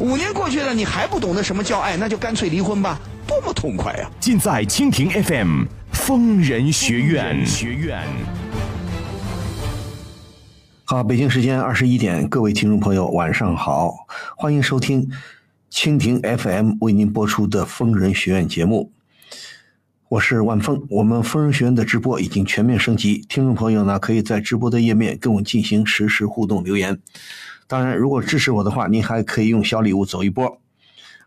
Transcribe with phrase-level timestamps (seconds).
[0.00, 2.98] 五年过去了，你还不懂得什么叫爱，那就干脆离婚吧，
[3.28, 7.46] 多么痛快呀、尽在蜻蜓 FM 疯人学院。
[7.46, 8.02] 学院。
[10.84, 13.94] 好，北京时间二十一点，各位听众朋友，晚上好，
[14.36, 15.08] 欢迎收听
[15.70, 18.90] 蜻蜓 FM 为您播出的《疯人学院》节目，
[20.08, 20.84] 我是万峰。
[20.90, 26.98] 我们疯人学院的直播已经全面升级，听众朋友呢可以在直播的页面跟我进行实时互动留言。
[27.66, 30.58] 当然，如果支持我的话，您还可以用小礼物走一波。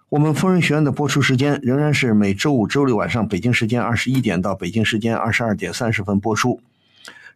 [0.09, 6.61] 我们疯人学院的播出时间仍然是每周五、周六晚上北京时间二十一点到北京时间二十二点三十分播出。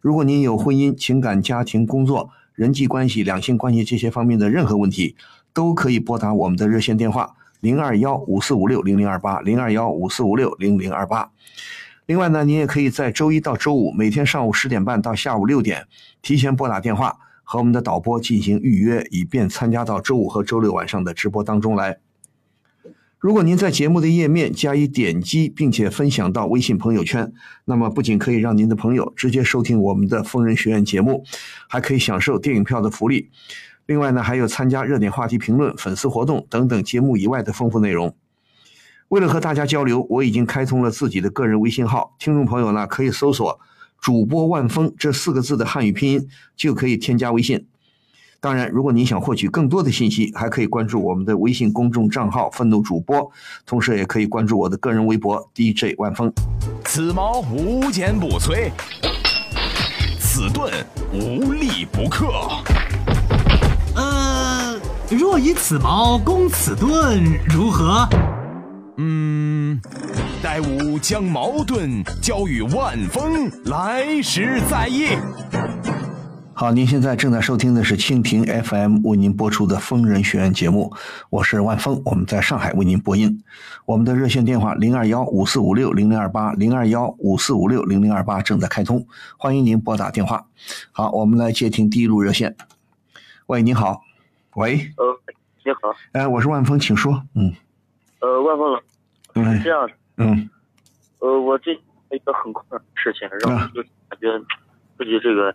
[0.00, 5.16] 如果您有婚姻、情感、家庭、工作、人际关系、两性关系这些方面的任何问题，
[5.52, 11.30] 都可以拨打我们的热线电话零二幺五四五六零零二八零二幺五四五六零零二八。
[12.06, 15.86] 另外呢，您也可以在周一到周五每天上午十点半到下午六点
[16.22, 21.98] 提前拨打电话和我们的导播进行预约，以便参加到周五和周六晚上的直播当中来。
[23.18, 27.32] 如果您在节目的页面加以点击，并且分享到微信朋友圈，
[27.64, 31.24] 那么不仅可以让您的朋友直接收听我们的疯人学院节目，
[31.68, 33.30] 还可以享受电影票的福利。
[33.86, 38.16] 另外呢，还有参加热点话题评论、粉丝活动等等节目以外的丰富内容。
[39.08, 43.60] 为了和大家交流，我已经开通了自己的个人微信号，听众朋友呢可以搜索
[44.02, 47.66] “主播万峰”这四个字的汉语拼音，就可以添加微信。
[48.40, 53.30] 当然，如果您想获取更多的信息，还可以关注我们的微信公众账号“愤怒主播”，
[53.64, 56.32] 同时也可以关注我的个人微博 DJ 万峰。
[56.84, 58.72] 此矛无坚不摧，
[60.18, 60.72] 此盾
[61.12, 62.32] 无力不克。
[63.94, 64.76] 呃，
[65.08, 68.08] 若以此矛攻此盾，如何？
[68.96, 69.80] 嗯，
[70.42, 75.10] 待吾将矛盾交与万峰，来时再议。
[76.52, 80.92] 好，您现在正在收听的是蜻蜓 FM 为您播出的《疯人学院》节目，
[81.30, 83.40] 我是万峰，我们在上海为您播音。
[83.84, 90.44] 我们的热线电话零二幺五四五六零零二八零二幺五四五六零零二八正在开通，欢迎您拨打电话。
[90.90, 92.56] 好，我们来接听第一路热线。
[93.46, 94.02] 喂，你好，
[94.56, 95.04] 喂，呃，
[95.64, 97.22] 你好，哎，我是万峰，请说。
[97.36, 97.54] 嗯
[98.18, 98.80] 呃，万峰老，
[99.34, 100.48] 嗯是这样的，嗯。
[101.20, 101.72] 呃，我这
[102.10, 104.38] 一个很困难的事情，让我就感觉
[104.98, 105.54] 自己这个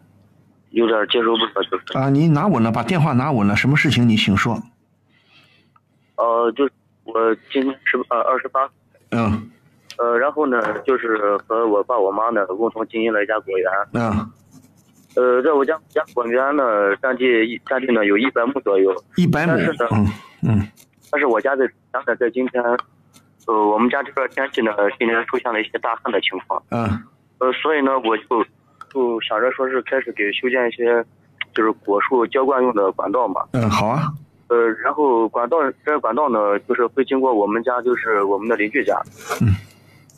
[0.70, 4.58] 有点接受不了，就是，啊，你拿稳了，把电话拿稳了，什么事情你请说。
[6.16, 6.72] 呃，就是
[7.04, 8.70] 我今年十呃二十八，
[9.12, 9.52] 嗯。
[9.98, 14.32] 呃，然后呢，就是和我爸我妈呢共同经营了一家果园，嗯，
[15.16, 19.46] 呃，在我家家果园呢占地一占地呢有一百亩左右，一百。
[19.46, 19.88] 亩但是呢。
[19.92, 20.08] 嗯
[20.44, 20.68] 嗯。
[21.10, 22.64] 但是我家在家呢在今天，
[23.48, 26.62] 呃，我们家这边天气呢今年出现了一些大旱的情况。
[26.70, 26.88] 嗯
[27.40, 28.44] 呃，所以呢，我就
[28.92, 31.06] 就想着说是开始给修建一些，
[31.54, 33.42] 就是果树浇灌用的管道嘛。
[33.54, 34.12] 嗯，好啊。
[34.48, 39.00] 呃，然后管道这个管道呢，就是会经过我们家，就是我们的邻居家。
[39.40, 39.54] 嗯。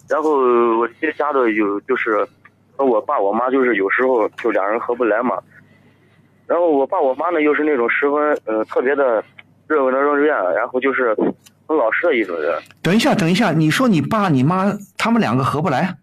[0.07, 0.31] 然后
[0.79, 2.25] 我这家的有就是
[2.75, 5.37] 和我爸我妈就是有时候就两人合不来嘛。
[6.47, 9.23] 然后我爸我妈呢又是那种十分呃特别的
[9.67, 11.15] 热热热愿，然后就是
[11.69, 12.59] 很老实的一种人。
[12.81, 15.97] 等一下，等一下，你说你爸你妈他们两个合不来？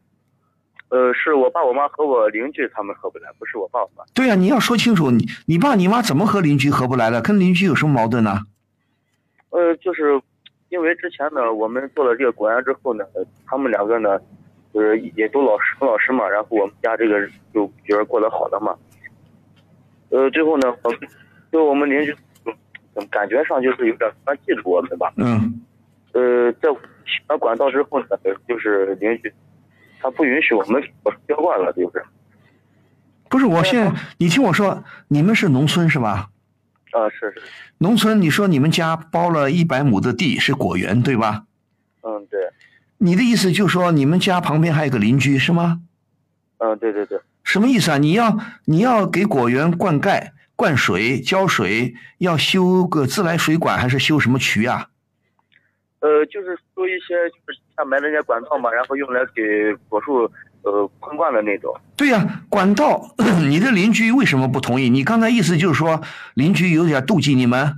[0.91, 4.05] 呃，是我爸我妈和我邻居他们合不来，不是我爸我妈。
[4.15, 7.21] 对呀、你要说清楚，你你爸你妈怎么和邻居合不来了？
[7.21, 8.43] 跟邻居有什么矛盾呢？
[9.51, 10.23] 呃，就是
[10.69, 13.05] 因为之前呢，我们做了这个果园之后呢，
[13.45, 14.21] 他们两个呢，
[14.73, 18.73] 就是也都老实很老实嘛，然后我们家这个就觉得过得好了嘛。
[20.11, 21.01] 呃，最后呢，我们
[21.51, 22.19] 就我们邻居就
[23.07, 25.13] 感觉上就是有点喜欢嫉妒我们吧。
[25.17, 25.61] 嗯
[26.13, 28.07] 呃，在起了管道之后呢，
[28.49, 29.33] 就是邻居
[30.01, 32.03] 他不允许我们我浇灌了，就是
[33.29, 36.31] 不是，我现在你听我说，你们是农村是吧？
[36.93, 37.43] 啊，是是，
[37.79, 41.45] 农村，你说你们家包了一百亩的地是果园对吧？
[42.03, 42.41] 嗯，对，
[42.97, 45.83] 你的意思就是说你们家旁边还有个邻居是吗？
[46.59, 47.99] 嗯，对对对，什么意思啊？
[47.99, 54.89] 你要你要给果园灌溉、灌水、浇水，要修个自来水管还是修什么渠啊？
[56.01, 60.31] 呃，就是修一些就是下埋那些管道嘛，然后用来给果树
[60.63, 61.75] 呃喷灌的那种。
[61.97, 63.15] 对呀、管道，
[63.49, 64.89] 你的邻居为什么不同意？
[64.89, 66.01] 你刚才意思就是说
[66.35, 67.75] 邻居有点妒忌你们？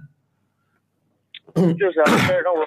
[1.55, 2.65] 就是啊，这让我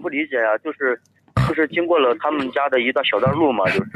[0.00, 1.00] 不理解呀、就是
[1.46, 3.90] 就是经过了他们家的一段小段路嘛，就是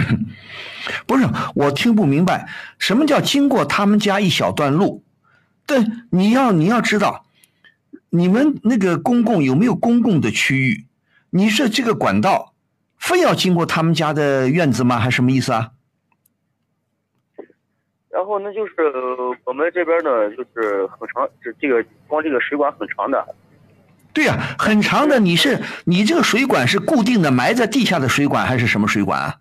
[1.06, 1.24] 不是，
[1.54, 2.46] 我听不明白，
[2.78, 5.02] 什么叫经过他们家一小段路？
[5.66, 7.26] 对，你要你要知道，
[8.10, 10.86] 你们那个公共有没有公共的区域？
[11.30, 12.54] 你是这个管道，
[12.96, 14.98] 非要经过他们家的院子吗？
[14.98, 15.72] 还是什么意思啊？
[18.08, 23.34] 然后那，就是呃我们这边呢，就是很长，这这个光这个水管很长的，
[24.14, 25.18] 对呀、很长的。
[25.18, 29.34] 你是你这个水管是固定的，埋在地下的水管还是什么水管啊？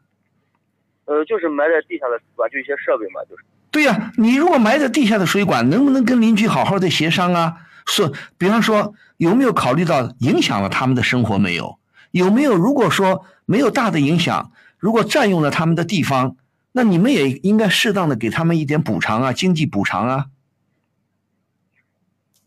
[1.05, 3.43] 呃，就是埋在地下的水管，就一些设备嘛，就是。
[3.75, 7.57] 对呀、你如果埋在地下的水管，能不能跟邻居好好的协商啊？
[7.85, 11.77] 是，比方说有没有考虑到影响了他们的生活没有？
[12.11, 16.37] 有没有如果说没有大的影响，如果占用了他们的地方，
[16.71, 20.27] 那你们也应该适当的给他们一点补偿啊，经济补偿啊。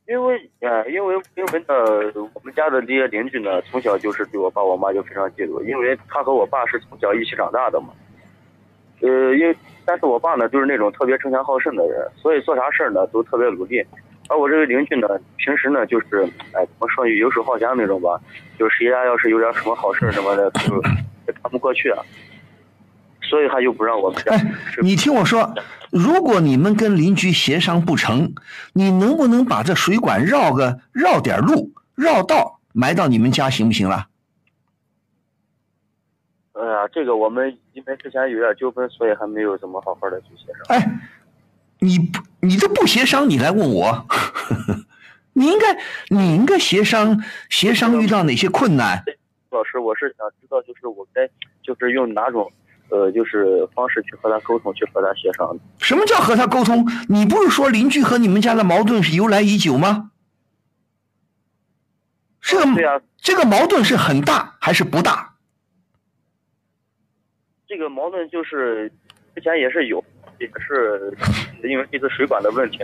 [0.07, 7.89] 因为呃，因为因为呢，我们家的这些邻居呢，从小就是对我爸我妈就非常嫉妒，因为他和我爸是从小一起长大的嘛。
[9.03, 9.55] 呃，因为
[9.89, 13.83] 但是我爸呢，就是那种特别争强好胜的人，所以做啥事儿呢都特别努力。
[14.29, 15.09] 而我这个邻居呢，
[15.39, 18.21] 平时呢就是，哎，怎么说呢，游手好闲那种吧，
[18.59, 20.75] 就是谁家要是有点什么好事儿什么的，就
[21.27, 22.05] 也看不过去啊。
[23.23, 24.53] 所以他就不让我们家哎，
[24.83, 25.55] 你听我说，
[25.91, 28.35] 如果你们跟邻居协商不成，
[28.75, 34.07] 你能不能把这水管绕个绕点路、绕道埋到你们家行不行了？
[36.53, 40.77] 哎呀，这个我们因为之前有点纠纷，所以还没有怎么好好的去协商。
[40.77, 41.01] 哎，
[41.79, 44.05] 你不你这不协商，你来问我，
[45.33, 45.79] 你应该
[46.09, 49.05] 你应该协商协商遇到哪些困难？
[49.51, 51.25] 老师，我是想知道，就是我该
[51.63, 52.51] 就是用哪种
[52.91, 55.57] 呃就是方式去和他沟通，去和他协商。
[55.79, 56.85] 什么叫和他沟通？
[57.09, 60.11] 你不是说邻居和你们家的矛盾是由来已久吗？
[62.41, 65.35] 这个、这个矛盾是很大还是不大？
[67.69, 68.91] 这个矛盾就是
[69.35, 70.03] 之前也是有，
[70.41, 71.15] 也是
[71.69, 72.79] 因为这次水管的问题，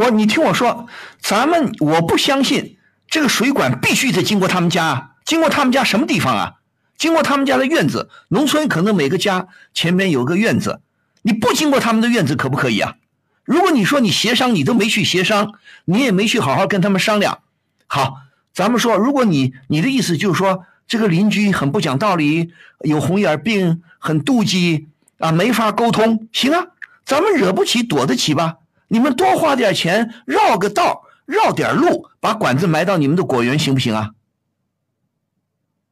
[0.00, 0.88] 我你听我说，
[1.20, 2.76] 咱们我不相信
[3.06, 6.54] 这个水管必须得经过他们家，经过他们家什么地方啊？
[6.96, 10.80] 经过他们家的院子，农村可能每个家前面有个院子，
[11.22, 12.96] 你不经过他们的院子可不可以啊？
[13.44, 15.54] 如果你说你协商，你都没去协商，
[15.84, 17.38] 你也没去好好跟他们商量，
[17.86, 24.88] 好，咱们说，如果你你的意思就是说这个邻居很不讲道理，有红眼病，很妒忌
[25.18, 26.66] 啊，没法沟通，行啊，
[27.04, 28.58] 咱们惹不起躲得起吧？
[28.88, 34.10] 你们多花点钱，绕个道，绕点路，把管子埋到你们的果园，行不行啊？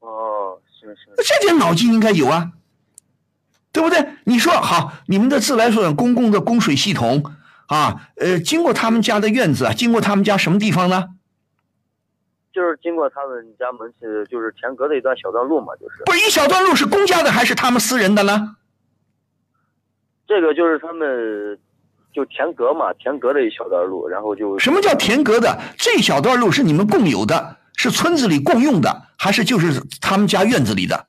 [0.01, 2.53] 哦，行行，这点脑筋应该有啊，
[3.73, 4.07] 对不对？
[4.25, 7.25] 你说好，你们的自来水公共的供水系统
[7.67, 11.12] 啊，呃，经过他们家的院子，经过他们家什么地方呢？
[12.53, 18.57] 就是经过他们家门前，就是田隔的一段小段路嘛，就是不是一小段路是公家的还是他们私人的呢？
[20.27, 21.59] 这个就是他们
[22.13, 25.59] 就田隔嘛，田隔的一小段路，然后就什么叫田隔的？
[25.77, 31.07] 这小段路是你们共有的，是村子里共用的，还是就是他们家院子里的？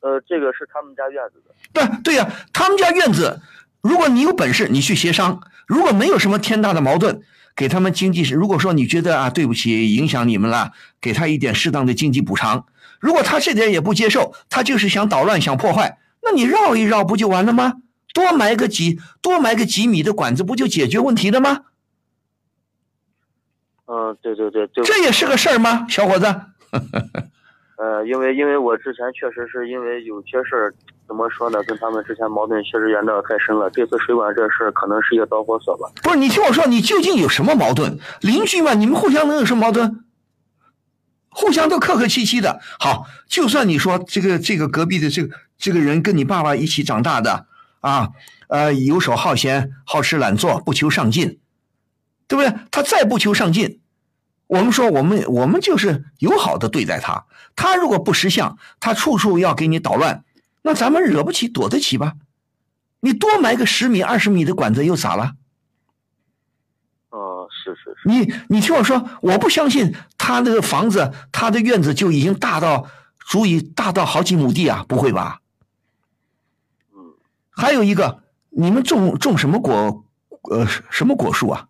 [0.00, 1.54] 呃，这个是他们家院子的。
[1.72, 3.40] 对对呀、他们家院子，
[3.82, 7.20] 如果你有本事，你去协商；如果没有什么天大的矛盾，
[7.58, 12.66] 给他们经济是，如果说你觉得啊，对不起，影响你们了，给他一点适当的经济补偿。
[13.00, 17.74] 如果他这点也不接受，他就是想捣乱、想破坏，那你绕一绕不就完了吗？
[18.14, 21.62] 多埋个几多埋个几米的管子，不就解决问题了吗？
[23.86, 24.84] 嗯，对对对，对。
[24.84, 26.26] 这也是个事儿吗，小伙子？
[27.76, 30.74] 呃，因为因为我之前确实是因为有些事儿，
[31.08, 33.70] 怎么说呢，跟他们之前矛盾确实延得太深了。
[33.70, 35.90] 这次水管这事可能是一个导火索吧。
[36.02, 37.98] 不是你听我说，你究竟有什么矛盾？
[38.20, 40.04] 邻居嘛，你们互相能有什么矛盾？
[41.30, 42.60] 互相都客客气气的。
[42.78, 47.46] 好，就算你说这个这个隔壁的这个这个人跟你爸爸一起长大的
[47.80, 48.10] 啊，
[48.48, 51.40] 呃，游手好闲、好吃懒做、不求上进，
[52.26, 52.52] 对不对？
[52.70, 53.80] 他再不求上进，
[54.46, 57.24] 我们说我们我们就是友好的对待他。
[57.56, 60.24] 他如果不识相，他处处要给你捣乱，
[60.62, 62.14] 那咱们惹不起，躲得起吧？
[63.00, 65.34] 你多埋个十米、二十米的管子又咋了？
[67.10, 68.08] 哦，是是是。
[68.08, 72.88] 你你听我说，我不相信他那个房子，他的院子就已经大到
[73.20, 75.40] 足以大到好几亩地啊，不会吧？
[76.92, 77.14] 嗯，
[77.50, 80.04] 还有一个，你们种种什么果？
[80.50, 81.68] 呃，什么果树啊？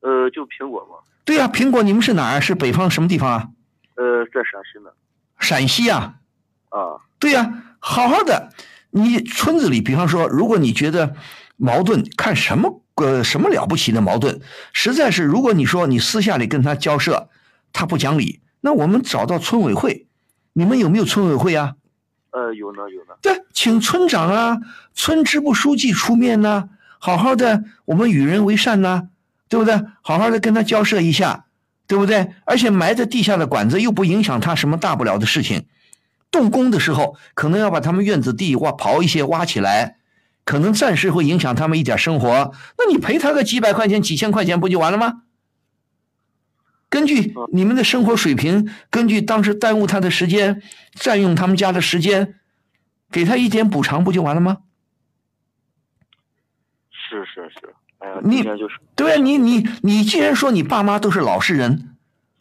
[0.00, 0.98] 呃，就苹果嘛。
[1.24, 2.40] 对呀、苹果，你们是哪儿？
[2.40, 3.48] 是北方什么地方啊？
[3.94, 4.90] 呃，在陕西呢。
[5.38, 6.16] 陕西啊？
[6.68, 8.50] 啊，对呀、好好的，
[8.90, 11.14] 你村子里，比方说，如果你觉得
[11.56, 14.40] 矛盾，看什么呃什么了不起的矛盾，
[14.72, 17.28] 实在是，如果你说你私下里跟他交涉，
[17.72, 20.06] 他不讲理，那我们找到村委会，
[20.52, 21.74] 你们有没有村委会啊？
[22.30, 23.14] 呃，有呢有呢。
[23.22, 24.58] 对，请村长啊、
[24.92, 26.68] 村支部书记出面呐、
[26.98, 29.08] 好好的，我们与人为善呐、
[29.48, 29.80] 对不对？
[30.02, 31.46] 好好的跟他交涉一下，
[31.86, 32.32] 对不对？
[32.44, 35.66] 而且埋在地下的管子又不影响他什么大不了的事情。
[36.30, 39.98] 动工的时候，可能要把他们院子地挖刨一些挖起来，
[40.44, 42.52] 可能暂时会影响他们一点生活。
[42.78, 45.22] 那你赔他个几百块钱、几千块钱不就完了吗？
[46.88, 50.62] 根据你们的生活水平，根据当时耽误他的时间、
[50.94, 52.36] 占用他们家的时间，
[53.10, 54.58] 给他一点补偿不就完了吗？
[57.08, 61.96] 是是是，哎呀，你就是对啊，你你你既然说你爸妈都是老实人，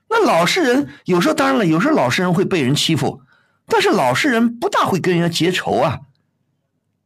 [0.09, 3.21] 那老实人有时候当然了，有时候老实人会被人欺负，
[3.67, 6.01] 但是老实人不大会跟人家结仇啊。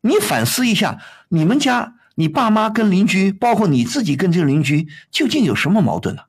[0.02, 6.24] 你反思一下，你们家你爸妈跟邻居，包括你自己跟这个邻居，究竟有什么矛盾呢、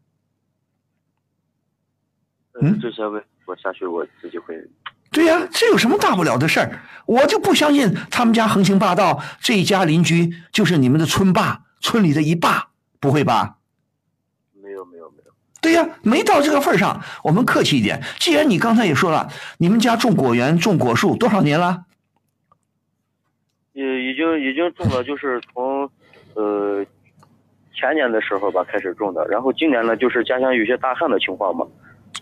[2.61, 4.55] 嗯呃这些问我下去我自己会。
[5.13, 6.83] 对呀、这有什么大不了的事儿？
[7.07, 13.57] 我就不相信他们家横行霸道，这一家邻居就是你们的村霸，村里的一霸，不会吧？
[15.61, 18.03] 对呀，没到这个份儿上，我们客气一点。
[18.19, 21.85] 既然你刚才也说了，你们家种果园、种果树多少年了？
[23.73, 25.89] 也已经已经种了，就是从
[26.35, 26.85] 呃
[27.75, 31.67] 前年的时候吧开始种的，然后今年呢就是家乡有些大旱的情况嘛，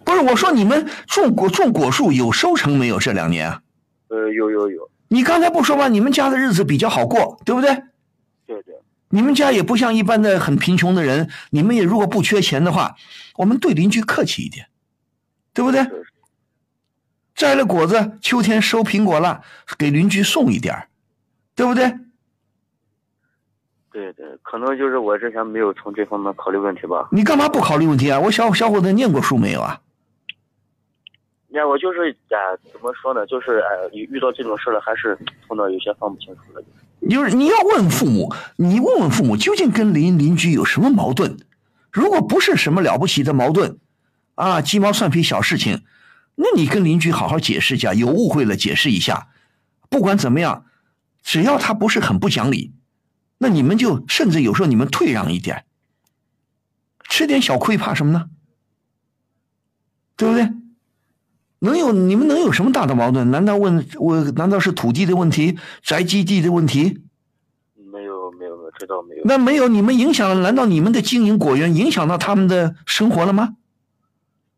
[0.04, 2.98] 不是，我说你们种果种果树有收成没有？
[2.98, 3.60] 这两年啊，
[4.08, 5.88] 呃有有有，你刚才不说吗？
[5.88, 7.70] 你们家的日子比较好过，对不对？
[9.10, 12.94] 你们家也不像一般的很贫穷的人，你们也如果不缺钱的话，
[13.36, 14.66] 我们对邻居客气一点，
[15.52, 15.86] 对不对？
[17.34, 19.42] 摘了果子，秋天收苹果了，
[19.78, 20.88] 给邻居送一点儿
[21.54, 21.88] 对不对？
[23.90, 27.08] 对对，可能就是我之前没有从这方面考虑问题吧。
[27.10, 28.20] 你干嘛不考虑问题啊？
[28.20, 29.80] 我小小伙子念过书没有啊？
[31.48, 32.36] 呀，我就是哎，
[32.72, 33.26] 怎么说呢？
[33.26, 35.16] 就是哎，遇遇到这种事了，还是
[35.48, 36.60] 头脑有些放不清楚了。
[36.62, 41.36] 就是就是你要问父母，你问问父母究竟跟邻邻居有什么矛盾？
[41.90, 43.78] 如果不是什么了不起的矛盾，
[44.34, 45.84] 啊，鸡毛蒜皮小事情，
[46.34, 49.28] 那你跟邻居好好解释一下，有误会了解释一下。
[49.88, 50.66] 不管怎么样，
[51.22, 52.72] 只要他不是很不讲理，
[53.38, 55.64] 那你们就甚至有时候你们退让一点，
[57.08, 58.28] 吃点小亏怕什么呢？
[60.16, 60.52] 对不对？
[61.60, 63.30] 能有你们能有什么大的矛盾？
[63.30, 67.02] 难道问我难道是土地的问题、宅基地的问题？
[67.76, 69.22] 没有没有没有，这倒没有。
[69.24, 73.56] 那没有你们影响，难道你们的经营果园影响到他们的生活了吗？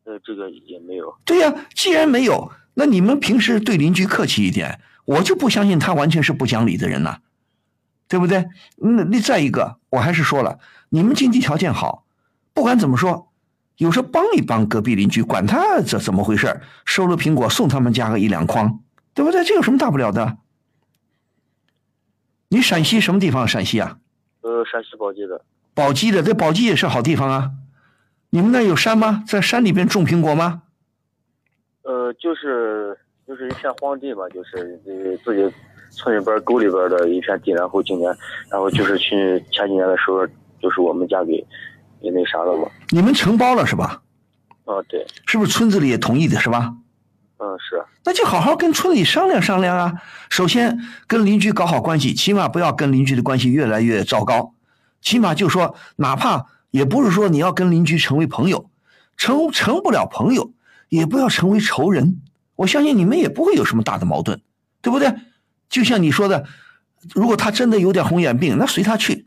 [0.05, 1.15] 呃，这个也没有。
[1.25, 7.19] 对呀、既然没有，那你们平时对邻居客气一点，我就不相信他完全是不讲理的人呐、
[8.09, 8.47] 对不对？
[8.77, 12.05] 那那再一个，我还是说了，你们经济条件好，
[12.53, 13.30] 不管怎么说，
[13.81, 18.79] 有时候帮一帮隔壁邻居，管他怎怎么回事儿收了苹果送他们家个一两筐，
[19.15, 19.43] 对不对？
[19.43, 20.37] 这有什么大不了的？
[22.51, 23.49] 你陕西什么地方？
[23.49, 23.97] 陕西啊？
[24.43, 25.43] 呃，陕西宝鸡的。
[25.73, 27.53] 宝鸡的，这宝鸡也是好地方啊。
[28.29, 29.25] 你们那有山吗？
[29.27, 30.65] 在山里边种苹果吗？
[31.85, 32.95] 呃，就是
[33.27, 35.57] 就是一片荒地嘛，就是呃自己
[35.91, 38.15] 村里边沟里边的一片地，然后今年，
[38.51, 40.27] 然后就是去前几年的时候，
[40.61, 41.43] 就是我们家给
[42.03, 42.69] 给那啥了嘛。
[42.89, 44.03] 你们承包了是吧？
[44.65, 46.75] 啊，对，是不是村子里也同意的是吧？
[47.39, 50.03] 嗯是，那就好好跟村里商量商量啊。
[50.29, 54.55] 首先跟邻居搞好关系，起码不要跟邻居的关系越来越糟糕。
[55.01, 58.69] 起码就说，哪怕也不是说你要跟邻居成为朋友，
[59.17, 60.53] 成成不了朋友，
[60.91, 62.21] 也不要成为仇人。
[62.57, 64.43] 我相信你们也不会有什么大的矛盾，
[64.83, 65.15] 对不对？
[65.71, 66.45] 就像你说的，
[67.15, 69.27] 如果他真的有点红眼病，那随他去，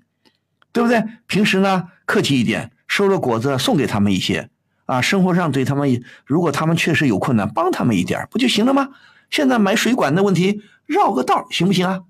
[0.71, 1.03] 对不对？
[1.25, 4.49] 平时呢客气一点，收了果子送给他们一些
[4.85, 8.89] 啊，生活上对他们，如果他们确实有困难，帮他们一点不就行了吗？
[9.29, 12.01] 现在买水管的问题，绕个道行不行啊？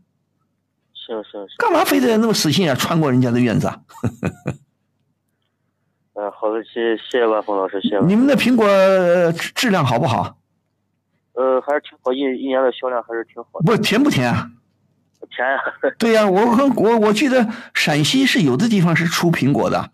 [0.94, 3.82] 行行行，干嘛非得那么死心眼儿穿过人家的院子啊？
[6.16, 8.00] 嗯、 好的，谢谢谢万峰老师，谢谢。
[8.06, 10.38] 你们的苹果呃质质量好不好？
[11.34, 13.66] 呃，还是挺好，一一年的销量还是挺好的。
[13.66, 14.50] 不甜不甜啊？
[15.28, 15.60] 甜呀，
[15.98, 19.92] 对呀、我和我我记得陕西是有的地方是出苹果的，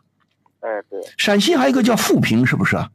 [0.62, 2.89] 哎对，陕西还有一个叫富平，是不是啊？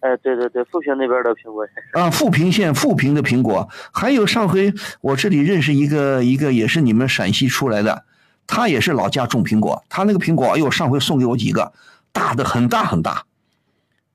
[0.00, 1.66] 哎对对对，富平那边的苹果。
[1.92, 8.04] 啊，富平县富平的苹果，还有上回我这里认识一个一个也是你们陕西出来的，
[8.46, 11.72] 他也是老家种苹果，他那个苹果，哎呦，上回送给我几个，
[12.12, 13.24] 大的很大很大，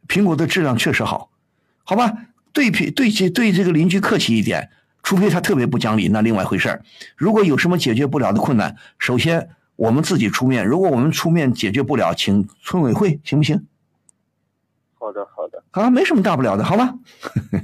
[0.07, 1.31] 苹果的质量确实好，
[1.83, 2.13] 好吧？
[2.53, 4.69] 对苹对这对这个邻居客气一点，
[5.03, 6.81] 除非他特别不讲理，那另外一回事儿。
[7.15, 10.65] 如果有什么解决不了的困难，首先我们自己出面。
[10.65, 13.67] 如果我们出面解决不了，请村委会行不行？
[14.99, 16.93] 好的好的，啊，没什么大不了的，好吧？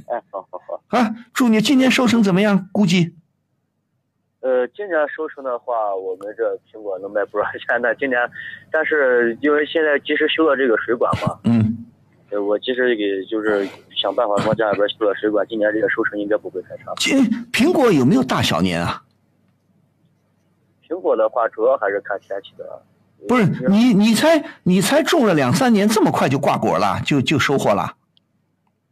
[0.08, 0.82] 哎，好好好。
[0.96, 2.68] 啊，祝你今年收成怎么样？
[2.72, 3.14] 估计
[4.40, 7.94] 呃，今年收成的话，我们这苹果能卖不少钱的。
[7.96, 8.18] 今年，
[8.70, 11.85] 但是因为现在及时修了这个水管嘛，嗯，
[12.30, 16.92] 呃我其实给就是想办法往家里边修了水管，今年这个收成应该不会太差。
[16.96, 17.16] 这
[17.52, 19.02] 苹果有没有大小年啊？
[20.88, 22.82] 苹果的话，主要还是看天气的。
[23.26, 27.82] 不是你，你才你才种了两三年，这么快就挂果了，就就收获了，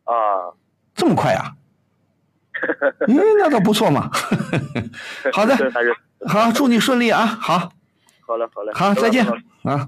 [0.04, 0.14] 啊，
[0.94, 1.52] 这么快啊？
[3.06, 4.10] 嗯，那倒不错嘛。
[5.32, 5.56] 好的，
[6.26, 7.26] 好，祝你顺利啊！
[7.26, 7.70] 好，
[8.26, 9.26] 好嘞好嘞，好，再见
[9.64, 9.86] 啊！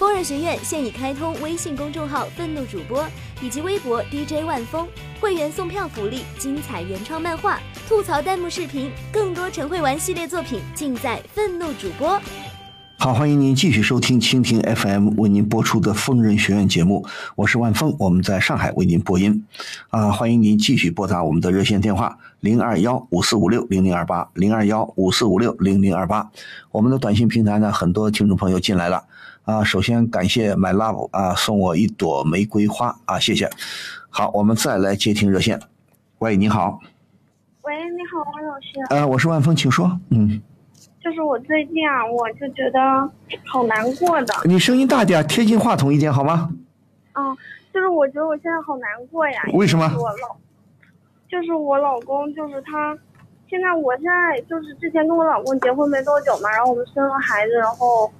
[0.00, 3.06] 疯人学院现已开通微信公众号“愤怒主播”
[3.42, 4.88] 以及微博 DJ 万峰，
[5.20, 12.18] 会员送票福利、精彩原创漫画、吐槽弹幕视频，更多陈慧玩系列作品尽在愤怒主播。
[12.96, 19.44] 好，欢迎您继续收听蜻蜓 FM 为您播出的疯人学院节目，我是万峰，我们在上海为您播音。
[19.90, 26.30] 啊，欢迎您继续拨打我们的热线电话零二幺五四五六零零二八零二幺五四五六零零二八。
[26.70, 29.04] 我们的短信平台呢，很多听众朋友进来了。
[29.50, 33.50] 啊，首先感谢 My Love 啊送我一朵玫瑰花啊，谢谢。
[34.08, 35.60] 好，我们再来接听热线。
[36.20, 36.78] 喂，你好，
[37.62, 38.66] 喂，你好，王老师。
[38.90, 39.98] 呃，我是万峰，请说。
[40.10, 40.40] 嗯，
[41.02, 42.78] 就是我最近啊，我就觉得
[43.44, 44.32] 好难过的。
[44.44, 46.48] 你声音大点，贴近话筒一点好吗？
[47.14, 47.36] 嗯，
[47.74, 49.42] 就是我觉得我现在好难过呀。
[49.54, 50.36] 为什么我老，
[51.28, 52.96] 就是我老公，就是他，
[53.48, 58.12] 现在我现在就是之前跟我老公结婚没多久嘛，然后我们生了孩子，然后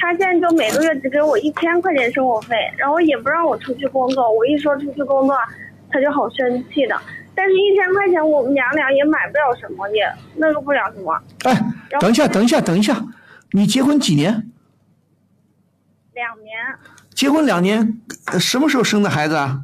[0.00, 4.30] 他现在就每个月只给我一千块钱生活费，然后也不让我出去工作。
[4.30, 5.36] 我一说出去工作，
[5.90, 6.96] 他就好生气的。
[7.34, 11.20] 但是，一千块钱我们娘俩也买不了什么，也那个不了什么。
[11.44, 11.60] 哎，
[12.00, 13.04] 等一下，等一下，等一下，
[13.52, 14.50] 你结婚几年？
[16.14, 16.56] 两年
[17.14, 19.60] 结婚两年，呃什么时候生的孩子啊？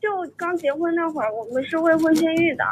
[0.00, 2.64] 就刚结婚那会儿，我们是未婚先育的。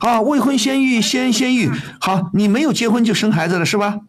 [0.00, 1.70] 啊，未婚先育，先先育。
[2.00, 4.00] 好，你没有结婚就生孩子了是吧？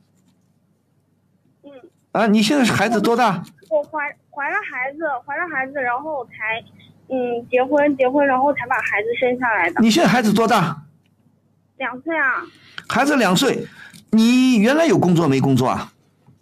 [2.13, 3.43] 嗯，啊，你现在是孩子多大？
[3.69, 6.33] 我怀怀了孩子，怀了孩子，然后才
[7.07, 9.81] 嗯结婚，结婚然后才把孩子生下来的。
[9.81, 10.83] 你现在孩子多大？
[11.77, 12.43] 两岁啊，
[12.87, 13.67] 孩子两岁。
[14.11, 15.93] 你原来有工作没工作啊？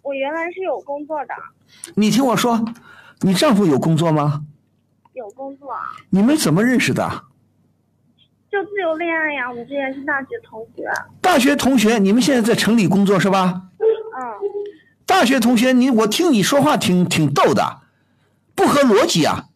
[0.02, 1.34] 我原来是有工作的，
[1.94, 2.64] 你听我说，
[3.20, 4.42] 你丈夫有工作吗？
[5.12, 5.78] 有工作，啊
[6.10, 7.08] 你们怎么认识的？
[8.50, 9.48] 就自由恋爱呀。
[9.48, 10.82] 我们之前是大学同学。
[11.20, 13.62] 大学同学，你们现在在城里工作是吧？
[13.78, 14.22] 嗯，
[15.10, 17.80] 大学同学，你我听你说话挺挺逗的，
[18.54, 19.46] 不合逻辑啊！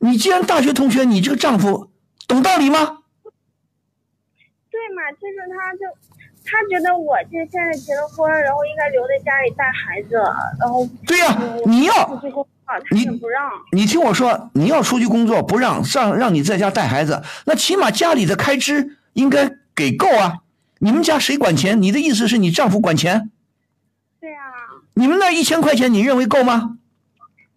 [0.00, 1.92] 你既然大学同学，你这个丈夫
[2.26, 2.98] 懂道理吗？
[4.72, 5.86] 对嘛，就是他就
[6.44, 10.16] 他觉得我这现在结了婚，然后应该留在家里带孩子，
[10.58, 12.20] 然后对呀、嗯你要
[12.90, 13.48] 你不让。
[13.70, 20.38] 你听我说，你要出去工作不让让让你在家带孩子，那起码家里的开支应该给够啊！
[20.80, 21.80] 你们家谁管钱？
[21.80, 23.30] 你的意思是你丈夫管钱？
[24.94, 26.78] 你们那一千块钱你认为够吗？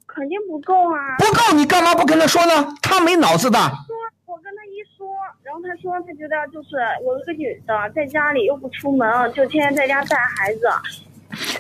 [0.08, 1.16] 肯定不够啊。
[1.20, 2.76] 不够，你干嘛不跟他说呢？
[2.82, 3.60] 他没脑子的。
[3.60, 3.96] 说，
[4.26, 5.08] 我跟他一说，
[5.44, 10.68] 然后他说他觉得就是我一个女的在家里又不出门，就天天在家带孩子，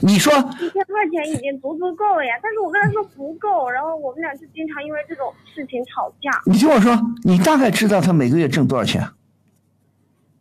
[0.01, 2.33] 你说一千块钱已经足足够了呀。
[2.41, 6.31] 但是我跟他说不够，然后我们俩就经常因为这种事情吵架。
[6.47, 9.07] 你听我说，你大概知道他每个月挣多少钱？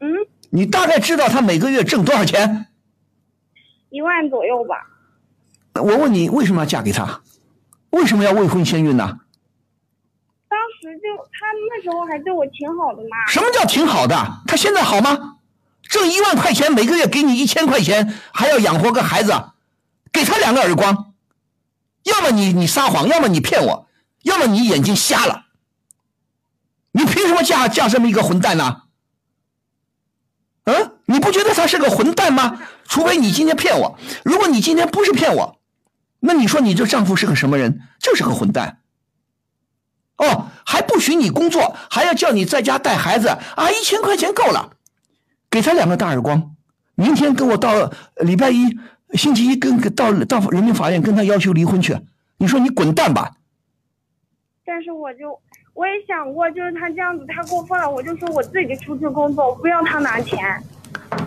[0.00, 0.08] 嗯，
[0.48, 2.68] 你大概知道他每个月挣多少钱？
[3.90, 4.86] 一万左右吧。
[5.82, 7.20] 我问你，为什么要嫁给他？
[7.90, 9.20] 为什么要未婚先孕呢？
[10.48, 13.16] 当时就他那时候还对我挺好的嘛。
[13.28, 14.42] 什么叫挺好的？
[14.46, 15.38] 他现在好吗？
[15.88, 19.32] 挣一万块钱，每个月给你一千块钱，还要养活个孩子，
[20.12, 21.14] 给他两个耳光。
[22.02, 23.88] 要么你你撒谎，要么你骗我，
[24.22, 25.46] 要么你眼睛瞎了。
[26.92, 28.82] 你凭什么嫁嫁这么一个混蛋呢？
[30.64, 32.60] 嗯，你不觉得他是个混蛋吗？
[32.88, 35.55] 除非你今天骗我，如果你今天不是骗我，
[36.26, 37.80] 那你说你这丈夫是个什么人？
[38.00, 38.78] 就是个混蛋。
[40.18, 43.70] 哦，还不许你工作，还要叫你在家带孩子啊！
[43.70, 44.70] 一千块钱够了，
[45.50, 46.54] 给他两个大耳光。
[46.94, 47.92] 明天跟我到呃
[48.24, 48.76] 礼拜一、
[49.12, 51.96] 星期一跟到到人民法院跟他要求离婚去。
[52.38, 53.32] 你说你滚蛋吧！
[54.64, 55.38] 但是我就
[55.74, 60.60] 我也想过，就是他这样子太过分了，我就说我自己出去工作，我不要他拿钱。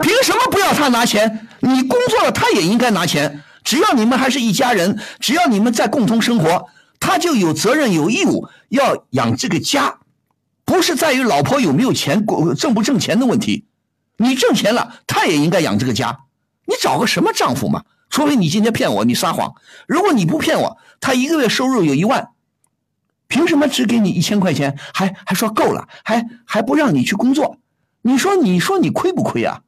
[0.02, 1.48] 凭什么不要他拿钱？
[1.60, 3.42] 你工作了，他也应该拿钱。
[3.70, 10.00] 只要你们还是一家人，只要你们在共同生活，他就有责任有义务要养这个家，
[10.66, 12.26] 不是在于老婆有没有钱、
[12.58, 13.68] 挣不挣钱的问题。
[14.18, 16.22] 你挣钱了，他也应该养这个家。
[16.66, 17.84] 你找个什么丈夫嘛？
[18.10, 19.54] 除非你今天骗我，你撒谎。
[19.88, 22.30] 如果你不骗我，他一个月收入有一万，
[23.28, 24.80] 凭什么只给你一千块钱？
[24.96, 27.58] 还还说够了，还还不让你去工作？
[28.02, 29.62] 你说你说你亏不亏啊？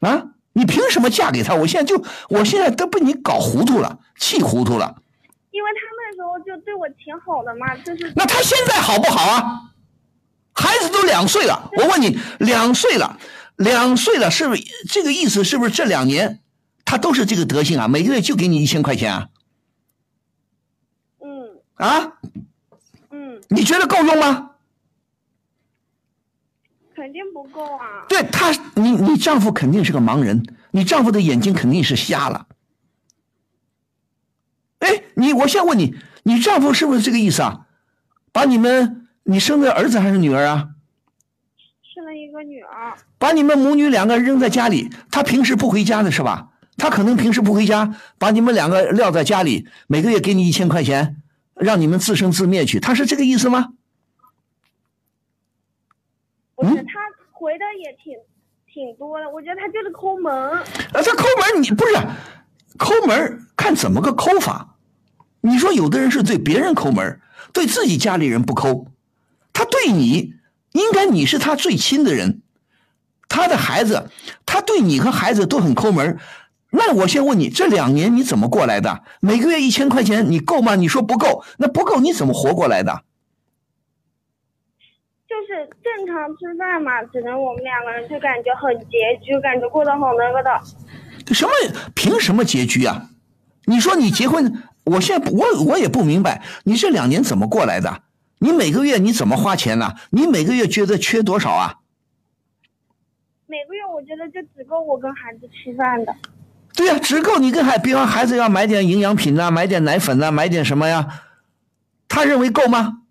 [0.00, 1.54] 啊，你凭什么嫁给他？
[1.54, 4.96] 我现在就我现在都被你搞糊涂了，气糊涂了。
[5.50, 9.60] 因为他那时候就对我挺好的嘛，就是那他现在好不好啊？
[10.52, 13.18] 孩子都两岁了，我问你，两岁了，
[13.56, 15.44] 两岁了，是不是这个意思？
[15.44, 16.40] 是不是这两年
[16.84, 17.88] 他都是这个德行啊？
[17.88, 19.28] 每个月就给你一千块钱啊？
[21.20, 22.12] 嗯啊？
[23.10, 24.52] 嗯，你觉得够用吗？
[26.94, 28.06] 肯定不够啊。
[28.08, 32.46] 对他，你你丈夫肯定是个盲人，你丈夫的眼睛肯定是瞎了。
[34.78, 37.66] 哎，你我先问你，你丈夫是不是这个意思啊？
[38.32, 40.68] 把你们，你生的儿子还是女儿啊？
[41.94, 46.48] 生了一个女儿，把你们母女两个扔在家里，他平时不回家的是吧？
[46.76, 51.22] 他可能平时不回家，把你们两个撂在家里，每个月给你一千块钱，
[51.54, 53.74] 让你们自生自灭去，他是这个意思吗？
[56.68, 57.00] 他
[57.32, 58.14] 回的也挺
[58.72, 60.32] 挺多的，我觉得他就是抠门。
[60.32, 61.94] 啊，他抠门你不是
[62.78, 64.76] 抠门，看怎么个抠法。
[65.40, 67.20] 你说有的人是对别人抠门，
[67.52, 68.86] 对自己家里人不抠，
[69.52, 70.34] 他对你，
[70.72, 72.40] 应该你是他最亲的人，
[73.28, 74.08] 他的孩子，
[74.46, 76.18] 他对你和孩子都很抠门。
[76.70, 79.02] 那我先问你，这两年你怎么过来的？
[79.20, 80.74] 每个月一千块钱你够吗？
[80.74, 83.02] 你说不够，那不够你怎么活过来的？
[85.44, 91.34] 就是正常吃饭嘛，只能我们两个人就感觉很拮据，感觉过得好那个的。
[91.34, 91.52] 什么？
[91.94, 93.10] 凭什么拮据啊？
[93.66, 98.02] 你说你结婚，我现在我我也不明白，你这两年怎么过来的？
[98.38, 101.80] 你每个月你怎么花钱呢、你每个月觉得缺多少啊？
[103.46, 106.14] 每个月我觉得就只够我跟孩子吃饭的。
[106.74, 111.06] 对呀、只够你跟孩，比方孩子要买点营养品呐、买点奶粉呐、买点什么呀？
[112.08, 113.02] 他认为够吗？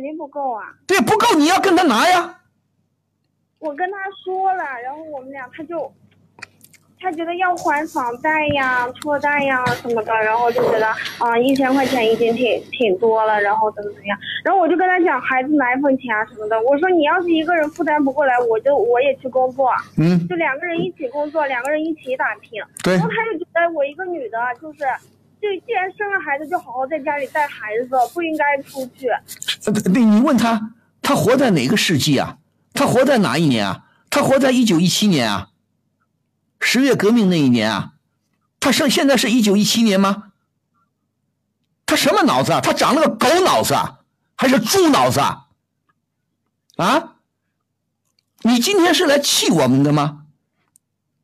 [0.00, 0.64] 肯定不够啊！
[0.86, 2.38] 对，不够你要跟他拿呀。
[3.58, 5.92] 我跟他说了，然后我们俩他就，
[6.98, 10.86] 他觉得要还房贷呀、车贷呀什么的，然后就觉得
[11.18, 22.58] 啊一千块钱已经挺挺多了，然后怎么怎么样，然后我就跟他讲孩子奶粉钱啊什么的，我说你要是一个人负担不过来，我就我也去工作，嗯，就两个人一起工作，两个人一起打拼。
[22.82, 24.78] 对然后他就觉得我一个女的，就是，
[25.40, 29.08] 就既然生了孩子，就好好在家里带孩子，不应该出去。
[29.08, 32.38] 呃你你问他，他活在哪个世纪啊？
[32.74, 33.84] 他活在哪一年啊？
[34.10, 35.48] 他活在一九一七年啊？
[36.60, 37.92] 十月革命那一年啊？
[38.60, 40.32] 他生现在是一九一七年吗？
[41.86, 42.60] 他什么脑子啊？
[42.60, 44.00] 他长了个狗脑子啊，
[44.36, 45.46] 还是猪脑子啊？
[46.76, 47.16] 啊？
[48.42, 50.24] 你今天是来气我们的吗？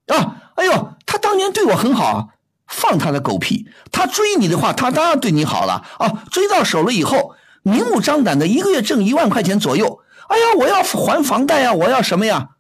[0.07, 2.29] 啊，哎呦，他当年对我很好啊，
[2.67, 3.67] 放他的狗屁！
[3.93, 6.25] 他追你的话，他当然对你好了啊。
[6.31, 10.01] 追到手了以后，明目张胆的一个月挣一万块钱左右。
[10.29, 12.51] 哎呀，我要还房贷呀，我要什么呀？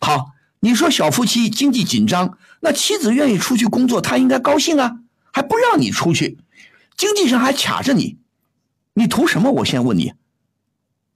[0.00, 0.28] 好，
[0.60, 4.96] 你说小夫妻经济紧张，那妻子愿意出去工作，他应该高兴啊，
[5.32, 6.38] 还不让你出去，
[6.96, 8.18] 经济上还卡着你，
[8.94, 9.50] 你图什么？
[9.50, 10.14] 我先问你，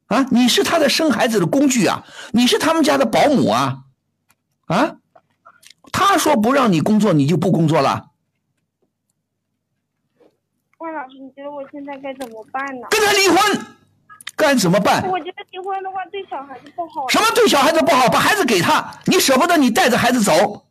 [0.09, 3.79] 啊，你是他的生孩子的工具啊，你是他们家的保姆啊，
[4.67, 4.97] 啊，
[5.93, 8.09] 他说不让你工作，你就不工作了，
[10.79, 12.89] 万老师，你觉得我现在该怎么办呢？
[12.91, 13.67] 跟他离婚，
[14.35, 15.07] 该怎么办？
[15.09, 17.09] 我觉得离婚的话对小孩子不好。
[17.09, 18.09] 什么对小孩子不好？
[18.09, 20.67] 把孩子给他，你舍不得，你带着孩子走。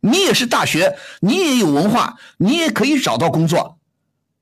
[0.00, 3.78] 你也是大学，你也有文化，你也可以找到工作，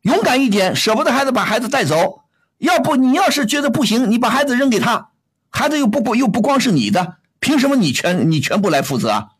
[0.03, 2.23] 勇敢一点，舍不得孩子，把孩子带走。
[2.57, 5.11] 要不你要是觉得不行，你把孩子扔给他，
[5.51, 9.33] 孩子又不不又不光是你的，凭什么你全你全部来负责啊？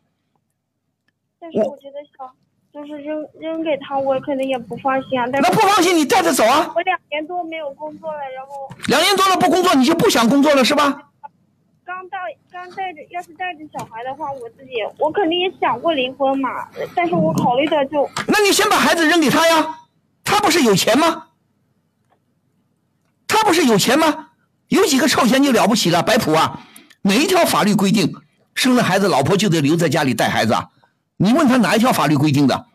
[1.53, 2.31] 但是我觉得小
[2.73, 5.25] 就是扔扔给他，我肯定也不放心啊。
[5.31, 6.71] 但那不放心，你带着走啊。
[6.75, 11.09] 我两年多没有工作了，然后两年多了不工作，你就不想工作了是吧？
[11.83, 12.17] 刚带
[12.49, 16.67] 刚带着，要是带着小孩的话，我自己我肯定也想过离婚嘛。
[16.95, 19.79] 但是我考虑的就那你先把孩子扔给他呀，
[20.23, 21.27] 他不是有钱吗？
[23.27, 24.29] 他不是有钱吗？
[24.69, 26.01] 有几个臭钱就了不起了？
[26.01, 26.61] 摆谱啊！
[27.01, 28.13] 哪一条法律规定
[28.55, 30.69] 生了孩子老婆就得留在家里带孩子啊？
[31.21, 32.65] 你问他哪一条法律规定的？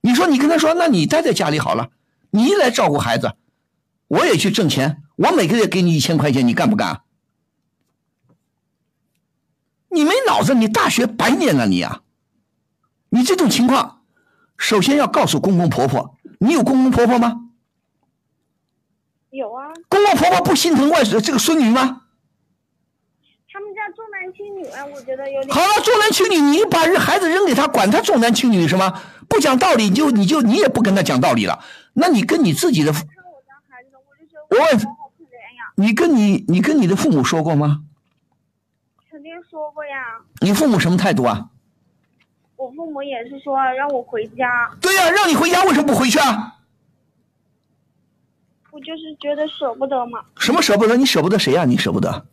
[0.00, 1.90] 你说你跟他说，那你待在家里好了，
[2.30, 3.34] 你来照顾孩子，
[4.08, 7.02] 我也去挣钱，我每个月给你一千块钱，你干不干啊？
[9.90, 12.02] 你没脑子，你大学白念了你啊！
[13.10, 14.02] 你这种情况，
[14.58, 17.50] 首先要告诉公公婆婆，你有公公婆婆吗？
[19.30, 22.02] 有啊，公公婆婆不心疼外孙这个孙女吗？
[24.26, 25.54] 重男轻女啊，我觉得有点。
[25.54, 29.00] 好了，重男轻女，你把人孩子扔给他，管他重男轻女是吗？
[29.28, 31.60] 不讲道理，你就你就你也不跟他讲道理了。
[31.94, 35.72] 那你跟你自己的，看我家孩子，我就觉得我我好可怜呀。
[35.76, 37.82] 你跟你你跟你的父母说过吗？
[39.10, 41.48] 肯定说过呀，你父母什么态度啊？
[42.56, 46.54] 我父母也是说让我回家，对呀、让你回家为什么不回去啊？
[48.70, 50.20] 我就是觉得舍不得嘛。
[50.38, 50.96] 什么舍不得？
[50.96, 52.26] 你舍不得谁呀、你舍不得？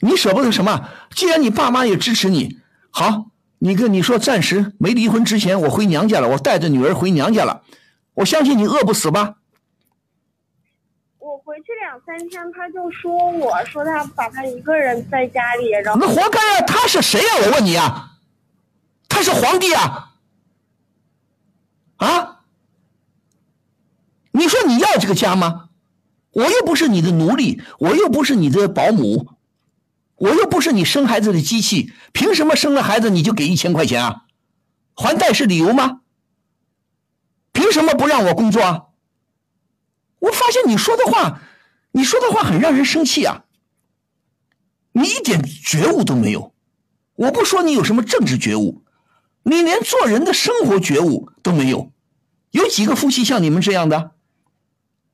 [0.00, 0.88] 你舍不得什么？
[1.14, 2.58] 既然你爸妈也支持你，
[2.90, 7.62] 好，你跟你说暂时没离婚之前，我回娘家了，我带着女儿回娘家了，
[8.14, 9.36] 我相信你饿不死吧？
[11.18, 18.12] 我回去两三天，他就说我说他把他一个人在家里，然后那活该呀、他是谁呀、我问你啊，
[19.08, 20.12] 他是皇帝啊？
[21.96, 22.40] 啊？
[24.30, 25.70] 你说你要这个家吗？
[26.30, 29.32] 我又不是你的奴隶，我又不是你的保姆，
[30.18, 34.24] 我又不是你生孩子的机器，凭什么生了孩子你就给一千块钱啊？
[34.94, 36.00] 还贷是理由吗？
[37.52, 38.84] 凭什么不让我工作啊？
[40.18, 41.40] 我发现你说的话，
[41.92, 43.44] 你说的话很让人生气啊！
[44.92, 46.52] 你一点觉悟都没有。
[47.14, 48.84] 我不说你有什么政治觉悟，
[49.44, 51.92] 你连做人的生活觉悟都没有。
[52.50, 54.12] 有几个夫妻像你们这样的？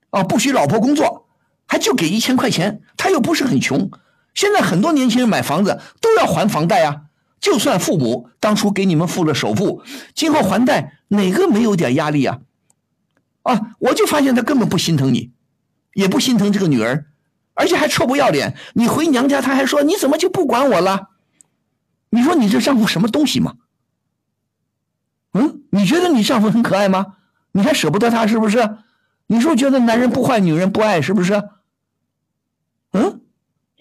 [0.09, 1.29] 啊，不许老婆工作，
[1.67, 3.91] 还就给一千块钱，他又不是很穷。
[4.35, 7.03] 现在很多年轻人买房子都要还房贷啊，
[7.41, 9.83] 就算父母当初给你们付了首付，
[10.15, 12.41] 今后还贷哪个没有点压力啊？
[13.43, 15.33] 啊，我就发现他根本不心疼你，
[15.93, 17.07] 也不心疼这个女儿，
[17.55, 18.57] 而且还臭不要脸。
[18.75, 21.11] 你回娘家，他还说你怎么就不管我了？
[22.11, 23.55] 你说你这丈夫什么东西吗？
[25.35, 27.17] 嗯，你觉得你丈夫很可爱吗？
[27.53, 28.79] 你还舍不得他是不是？
[29.27, 31.43] 你是不是觉得男人不坏，女人不爱是不是？
[32.93, 33.21] 嗯，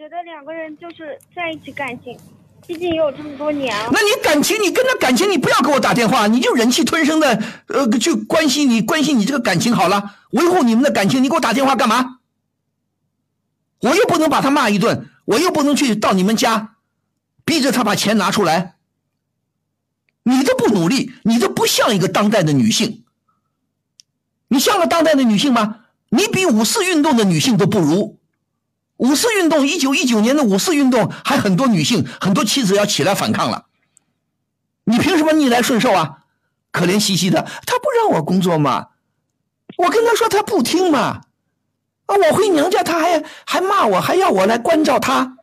[0.04, 2.20] 觉得两个人就是在一起感情，
[2.68, 3.89] 毕竟也有这么多年了。
[3.89, 12.20] 那你感情，你跟他感情，你不要给我打电话，你就忍气吞声的，呃，去关心你，关心你这个感情好了，维护你们的感情，你给我打电话干嘛？
[13.80, 16.76] 我又不能把他骂一顿，我又不能去到你们家，
[17.46, 18.76] 逼着他把钱拿出来。
[20.24, 23.06] 你这不努力，你这不像一个当代的女性。
[24.50, 25.78] 你像个当代的女性吗？
[26.10, 28.20] 你比五四运动的女性都不如。
[29.04, 33.66] 五四运动，一九一九年的五四运动，还很多女性、很多妻子要起来反抗了。
[34.86, 36.20] 你凭什么逆来顺受啊？
[36.72, 38.88] 可怜兮兮的，他不让我工作嘛，
[39.78, 41.22] 我跟他说他不听嘛，
[42.06, 45.38] 啊，我回娘家他还还骂我，还要我来关照他。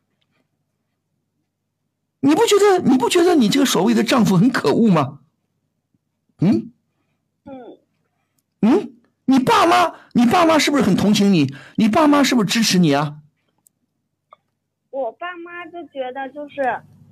[2.20, 5.18] 你不觉得你不觉得你这个所谓的丈夫很可恶吗？
[6.40, 6.72] 嗯
[7.44, 7.78] 嗯，
[8.62, 8.92] 嗯，
[9.26, 11.54] 你爸妈，你爸妈是不是很同情你？
[11.76, 13.18] 你爸妈是不是支持你啊？
[16.00, 16.62] 觉得就是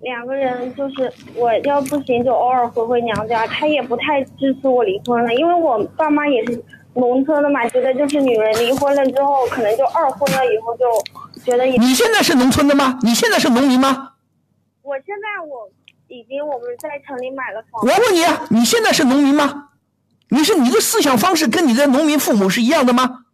[0.00, 10.86] 两个人，就是我要不行就偶尔回回娘家，他也不太支持我离婚了，因为我爸妈也是农村的嘛，觉得就是女人离婚了之后，可能就二婚了，以后就
[11.44, 11.76] 觉得也。
[11.76, 12.98] 你现在是农村的吗？
[13.02, 14.12] 你现在是农民吗？
[14.82, 15.68] 我现在我
[16.06, 19.68] 已经我们在城里买了房我，问你啊，你现在是农民吗？
[20.30, 23.26] 你是你的思想方式跟你的农民父母是一样的吗？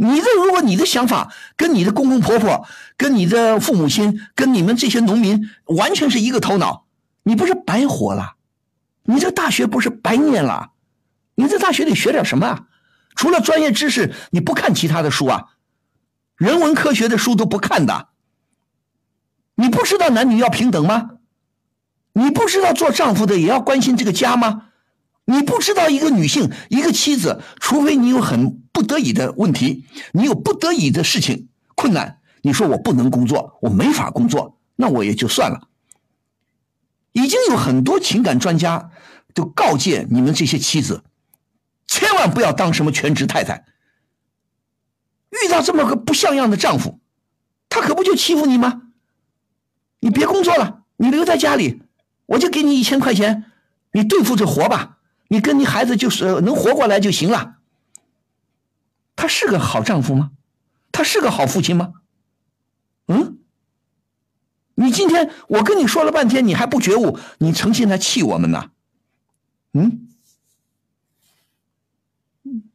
[0.00, 6.84] 你的如果你的想法跟你的公公婆婆、跟你的父母亲、跟你们这些农民完全是一个头脑，
[7.24, 8.36] 你不是白活了？
[9.02, 10.70] 你这大学不是白念了？
[11.34, 12.66] 你在大学里学点什么啊？
[13.16, 15.46] 除了专业知识，你不看其他的书啊？
[16.36, 18.10] 人文科学的书都不看的？
[19.56, 21.10] 你不知道男女要平等吗？
[22.12, 24.67] 你不知道做丈夫的也要关心这个家吗？
[25.30, 35.68] 你不知道一个女性，一个妻子，除非你有很不得已的问题，你有不得已的事情困难，你说我不能工作，我没法工作，那我也就算了。
[37.12, 38.90] 已经有很多情感专家
[39.34, 41.04] 都告诫你们这些妻子，
[41.86, 43.66] 千万不要当什么全职太太。
[45.28, 47.00] 遇到这么个不像样的丈夫，
[47.68, 48.84] 他可不就欺负你吗？
[50.00, 51.82] 你别工作了，你留在家里，
[52.24, 53.44] 我就给你一千块钱，
[53.92, 54.97] 你对付着活吧，
[55.28, 57.56] 你跟你孩子就是能活过来就行了。
[59.14, 60.30] 他是个好丈夫吗？
[60.90, 61.92] 他是个好父亲吗？
[63.06, 63.38] 嗯？
[64.74, 68.70] 你今天我跟你说了半天，你还不觉悟，你成心来气我们呢？
[69.72, 70.08] 嗯？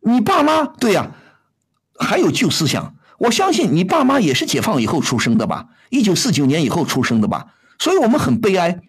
[0.02, 1.16] 你爸妈对呀、
[1.98, 2.96] 还有旧思想。
[3.20, 5.70] 我相信你爸妈也是解放以后出生的吧？
[5.90, 7.54] 一九四九年以后出生的吧？
[7.80, 8.82] 所以我们很悲哀。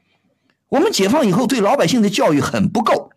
[0.69, 3.13] 我们解放以后对老百姓的教育很不够，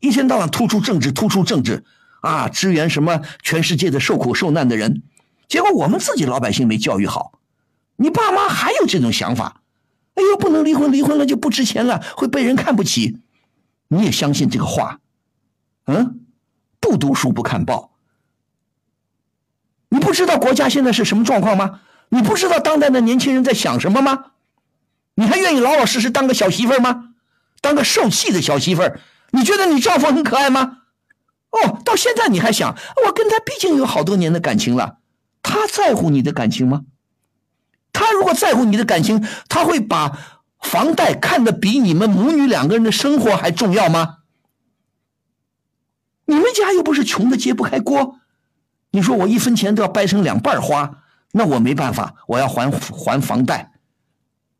[0.00, 1.84] 一天到晚突出政治，突出政治。
[2.22, 5.02] 啊，支援什么全世界的受苦受难的人，
[5.48, 7.38] 结果我们自己老百姓没教育好，
[7.96, 9.62] 你爸妈还有这种想法，
[10.16, 13.22] 哎呦，不能离婚，离婚了就不值钱了，会被人看不起，
[13.88, 15.00] 你也相信这个话？
[15.86, 16.20] 嗯，
[16.78, 17.92] 不读书不看报，
[19.88, 21.80] 你不知道国家现在是什么状况吗？
[22.10, 24.32] 你不知道当代的年轻人在想什么吗？
[25.14, 27.14] 你还愿意老老实实当个小媳妇儿吗？
[27.62, 29.00] 当个受气的小媳妇儿？
[29.32, 30.78] 你觉得你丈夫很可爱吗？
[31.50, 34.98] 哦，到现在你还想，我跟他毕竟有好多年的感情了，
[35.42, 36.82] 他在乎你的感情吗？
[37.92, 44.18] 他如果在乎你的感情，他会把房贷看得比你们母女两个人的生活还重要吗？
[46.26, 48.20] 你们家又不是穷的揭不开锅，
[48.92, 53.72] 你说我一分钱都要掰成两半花，那我没办法，我要还还房贷，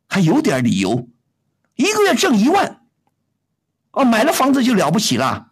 [0.09, 1.09] 还有点理由，
[1.77, 2.80] 一个月挣一万，
[3.93, 5.49] 哦，买了房子就了不起了。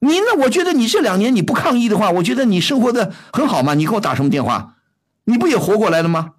[0.00, 3.74] 你那，我觉得你这两年你不抗议的话，我觉得你生活的很好嘛。
[3.74, 4.76] 你给我打什么电话？
[5.24, 6.34] 你不也活过来了吗？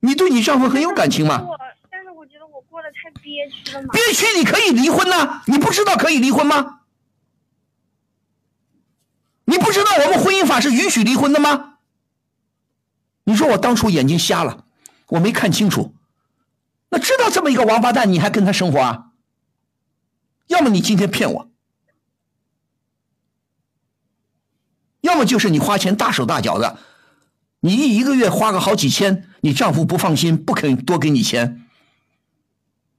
[0.00, 1.42] 你对你丈夫很有感情吗？
[1.46, 1.56] 我，
[1.90, 3.88] 但是我觉得我过得太憋屈了嘛。
[3.92, 6.80] 憋屈你可以离婚呐，你不知道可以离婚吗？
[9.44, 11.78] 你不知道我们婚姻法是允许离婚的吗？
[13.24, 14.64] 你说我当初眼睛瞎了，
[15.08, 15.94] 我没看清楚。
[16.90, 19.12] 那知道这么一个王八蛋，你还跟他生活啊？
[20.46, 21.50] 要么你今天骗我。
[25.00, 26.78] 要么就是你花钱大手大脚的，
[27.60, 31.62] 你一一个月花个好几千，你丈夫不放心，不肯多给你钱。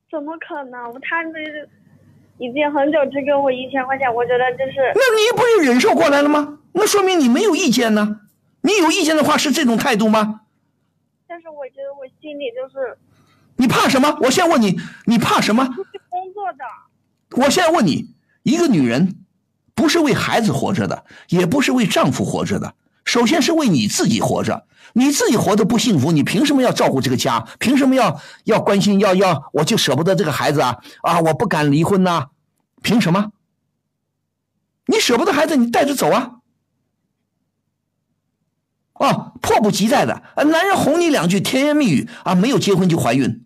[0.09, 0.93] 怎么可能？
[1.01, 1.69] 他这是
[2.37, 4.91] 已经很久只给我一千块钱，我觉得这是……
[4.95, 6.59] 那你不是忍受过来了吗？
[6.73, 8.21] 那说明你没有意见呢。
[8.61, 10.41] 你有意见的话是这种态度吗？
[11.27, 12.97] 但是我觉得我心里就是……
[13.57, 14.17] 你怕什么？
[14.21, 15.65] 我现在问你，你怕什么？
[15.65, 17.43] 工作的。
[17.43, 19.15] 我现在问你，一个女人。
[19.75, 22.73] 不是为孩子活着的，也不是为丈夫活着的。
[23.05, 27.47] 首先是为你自己活着，你自己活得不幸福，你凭什么要照顾这个家？
[27.59, 28.99] 凭什么要要关心？
[28.99, 31.19] 要要，我就舍不得这个孩子啊啊！
[31.19, 32.29] 我不敢离婚呐，
[32.81, 33.31] 凭什么？
[34.87, 36.37] 你舍不得孩子，你带着走啊！
[38.93, 43.45] 啊，迫不及待的啊，男人哄你两句甜言蜜语啊，没有结婚就怀孕，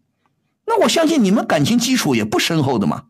[0.71, 3.07] 那我相信你们感情基础也不深厚的嘛。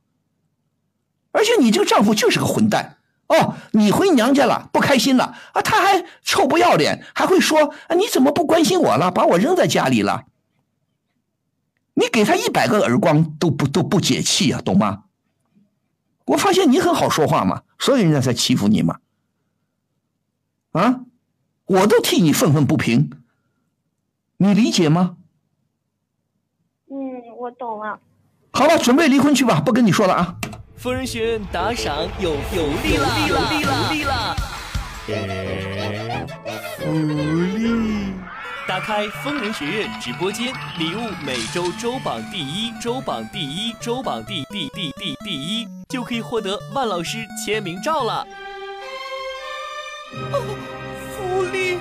[1.32, 2.98] 而且你这个丈夫就是个混蛋。
[3.28, 5.62] 哦，你回娘家了，不开心了啊？
[5.62, 7.96] 他还臭不要脸，还会说啊？
[7.96, 9.12] 你怎么不关心我了？
[9.12, 10.26] 把我扔在家里了？
[11.94, 15.04] 你给他一百个耳光都不都不解气啊，懂吗？
[16.26, 18.98] 我发现你很好说话嘛，所以人家才欺负你嘛。
[20.72, 21.02] 啊，
[21.66, 23.12] 我都替你愤愤不平，
[24.38, 25.18] 你理解吗？
[27.58, 28.00] 懂了。
[28.54, 30.36] 好了，准备离婚去吧，不跟你说了啊。
[30.78, 33.10] 疯人学院打赏有有利啦！
[33.10, 34.36] 福利了！
[36.78, 36.86] 福
[37.56, 38.14] 利！
[38.68, 48.26] 打开疯人学院直播间，礼物每周周榜第一，周榜第一，周榜第第第第第一，就可以获得万老师签名照了。
[50.32, 50.42] 哦
[51.12, 51.78] 福利，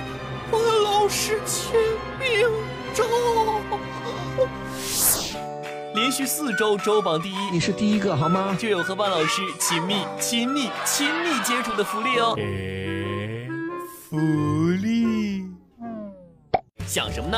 [0.51, 1.79] 万老师签
[2.19, 2.49] 名
[2.93, 3.03] 照。
[5.93, 8.55] 连续四周周榜第一，你是第一个好吗？
[8.57, 12.33] 就有和万老师亲密、亲密、亲密接触的福利哦。
[14.09, 14.17] 福
[14.81, 15.43] 利，
[16.85, 17.37] 想什么呢？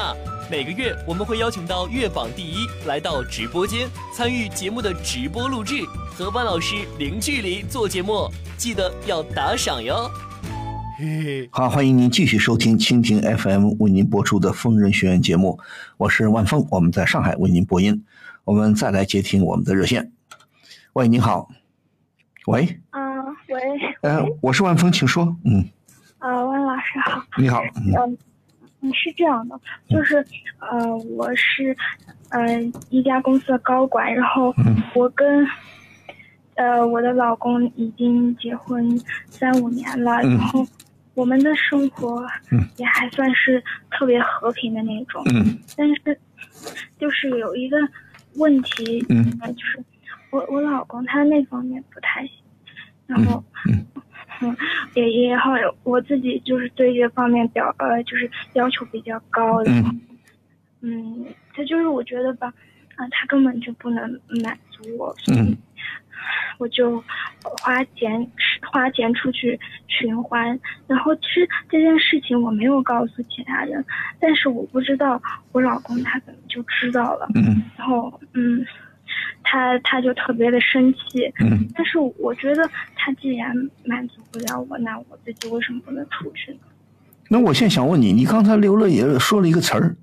[0.52, 5.84] 每个月我们会邀请到月榜第一来到直播间参与节目的直播录制，
[6.16, 10.10] 和万老师零距离做节目，记得要打赏哟。
[11.50, 15.60] 好，欢迎您继续收听蜻蜓 FM 为您播出的《疯人学院》节目，
[15.98, 18.06] 我是万峰，我们在上海为您播音。
[18.46, 20.12] 我们再来接听我们的热线。
[20.94, 21.50] 喂，你好。
[22.48, 22.78] 喂。
[22.90, 23.00] 啊，
[23.48, 23.62] 喂。
[24.02, 25.34] 呃，我是万峰，请说。
[25.46, 25.64] 嗯。
[26.18, 27.24] 啊，万老师好。
[27.38, 27.62] 你好。
[27.78, 28.18] 嗯。
[28.82, 30.18] 嗯，是这样的，就是
[30.60, 31.74] 呃，我是
[32.32, 34.54] 呃一家公司的高管，然后
[34.94, 35.48] 我跟
[36.56, 39.00] 呃我的老公已经结婚
[39.30, 40.68] 三五年了，然后
[41.14, 42.28] 我们的生活
[42.76, 45.24] 也还算是特别和平的那种。
[45.34, 45.58] 嗯。
[45.78, 46.20] 但是
[47.00, 47.78] 就是有一个。
[48.36, 49.84] 问题应该，就是
[50.32, 52.32] 我我老公他那方面不太行，
[53.08, 53.44] 然后
[54.42, 54.56] 嗯，
[54.96, 55.52] 也也好，
[55.84, 59.72] 我自己就是对这方面表呃就是要求比较高的，
[60.82, 62.54] 嗯，他就是我觉得吧，
[62.96, 65.56] 啊，他根本就不能满足我，所以
[66.58, 67.04] 我就
[67.62, 68.28] 花钱
[68.72, 73.84] 花钱出去寻欢，然后其实这件事情我没有告诉其他人，
[74.20, 75.22] 但是我不知道
[75.52, 78.66] 我老公他怎么就知道了，嗯然后嗯，
[79.44, 81.32] 他他就特别的生气。
[81.40, 83.54] 嗯，但是我觉得他既然
[83.86, 86.60] 满足不了我，那我自己为什么不能出去呢？
[87.30, 89.96] 那我现在想问你，你刚才刘乐也说了一个词儿，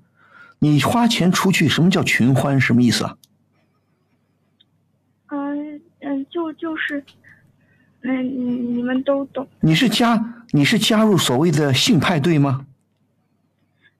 [0.59, 2.59] 你花钱出去，什么叫群欢？
[2.59, 3.15] 什么意思啊？
[6.29, 7.03] 就就是，
[8.01, 9.47] 嗯，你你们都懂。
[9.59, 12.65] 你是加你是加入所谓的性派对吗？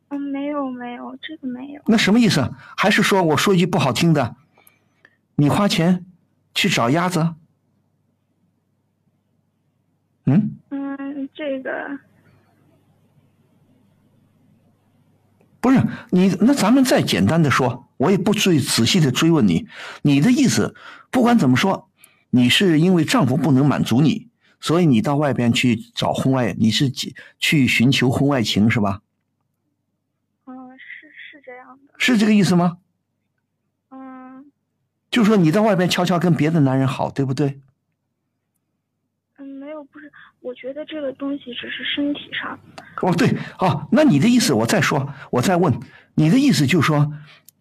[0.10, 1.82] 嗯，没有没有，这个没有。
[1.86, 2.52] 那什么意思啊？
[2.76, 4.36] 还是说我说一句不好听的，
[5.36, 6.06] 你花钱
[6.54, 7.36] 去找鸭子？
[10.26, 12.00] 嗯，嗯，这个
[15.60, 19.68] 不是你，那咱们再简单的说，我也不追仔细的追问你，
[20.02, 20.76] 你的意思，
[21.10, 21.90] 不管怎么说，
[22.32, 24.30] 你是因为丈夫不能满足你，
[24.60, 26.90] 所以你到外边去找婚外，你是
[27.40, 29.02] 去寻求婚外情是吧？
[30.46, 31.94] 嗯，是是这样的。
[31.98, 32.80] 是这个意思吗？
[33.90, 34.52] 嗯
[35.12, 37.60] 就说你在外边悄悄跟别的男人好，对不对？
[39.38, 40.10] 嗯，没有，不是，
[40.40, 42.58] 我觉得这个东西只是身体上。
[43.02, 43.28] 哦，对，
[43.60, 45.78] 哦，那你的意思，我再说，我再问，
[46.16, 47.12] 你的意思就是说，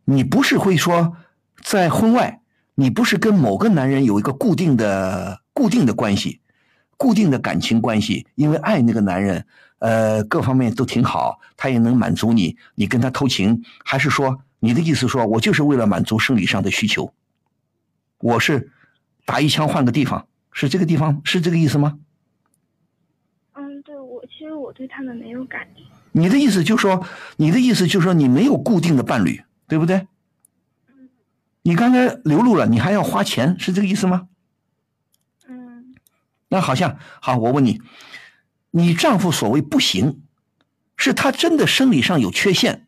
[0.04, 1.16] 你不是会说
[1.60, 2.40] 在婚外，
[2.80, 6.40] 你不是跟某个男人有一个固定的、固定的关系，
[6.96, 9.44] 固定的感情关系，因为爱那个男人，
[9.80, 17.12] 呃，各方面都挺好，他也能满足你，你跟他偷情，还是说你的意思说我就是为了满足生理上的需求，
[18.18, 18.70] 我是
[19.26, 21.98] 打一枪换个地方，是这个地方，是这个意思吗？
[23.56, 25.84] 嗯，对我其实我对他们没有感情。
[26.12, 27.06] 你的意思就是说，
[27.36, 30.06] 你的意思就是说你没有固定的伴侣，对不对？
[31.62, 34.28] 你刚才流露了，你还要花钱，是这个意思吗？
[35.46, 35.94] 嗯
[36.48, 37.80] 那好像好，我问你，
[38.70, 40.22] 你丈夫所谓不行，
[40.96, 42.86] 是他真的生理上有缺陷，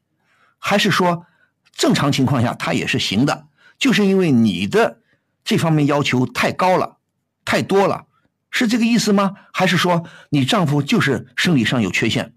[0.58, 1.26] 还是说
[1.70, 3.46] 正常情况下他也是行的？
[3.78, 5.00] 就是因为你的
[5.44, 6.98] 这方面要求太高了，
[7.44, 8.06] 太多了，
[8.50, 9.34] 是这个意思吗？
[9.52, 12.34] 还是说你丈夫就是生理上有缺陷，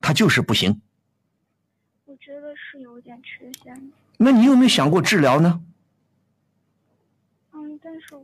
[0.00, 0.82] 他就是不行？
[2.04, 3.90] 我觉得是有点缺陷。
[4.18, 5.62] 那你有没有想过治疗呢？
[7.52, 8.16] 嗯，但是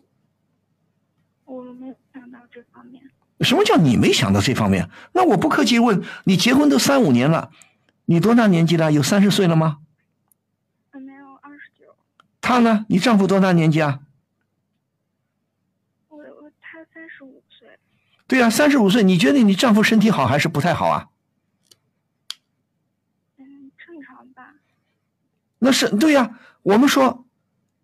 [1.44, 3.02] 我没有想到这方面。
[3.46, 4.90] 什么叫你没想到这方面？
[5.12, 7.50] 那我不客气问你，结婚都三五年了，
[8.04, 8.92] 你多大年纪了？
[8.92, 9.78] 有三十岁了吗？
[10.90, 11.96] 嗯，没有二十九。
[12.40, 12.84] 他呢？
[12.88, 14.00] 你丈夫多大年纪啊？
[16.08, 17.68] 我我他三十五岁。
[18.26, 19.04] 对啊，三十五岁。
[19.04, 21.06] 你觉得你丈夫身体好还是不太好啊？
[23.38, 24.54] 嗯，正常吧。
[25.60, 27.24] 那是对呀、我们说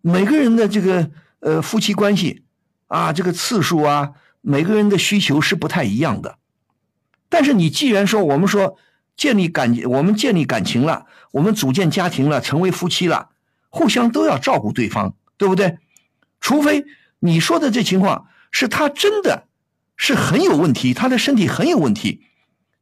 [0.01, 1.09] 每个人的这个
[1.39, 2.43] 呃夫妻关系
[2.87, 4.13] 啊，这个次数啊，
[4.45, 6.37] 每个人的需求是不太一样的。
[7.29, 8.77] 但是你既然说我们说
[9.15, 13.29] 建立感，我们建立感情了，我们组建家庭了，成为夫妻了，
[13.69, 15.79] 互相都要照顾对方，对不对？
[16.41, 16.83] 除非
[17.19, 19.47] 你说的这情况是他真的
[19.95, 22.25] 是很有问题，他的身体很有问题，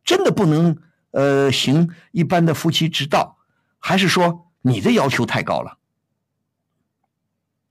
[0.03, 0.77] 真的不能
[1.11, 3.37] 呃行一般的夫妻之道，
[3.77, 5.77] 还是说你的要求太高了？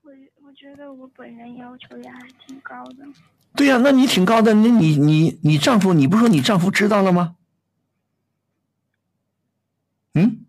[0.03, 0.13] 我
[0.45, 3.05] 我觉得我本人要求也还是挺高的。
[3.57, 7.37] 对呀、那你挺高的，那你你你丈夫，你不是说你丈夫知道了吗？
[10.15, 10.47] 嗯，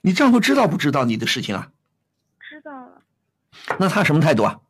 [0.00, 1.72] 你丈夫知道不知道你的事情啊？
[2.40, 3.02] 知道了，
[3.78, 4.60] 那他什么态度啊？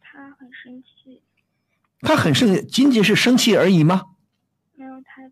[0.00, 1.22] 他很生气。
[2.00, 4.06] 他很生，仅仅是生气而已吗？
[4.74, 5.22] 没有他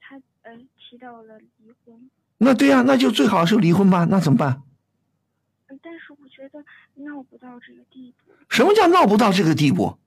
[0.00, 2.10] 他呃提到了离婚。
[2.36, 4.04] 那对呀、那就最好是离婚吧。
[4.04, 4.62] 那怎么办？
[5.68, 8.32] 嗯，但是我觉得闹不到这个地步。
[8.48, 9.98] 什么叫闹不到这个地步？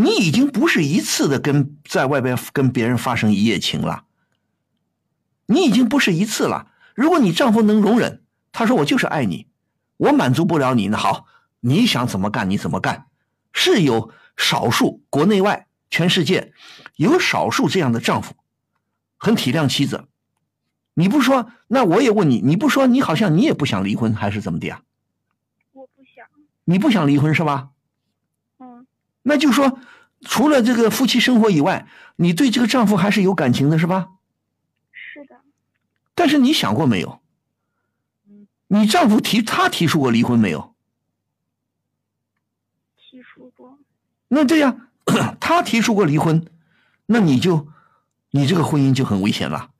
[0.00, 4.04] 你已经不是一次的跟在外边跟别人发生一夜情了，
[5.44, 6.68] 你已经不是一次了。
[6.94, 9.46] 如果你丈夫能容忍，他说我就是爱你，
[9.98, 11.26] 我满足不了你，那好，
[11.60, 13.08] 你想怎么干你怎么干。
[13.52, 16.54] 是有少数国内外全世界
[16.96, 18.34] 有少数这样的丈夫，
[19.18, 20.06] 很体谅妻子。
[20.94, 24.80] 你不说，那我也问你，你不说，你好像你也不想离婚，还是怎么的啊？
[25.72, 26.26] 我不想。
[26.64, 27.68] 你不想离婚是吧？
[28.58, 28.86] 嗯，
[29.22, 29.78] 那就说，
[30.22, 34.08] 除了这个夫妻生活以外，你对这个丈夫还是有感情的，是吧？
[34.92, 35.36] 是的。
[36.14, 37.20] 但是你想过没有？
[38.68, 40.74] 你丈夫提他提出过离婚没有？
[42.96, 43.78] 提出过。
[44.28, 44.76] 那对呀，
[45.40, 46.46] 他提出过离婚，
[47.06, 47.66] 那你就，
[48.30, 49.70] 你这个婚姻就很危险了。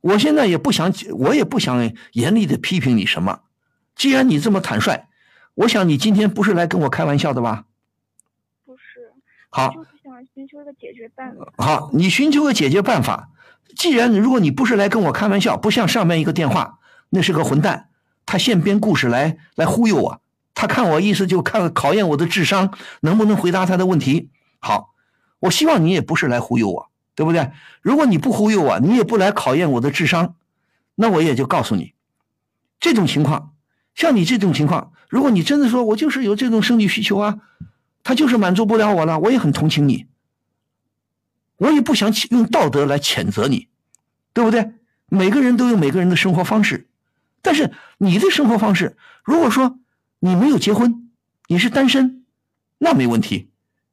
[0.00, 3.40] 我现在也不想，我也不想严厉的批评你什么。
[3.96, 5.08] 既然你这么坦率，
[5.54, 7.66] 我想你今天不是来跟我开玩笑的吧？
[9.54, 11.52] 好就是想寻求一个解决办法。
[11.58, 13.28] 好，你寻求个解决办法。
[13.76, 16.80] 既然如果你不是来跟我开玩笑，不像上面一个电话，
[17.10, 17.88] 那是个混蛋，
[18.26, 20.20] 他现编故事来来忽悠我，
[20.54, 24.30] 他看我意思就看考验我的智商，能不能回答他的问题。
[24.58, 24.92] 好，
[25.38, 27.52] 我希望你也不是来忽悠我，对不对？
[27.80, 30.34] 如果你不忽悠我，你也不来考验我的智商，
[30.96, 31.94] 那我也就告诉你，
[32.80, 33.52] 这种情况，
[33.94, 37.38] 像你这种情况，如果你真的说我就是有这种生理需求啊，
[38.04, 40.06] 他就是满足不了我了，我也很同情你，
[41.56, 43.68] 我也不想用道德来谴责你，
[44.32, 44.74] 对不对？
[45.08, 46.88] 每个人都有每个人的生活方式，
[47.42, 49.78] 但是你的生活方式，如果说
[50.20, 51.10] 你没有结婚，
[51.46, 52.24] 你是单身，
[52.78, 53.50] 那没问题，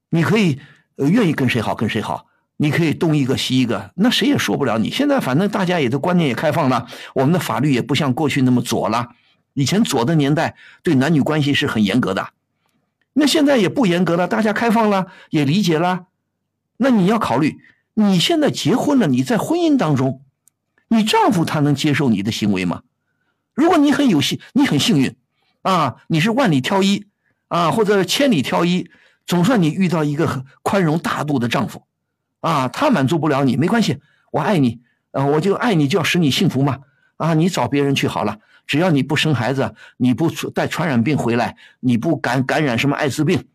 [0.09, 0.59] 你可以
[0.97, 4.89] 呃愿意跟谁好跟谁好，你可以东一个西一个，那谁也说不了你。
[4.89, 9.09] 现在反正大家也都观念也开放了，我们的法律也不像过去那么左了。
[9.53, 12.29] 以前左的年代对男女关系是很严格的，
[13.13, 16.05] 那现在也不严格了，大家开放了，也理解了。
[16.77, 17.59] 那你要考虑，
[17.93, 20.21] 你现在结婚了，你在婚姻当中。
[20.87, 22.81] 你丈夫他能接受你的行为吗？
[23.53, 25.15] 如果你很有幸，你很幸运，
[25.61, 27.05] 啊，你是万里挑一，
[27.47, 28.89] 啊，或者千里挑一，
[29.25, 31.83] 总算你遇到一个宽容大度的丈夫，
[32.41, 33.99] 啊，他满足不了你，没关系，
[34.31, 34.81] 我爱你，
[35.11, 36.79] 啊，我就爱你，就要使你幸福嘛，
[37.15, 43.45] 啊，你找别人去好了，只要你不生孩子，你不带传染病回来，你不感感染什么艾滋病，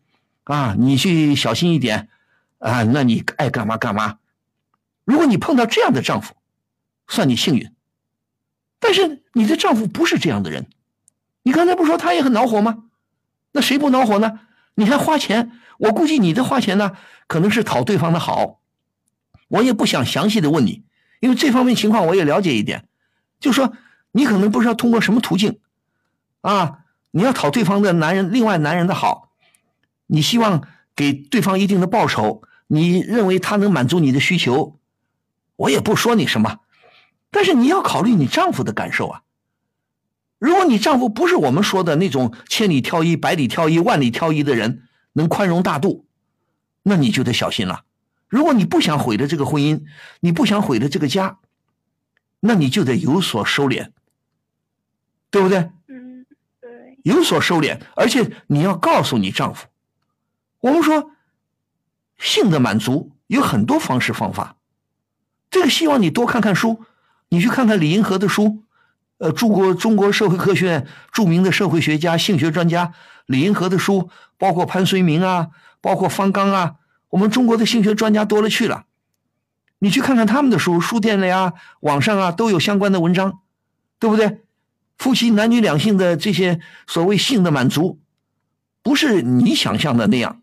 [0.43, 2.09] 啊，你去小心一点，
[2.59, 4.19] 啊，那你爱干嘛干嘛。
[5.05, 6.35] 如果你碰到这样的丈夫，
[7.07, 7.71] 算你幸运，
[8.79, 10.67] 但是你的丈夫不是这样的人。
[11.43, 12.83] 你刚才不说他也很恼火吗？
[13.53, 14.41] 那谁不恼火呢？
[14.75, 16.91] 你还花钱，我估计你的花钱呢，
[17.25, 18.59] 可能是讨对方的好。
[19.47, 20.83] 我也不想详细的问你，
[21.21, 22.87] 因为这方面情况我也了解一点。
[23.39, 23.73] 就说
[24.11, 25.59] 你可能不知道通过什么途径，
[26.41, 26.79] 啊，
[27.11, 29.31] 你要讨对方的男人，另外男人的好，
[30.07, 34.79] 你希望给对方一定的报酬，你认为他能满足你的需求，
[35.55, 36.59] 我也不说你什么。
[37.29, 39.21] 但是你要考虑你丈夫的感受啊！
[40.39, 44.83] 如果你丈夫不是我们说的那种千里挑一、百里挑一、万里挑一的人，
[45.13, 46.05] 能宽容大度，
[46.83, 47.83] 那你就得小心了。
[48.29, 49.83] 如果你不想毁了这个婚姻，
[50.21, 51.39] 你不想毁了这个家，
[52.39, 53.89] 那你就得有所收敛，
[55.29, 55.69] 对不对？
[55.87, 56.25] 嗯，
[56.61, 56.97] 对。
[57.03, 59.67] 有所收敛，而且你要告诉你丈夫，
[60.59, 61.11] 我们说
[62.17, 64.55] 性的满足有很多方式方法，
[65.49, 66.83] 这个希望你多看看书。
[67.29, 68.63] 你去看看李银河的书，
[69.17, 72.93] 呃，中国中国社会科学院著名的社会学家、性学专家
[73.25, 75.49] 李银河的书，包括潘绥铭啊，
[75.81, 76.75] 包括方刚啊，
[77.09, 78.85] 我们中国的性学专家多了去了。
[79.79, 81.51] 你去看看他们的书，书店里啊、
[81.81, 83.39] 网上啊都有相关的文章，
[83.99, 84.41] 对不对？
[84.97, 87.99] 夫妻男女两性的这些所谓性的满足，
[88.81, 90.41] 不是你想象的那样。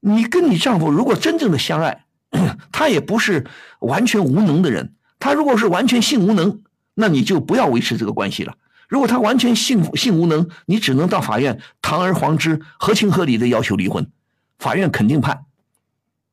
[0.00, 2.04] 你跟你丈夫如果真正的相爱，
[2.72, 3.46] 他也不是
[3.80, 4.94] 完全无能的人。
[5.18, 6.62] 他如果是完全性无能，
[6.94, 8.56] 那你就不要维持这个关系了。
[8.88, 14.10] 如果他完全性性无能，你只能到法院堂而皇之、合情合理的要求离婚，
[14.58, 15.44] 法院肯定判。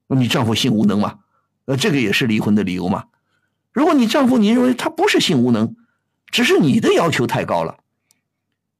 [0.07, 1.19] 你丈夫性无能嘛？
[1.65, 3.05] 呃，这个也是离婚的理由嘛？
[3.73, 5.75] 如果你丈夫你认为他不是性无能，
[6.31, 7.79] 只是你的要求太高了，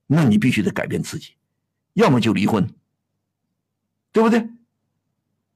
[0.05, 1.35] 那你必须得改变自己，
[1.93, 2.69] 要么就离婚，
[4.11, 4.47] 对不对？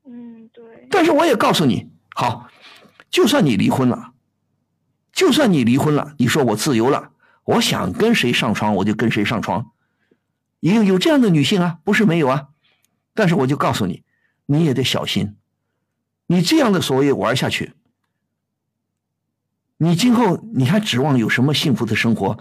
[0.06, 0.88] 嗯，对。
[0.90, 2.50] 但是我也告诉你，好，
[3.10, 4.14] 就算你离婚了。
[5.14, 7.12] 就算你离婚了，你说我自由了，
[7.44, 9.72] 我想跟谁上床我就跟谁上床，
[10.62, 12.48] 有有这样的女性啊，不是没有啊，
[13.14, 14.04] 但是我就告诉你，
[14.46, 15.36] 你也得小心，
[16.28, 17.74] 你这样的所谓玩下去，
[19.84, 22.38] 你今后你还指望有什么幸福的生活，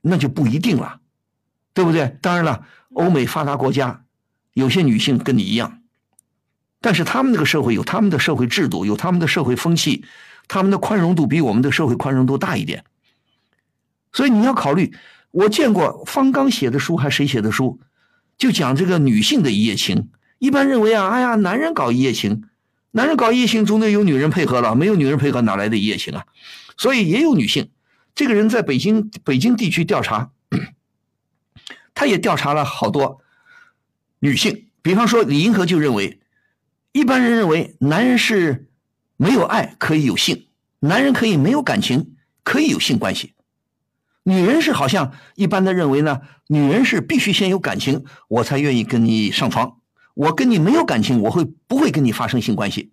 [0.00, 0.98] 那就不一定了，
[1.74, 2.16] 对不对？
[2.22, 4.04] 当然了，欧美发达国家
[4.54, 5.82] 有些女性跟你一样，
[6.80, 10.06] 但是他们那个社会有他们的社会制度，有他们的社会风气。
[10.46, 12.84] 他们的宽容度比我们的社会宽容度大一点，
[14.12, 14.94] 所以你要考虑。
[15.30, 17.80] 我见过方刚写的书，还是谁写的书，
[18.36, 20.10] 就讲这个女性的一夜情。
[20.38, 22.44] 一般认为啊，哎呀，男人搞一夜情，
[22.94, 26.24] 男人搞一夜情总得有女人配合了，没有女人配合哪来的一夜情啊？
[26.76, 27.70] 所以也有女性。
[28.14, 30.30] 这个人在北京北京地区调查，
[31.94, 33.20] 他也调查了好多
[34.20, 34.68] 女性。
[34.82, 36.20] 比方说李银河就认为，
[36.92, 38.68] 一般人认为男人是。
[39.16, 40.48] 没有爱可以有性，
[40.80, 43.34] 男人可以没有感情，可以有性关系。
[44.24, 49.76] 女人是好像一般的认为呢，女人是必须先有感情，我才愿意跟你上床。
[50.14, 52.92] 我跟你没有感情，我会不会跟你发生性关系？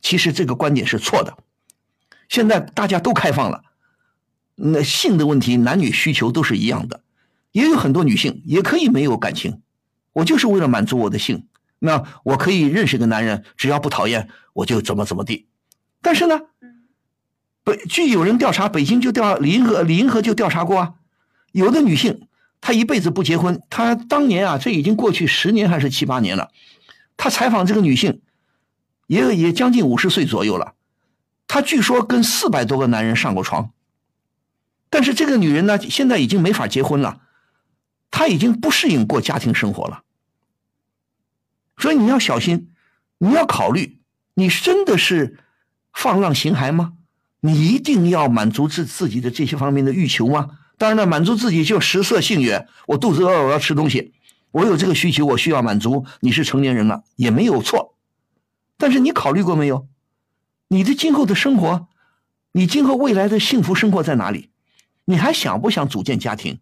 [0.00, 1.38] 其实这个观点是错的。
[2.28, 3.62] 现在大家都开放了，
[4.56, 7.00] 那性的问题，男女需求都是一样的。
[7.52, 9.62] 也有很多女性也可以没有感情，
[10.12, 11.46] 我就是为了满足我的性。
[11.78, 15.46] 那我可以认识个男人，只要不讨厌，我就怎么怎么地。
[16.02, 16.40] 但是呢，
[17.64, 20.94] 北据有人调查，北京就调李银河，李银河就调查过啊。
[21.52, 22.27] 有的女性
[22.60, 23.62] 他一辈子不结婚。
[23.70, 26.50] 他当年啊，这已经过去十年还是七八年了。
[27.16, 28.20] 他采访这个女性，
[29.06, 30.74] 也也将近五十岁左右了。
[31.46, 33.70] 他据说跟四百多个男人上过床。
[34.90, 37.20] 但是这个女人呢，现在已经没法结婚了，
[38.10, 40.02] 她已经不适应过家庭生活了。
[41.76, 42.70] 所以你要小心，
[43.18, 44.00] 你要考虑，
[44.34, 45.38] 你真的是
[45.92, 46.94] 放浪形骸吗？
[47.40, 50.57] 你一定要满足自自己的这些方面的欲求吗？
[50.78, 52.66] 当然了，满足自己就食色性也。
[52.86, 54.14] 我肚子饿，我要吃东西，
[54.52, 56.06] 我有这个需求，我需要满足。
[56.20, 57.96] 你是成年人了，也没有错。
[58.78, 59.88] 但是你考虑过没有？
[60.68, 61.88] 你的今后的生活，
[62.52, 64.50] 你今后未来的幸福生活在哪里？
[65.06, 66.60] 你还想不想组建家庭？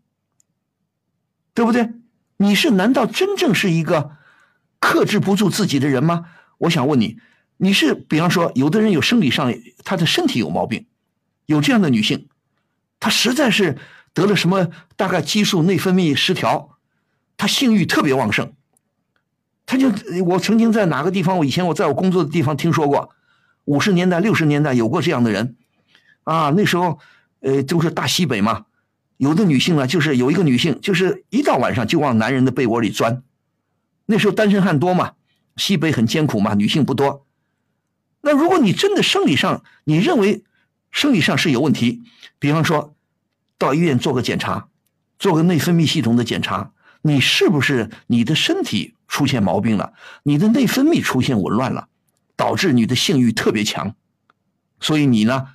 [1.52, 1.90] 对不对？
[2.38, 4.12] 你是难道真正是一个
[4.78, 6.26] 克制不住自己的人吗？
[6.58, 7.18] 我想问你。
[7.58, 10.86] 你是比方说，有的人有生理上他的身体有毛病，
[11.46, 12.28] 有这样的女性，
[13.00, 13.78] 她实在是
[14.16, 16.78] 得了什么大概激素内分泌失调，
[17.36, 18.54] 她性欲特别旺盛，
[19.66, 19.92] 他就
[20.24, 23.10] 我曾经在哪个地方，我以前我在我工作的地方听说过，
[23.66, 25.56] 五十年代六十年代有过这样的人，
[26.24, 26.98] 啊，那时候
[27.40, 28.64] 呃都是大西北嘛，
[29.18, 33.22] 有的女性呢就是有一个女性就是一到晚上就往男人的被窝里钻，
[34.06, 35.12] 那时候单身汉多嘛，
[35.56, 37.26] 西北很艰苦嘛，女性不多。
[38.22, 40.42] 那如果你真的生理上你认为
[40.90, 42.02] 生理上是有问题，
[42.38, 42.95] 比方说
[43.59, 44.68] 到医院做个检查，
[45.18, 49.92] 做个内分泌系统的检查，你是不是你的身体出现毛病了？
[50.22, 51.88] 你的内分泌出现紊乱了，
[52.36, 53.94] 导致你的性欲特别强，
[54.80, 55.48] 所以你呢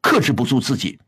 [0.00, 0.98] 克制不住自己，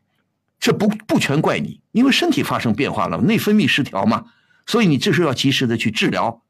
[0.59, 4.25] 这不不全怪你，因为身体发生变化了，内分泌失调嘛，
[4.65, 6.41] 所以你这时候要及时的去治疗。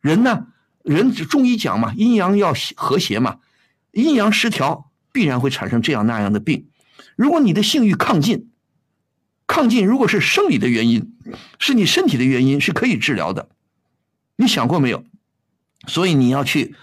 [0.00, 0.46] 人呢，
[0.84, 3.38] 人中医讲嘛，阴阳要和谐嘛。
[3.92, 6.68] 阴阳失调必然会产生这样那样的病。
[7.16, 8.50] 如果你的性欲亢进，
[9.56, 11.16] 亢进如果是生理的原因，
[11.58, 13.48] 是你身体的原因，是可以治疗的。
[14.36, 15.02] 你想过没有？
[15.86, 16.74] 所以你要去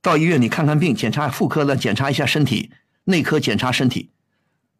[0.00, 2.70] 到医院里看看病，检查妇科的检查一下身体，
[3.02, 4.10] 内科检查身体。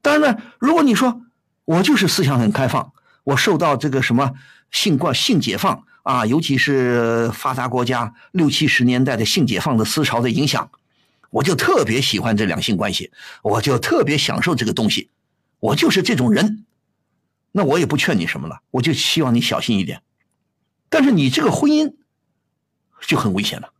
[0.03, 1.23] 当然了，如果你说
[1.65, 2.93] 我就是思想很开放，
[3.25, 4.35] 我受到这个什么
[4.71, 10.71] 性观性解放啊，尤其是发达国家六七十年代的性解放的思潮的影响。
[11.31, 13.11] 我就特别喜欢这两性关系，
[13.43, 15.11] 我就特别享受这个东西，
[15.59, 16.63] 我就是这种人。
[17.57, 20.03] 那我也不劝你什么了，我就希望你小心一点。
[20.91, 21.95] 但是你这个婚姻
[23.07, 23.71] 就很危险了，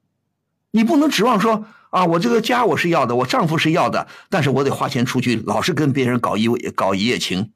[0.71, 7.53] 你不能指望说啊，我这个家我是要的，我丈夫是要的，但是我得花钱出去，老是跟别人搞一搞一夜情。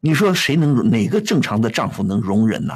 [0.00, 2.72] 你说谁能哪个正常的丈夫能容忍呢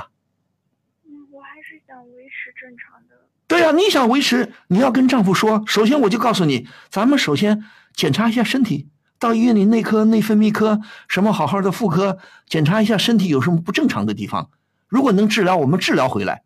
[1.31, 3.15] 我还是想维持正常的？
[3.47, 5.65] 对呀，你想维持，你要跟丈夫说。
[5.67, 8.91] 首先，我就告诉你，咱们首先检查一下身体，
[9.25, 14.51] 到医院里内科、内分泌科，什么好好的妇科，检查一下身体有什么不正常的地方。
[14.87, 16.43] 如果能治疗，我们治疗回来，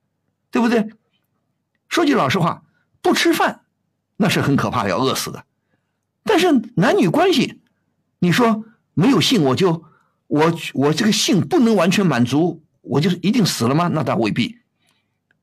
[0.53, 0.89] 对不对？
[1.89, 2.63] 说句老实话，
[3.03, 3.63] 不吃饭
[4.17, 5.45] 那是很可怕，要饿死的。
[6.23, 7.61] 但是男女关系，
[8.21, 8.65] 你说
[8.95, 9.83] 没有性，我就
[10.29, 13.91] 我我这个性不能完全满足，我就一定死了吗？
[13.93, 14.59] 那倒未必。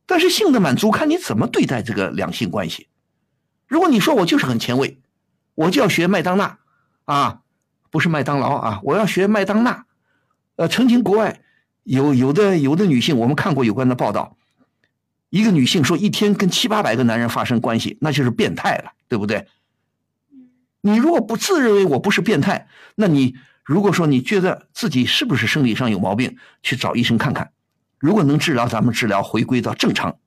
[0.05, 2.87] 但是性的满足看你怎么对待这个两性关系。
[3.67, 5.01] 如果你说我就是很前卫，
[5.53, 6.59] 我就要学麦当娜，
[7.05, 7.41] 啊，
[7.89, 9.85] 不是麦当劳啊，我要学麦当娜。
[10.57, 11.41] 呃，曾经国外
[11.83, 14.37] 有有的有的女性，我们看过有关的报道，
[15.29, 19.47] 一个女性说一天跟七八百个男人发生关系，那就是变态了，对不对？
[20.81, 27.51] 你如果不自认为我不是变态，那你如果说你觉得自己是不是生理上有毛病，去找医生看看。
[27.97, 30.17] 如果能治疗，咱们治疗回归到正常。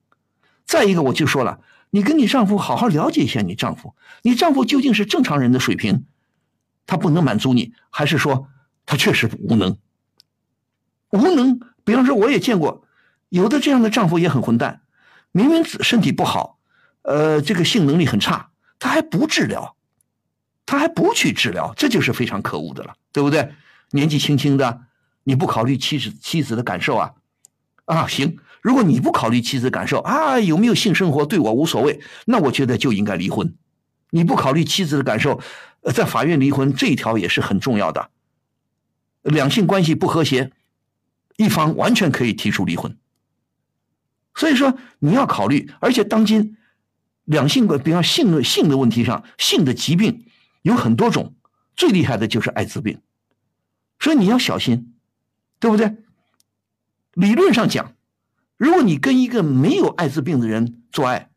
[0.65, 1.59] 再一个，我就说了，
[1.89, 6.05] 你跟你丈夫好好了解一下你丈夫，你丈夫究竟是正常人的水平，
[6.89, 8.47] 他不能满足你，还是说
[8.83, 9.77] 他确实无能？
[11.11, 12.83] 无能，比方说我也见过，
[13.29, 14.81] 有的这样的丈夫也很混蛋，
[15.31, 16.57] 明明身体不好，
[17.03, 19.75] 呃，这个性能力很差，他还不治疗，
[20.65, 23.53] 他还不去治疗，这就是非常可恶的了，对不对？
[23.91, 24.81] 年纪轻轻的，
[25.25, 27.11] 你不考虑妻子妻子的感受啊？
[27.85, 33.53] 啊，行，如果你不考虑妻子感受啊，有没有性生活对我无所谓，那我觉得就应该离婚。
[34.11, 35.39] 你不考虑妻子的感受，
[35.93, 38.09] 在法院离婚这一条也是很重要的。
[39.21, 40.51] 两性关系不和谐，
[41.37, 42.97] 一方完全可以提出离婚。
[44.35, 46.57] 所以说你要考虑，而且当今
[47.25, 50.25] 两性的，比方性的性的问题上，性的疾病
[50.61, 51.35] 有很多种，
[51.75, 53.01] 最厉害的就是艾滋病，
[53.99, 54.95] 所以你要小心，
[55.59, 55.97] 对不对？
[57.13, 57.93] 理论上讲，
[58.55, 61.29] 如果你跟一个没有艾滋病的人做爱，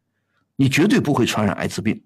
[0.56, 2.04] 你绝对不会传染艾滋病。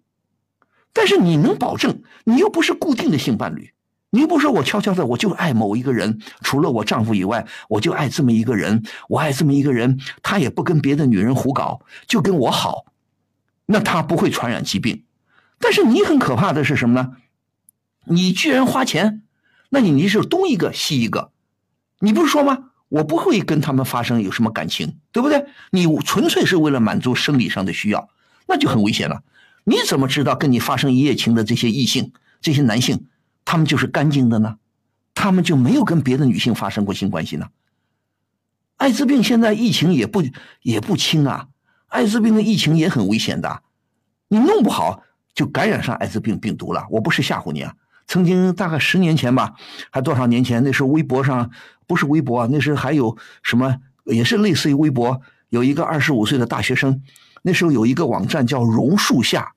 [0.96, 3.74] 但是你能保证你又不是固定的性伴侣，
[4.08, 12.86] 你又不说我悄悄的我就爱某一个人，除了我丈夫以外，我就爱这么一个人，我爱这么一个人，他也不跟别的女人胡搞，就跟我好，
[13.66, 15.04] 那他不会传染疾病。
[15.58, 17.12] 但是你很可怕的是什么呢？
[18.06, 19.22] 你居然花钱，
[19.68, 21.30] 那你你是东一个西一个，
[22.00, 22.70] 你不是说吗？
[22.88, 25.44] 我不会跟他们发生有什么感情，对不对？
[25.72, 28.08] 你纯粹是为了满足生理上的需要，
[28.46, 29.22] 那就很危险了。
[29.68, 33.08] 你怎么知道跟你发生一夜情的这些异性、这些男性，
[33.44, 34.58] 他们就是干净的呢？
[35.12, 37.48] 他们就没有跟别的女性发生过性关系呢？
[38.76, 40.22] 艾滋病现在疫情也不
[40.62, 41.48] 也不轻啊，
[41.88, 43.62] 艾滋病的疫情也很危险的，
[44.28, 45.02] 你弄不好
[45.34, 46.86] 就感染上艾滋病病毒了。
[46.90, 47.74] 我不是吓唬你啊。
[48.06, 49.54] 曾经大概十年前吧，
[49.90, 50.62] 还多少年前？
[50.62, 51.50] 那时候微博上
[51.88, 57.02] 不是微博啊，那时候还有什么，也是类似于微博，有一个二十五岁的大学生，
[57.42, 59.54] 那时候有一个网站叫榕树下，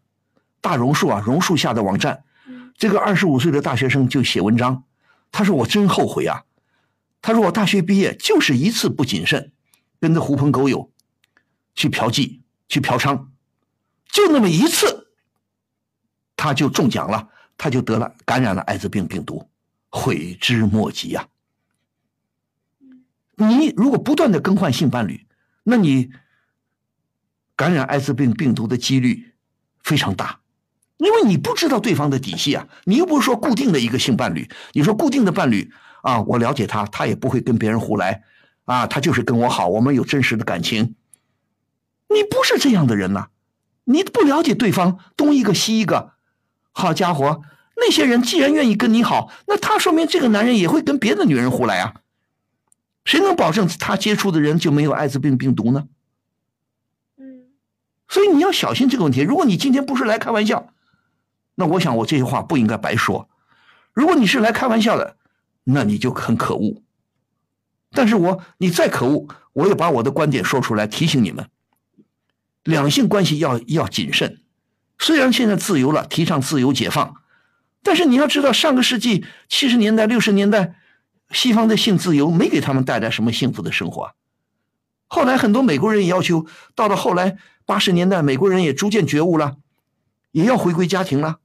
[0.62, 2.24] 大榕树啊，榕树下的网站，
[2.78, 4.84] 这个二十五岁的大学生就写文章，
[5.32, 6.44] 他说我真后悔啊，
[7.22, 9.52] 他说我大学毕业就是一次不谨慎，
[10.00, 10.92] 跟着狐朋狗友
[11.76, 13.28] 去嫖妓去嫖娼，
[14.08, 15.08] 就那么一次，
[16.36, 17.30] 他就中奖了。
[17.62, 19.50] 他就得了感染了艾滋病病毒，
[19.90, 21.28] 悔之莫及呀！
[23.36, 25.28] 你如果不断的更换性伴侣，
[25.64, 26.10] 那你
[27.58, 29.34] 感染艾滋病病毒的几率
[29.84, 30.40] 非常大，
[31.00, 32.68] 因为你不知道对方的底细啊！
[32.84, 35.72] 你又不是说固定的一个性伴侣，你说固定的伴侣
[36.02, 38.22] 啊，我了解他，他也不会跟别人胡来
[38.66, 40.96] 啊，他就是跟我好，我们有真实的感情。
[42.10, 43.28] 你不是这样的人呐，
[43.86, 46.14] 你不了解对方，东一个西一个。
[46.74, 47.42] 好家伙，
[47.78, 51.96] 那些人既然愿意跟你好，那他说明这个男人也会跟别的女人胡来啊。
[53.06, 55.88] 谁能保证他接触的人就没有艾滋病病毒呢？
[57.18, 57.48] 嗯，
[58.10, 59.22] 所以你要小心这个问题。
[59.22, 60.74] 如果你今天不是来开玩笑，
[61.60, 63.28] 那我想我这些话不应该白说。
[63.92, 65.18] 如果你是来开玩笑的，
[65.66, 66.82] 那你就很可恶。
[67.92, 71.50] 但是我你再可恶，我也把我的观点说出来，提醒你们：
[72.64, 74.40] 两性关系要要谨慎。
[74.98, 77.16] 虽然现在自由了，提倡自由解放，
[77.84, 80.76] 但是你要知道，上个世纪七十年代、六十年代，
[81.32, 84.14] 西方的性自由没给他们带来什么幸福的生活。
[85.08, 89.58] 后来很多美国人也要求，到了后来八十年代，美国人也逐渐觉悟了，
[90.32, 91.40] 也要回归家庭了，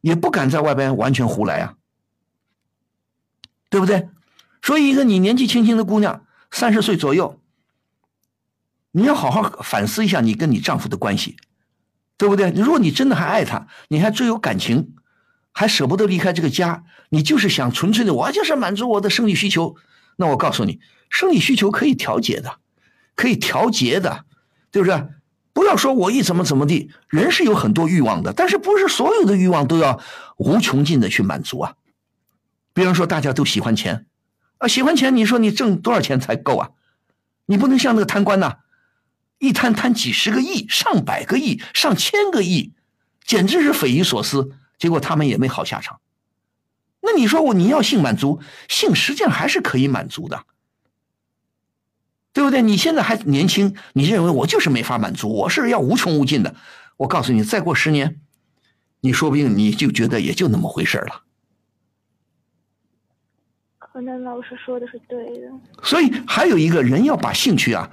[0.00, 1.74] 也不敢在外边完全胡来啊，
[3.70, 4.08] 对不对？
[4.62, 7.40] 所以，一个你年纪轻轻的姑娘，三十岁左右，
[8.92, 11.36] 你要好好反思一下你跟你丈夫的关系。
[12.18, 12.50] 对不对？
[12.52, 14.94] 如果你真的还爱他，你还最有感情，
[15.52, 19.76] 还舍不得离开这个家，你就是想纯粹的，我就是满足我的生理需求。
[20.16, 20.80] 那我告诉你，
[21.10, 22.58] 生理需求可以调节的，
[23.14, 24.24] 可以调节的，
[24.70, 25.06] 对不对？
[25.56, 29.98] 不要说我一怎么怎么地，人是有很多欲望的，但是不是所有的欲望都要
[30.36, 31.76] 无穷尽的去满足啊？
[32.74, 34.04] 比方说，大家都喜欢钱，
[34.58, 36.70] 啊，喜欢钱，你说你挣多少钱才够啊？
[37.46, 38.56] 你不能像那个贪官呐。
[39.38, 42.74] 一贪贪几十个亿、上百个亿、上千个亿，
[43.24, 44.50] 简直是匪夷所思。
[44.78, 46.00] 结果他们也没好下场。
[47.00, 50.44] 那你说我你要性满足，性实际上还是可以满足的，
[52.36, 52.60] 对不对？
[52.60, 56.54] 你现在还年轻，你认为我就是没法满足，我是要无穷无尽的。
[56.98, 58.20] 我告诉你，再过十年，
[59.00, 61.22] 你说不定你就觉得也就那么回事了。
[63.78, 65.50] 可能老师说的是对的。
[65.82, 67.90] 所以还有一个人要把兴趣啊。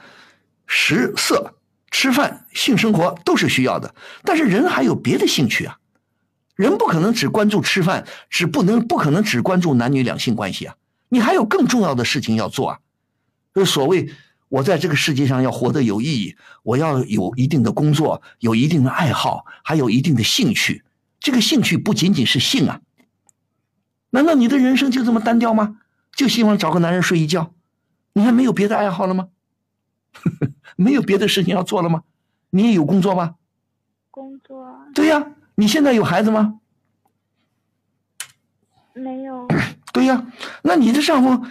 [0.67, 1.55] 食色、
[1.89, 5.77] 吃饭、性生活都是需要的，但是人还有别的兴趣啊，
[6.57, 10.75] 人不可能只关注吃饭，只不能不可能只关注男女两性关系啊，
[11.07, 12.79] 你还有更重要的事情要做啊。
[13.53, 14.11] 就所谓
[14.53, 20.83] 我在这个世界上要活得有意义，我要有一定的工作，有一定的爱好，还有一定的兴趣。
[21.19, 22.81] 这个兴趣不仅仅是性啊，
[24.11, 25.77] 难道你的人生就这么单调吗？
[26.15, 27.51] 就希望找个男人睡一觉，
[28.13, 29.29] 你还没有别的爱好了吗？
[30.77, 32.03] 没有别的事情要做了吗？
[32.51, 33.33] 你也有工作吗？
[34.11, 34.77] 工作。
[34.93, 36.59] 对呀，你现在有孩子吗？
[38.93, 39.47] 没有。
[39.91, 40.27] 对呀，
[40.61, 41.43] 那你的丈夫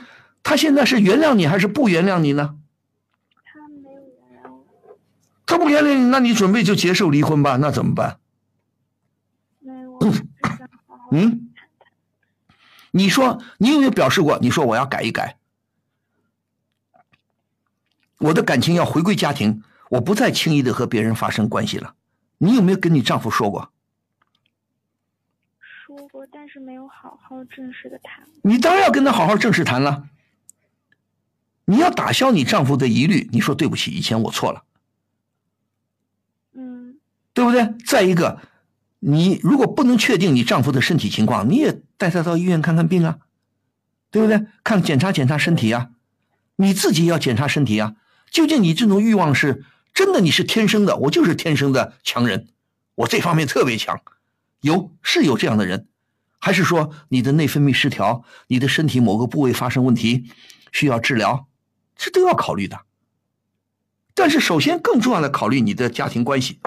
[0.44, 2.58] 他现在是原谅你还是不原谅你呢？
[5.52, 5.84] 他没有原谅我。
[5.84, 7.56] 他不原谅你，那你准备就接受离婚吧？
[7.56, 8.18] 那怎么办？
[11.10, 11.48] 嗯。
[12.94, 14.38] 你说你有没有表示过？
[14.40, 15.38] 你说我要改一改。
[18.18, 21.94] 我的感情要回归家庭，我不再轻易的和别人发生关系了。
[22.38, 23.72] 你有没有跟你丈夫说过？
[25.58, 28.24] 说过，但是没有好好正式的谈。
[28.42, 30.04] 你当然要跟他好好正式谈了。
[31.64, 34.64] 你要打消你丈夫的疑虑，你说对不起，以前我错了。
[37.34, 37.74] 对不对？
[37.86, 38.40] 再一个，
[39.00, 43.18] 你如果不能确定你丈夫的身体情况，你也带他到医院看看病啊，
[44.10, 44.46] 对不对？
[44.62, 45.90] 看检查检查身体啊，
[46.56, 47.96] 你自己要检查身体啊。
[48.30, 50.20] 究竟你这种欲望是真的？
[50.20, 50.96] 你是天生的？
[50.96, 52.48] 我就是天生的强人，
[52.94, 54.00] 我这方面特别强。
[54.60, 55.88] 有是有这样的人，
[56.38, 60.30] 还是说你的内分泌失调，你的身体某个部位发生问题，
[60.70, 61.46] 需要治疗，
[61.96, 62.80] 这都要考虑的。
[64.14, 66.60] 但是首先更重要的考虑你的家庭关系，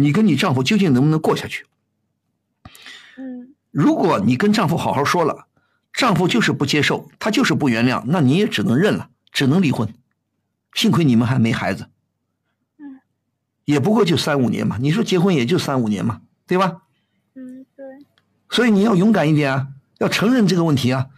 [0.00, 1.66] 你跟你丈夫究竟能不能过下去？
[3.16, 5.46] 嗯如果你跟丈夫好好说了，
[5.92, 9.94] 丈夫就是不接受，他就是不原谅，那你也只能认了，只能离婚。
[10.74, 11.88] 幸亏你们还没孩子，
[12.78, 13.00] 嗯，
[13.64, 14.76] 也不过就三五年嘛。
[14.80, 16.82] 你说结婚也就三五年嘛，对吧？
[17.34, 17.84] 嗯，对，
[18.48, 21.08] 所以你要勇敢一点啊，要承认这个问题啊。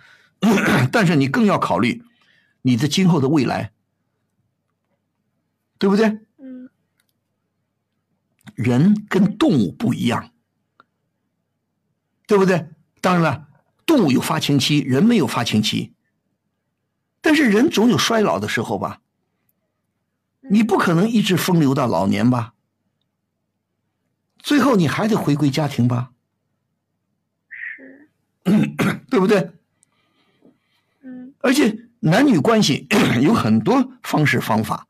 [0.92, 2.02] 但是你更要考虑
[2.62, 3.72] 你的今后的未来，
[5.78, 6.18] 对不对？
[8.56, 10.30] 嗯人跟动物不一样，
[12.26, 12.68] 对不对？
[13.00, 13.48] 当然了，
[13.86, 15.94] 动物有发情期，人没有发情期。
[17.20, 19.00] 但是人总有衰老的时候吧，
[20.50, 22.54] 你不可能一直风流到老年吧？
[24.38, 26.12] 最后你还得回归家庭吧，
[27.48, 28.08] 是，
[29.08, 29.52] 对不对？
[31.02, 32.86] 嗯而且男女关系
[33.22, 34.86] 有很多方式方法，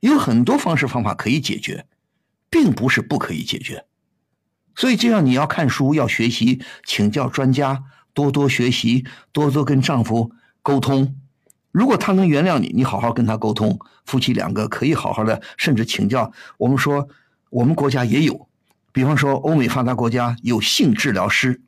[0.00, 1.86] 有很多方式方法可以解决，
[2.54, 3.84] 并不是不可以解决。
[4.76, 7.82] 所以这样你要看书，要学习，请教专家，
[8.12, 10.30] 多多学习，多多跟丈夫
[10.62, 11.16] 沟通。
[11.72, 16.30] 如果他能原谅你，你好好跟他沟通，夫妻两个可以好好的，甚至请教。
[16.56, 17.08] 我们说，
[17.50, 18.48] 我们国家也有，
[18.92, 21.60] 比方说欧美发达国家有性治疗师，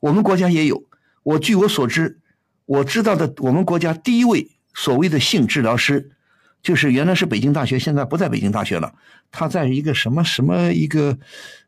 [0.00, 0.82] 我们国家也有。
[1.22, 2.18] 我据我所知，
[2.66, 6.10] 我知道的，我们国家第一位所谓的性治疗师，
[6.62, 8.94] 就是原来是北京大学，现在不在北京大学了，
[9.30, 11.18] 他在一个什么什么一个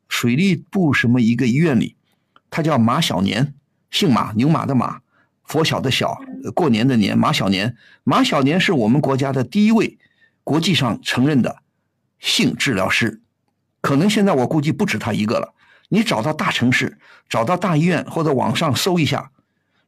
[0.08, 1.96] 水利部什么一个医院里，
[2.50, 3.54] 他叫马小年，
[3.90, 5.00] 姓马，牛马的马，
[5.44, 6.20] 佛晓的晓，
[6.54, 7.76] 过年的年，马小年。
[8.04, 9.98] 马小年是我们国家的第一位
[10.44, 11.62] 国际上承认的
[12.18, 13.22] 性治疗师，
[13.80, 15.54] 可能现在我估计不止他一个了。
[15.88, 19.30] 你找到大城市，找到大医院，或者网上搜一下，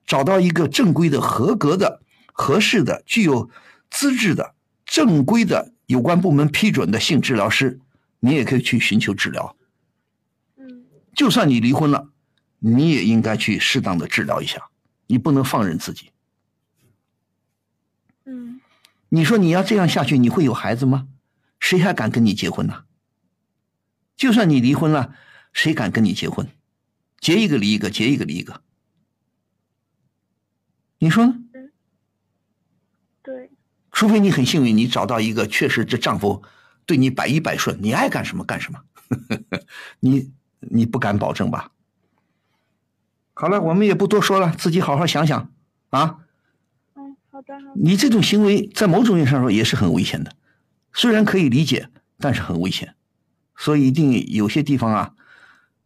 [0.06, 2.00] 找到一个正规的、合格的、
[2.32, 3.50] 合适的、具有
[3.90, 4.53] 资质的、
[4.84, 7.80] 正规的有关部门批准的性治疗师，
[8.20, 9.56] 你也可以去寻求治疗。
[10.56, 12.10] 嗯就算你离婚了，
[12.58, 14.68] 你也应该去适当的治疗一下，
[15.06, 16.10] 你不能放任自己。
[18.24, 18.60] 嗯
[19.10, 21.08] 你说你要这样下去，你会有孩子吗？
[21.60, 22.84] 谁还敢跟你结婚呢？
[24.16, 25.14] 就算你离婚了，
[25.52, 26.48] 谁敢跟你结婚？
[27.20, 28.62] 结一个离一个，结一个离一个。
[30.98, 31.43] 你说呢？
[33.94, 36.42] 对，除非你很幸运，你找到一个确实这丈夫
[36.84, 38.80] 对你百依百顺，你爱干什么干什么，
[40.00, 41.70] 你你不敢保证吧？
[43.34, 45.50] 好了，我们也不多说了，自己好好想想
[45.90, 46.18] 啊。
[46.94, 50.34] 嗯，好的好的，你这种行为在某种意义上说也是很危险的，
[50.92, 51.88] 虽然可以理解，
[52.18, 52.94] 但是很危险。
[53.56, 55.14] 所以一定有些地方啊，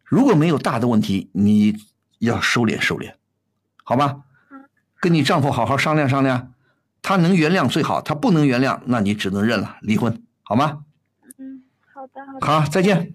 [0.03, 1.75] 如果没有大的问题，你
[2.17, 3.13] 要收敛收敛，
[3.83, 4.23] 好吧？
[4.99, 6.53] 跟你丈夫好好商量商量，
[7.01, 10.79] 他能原谅最好，他不能原谅，那你只能认了，离婚，好吗？
[11.37, 13.11] 嗯，好的好的，好，再见。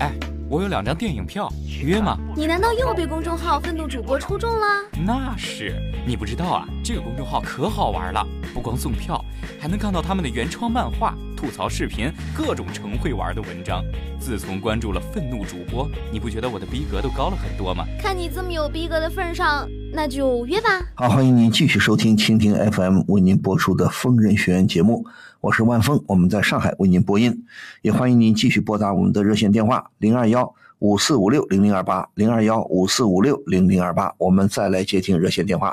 [0.00, 0.12] 哎，
[0.48, 1.50] 我有两张电影票，
[1.82, 2.16] 约吗？
[2.36, 4.66] 你难道又被公众号愤怒主播抽中了？
[5.04, 5.74] 那是
[6.06, 9.22] 你不知道啊，这个公众号可好玩了，不光送票，
[9.60, 13.84] 还能看到他们的原创漫画、吐槽视频，各种成会玩的文章。
[14.18, 17.84] 自从关注了愤怒主播，你不觉得我的逼格都高了很多吗？
[18.00, 20.80] 看你这么有逼格的份上，那就约吧。
[20.94, 25.04] 好，欢迎您继续收听蜻蜓 FM 为您播出的《疯人学院》节目，
[25.42, 27.44] 我是万峰，我们在上海为您播音，
[27.82, 35.70] 也欢迎您继续拨打我们的热线电话零二幺五四五六零零二八零二幺五四五六零零二八，我们再来接听热线电话。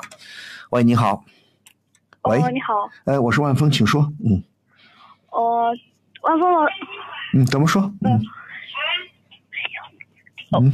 [0.70, 1.24] 喂，你好，
[2.22, 4.42] 喂，哦，你好，哎，我是万峰，请说，嗯。
[5.30, 5.72] 哦，
[6.22, 6.66] 万峰老，
[7.34, 7.82] 嗯，怎么说？
[8.02, 8.20] 嗯。
[10.58, 10.72] 嗯，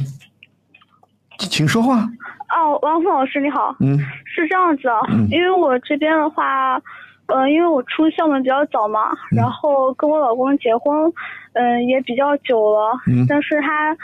[1.37, 2.09] 请说话，
[2.49, 3.99] 哦，王峰老师你好，嗯。
[4.25, 5.27] 是这样子啊，嗯。
[5.29, 6.81] 因为我这边的话，
[7.27, 9.37] 呃，因为我出校门比较早嘛，嗯。
[9.37, 11.13] 然后跟我老公结婚，
[11.53, 13.27] 嗯、也比较久了，嗯。
[13.29, 13.95] 但是他，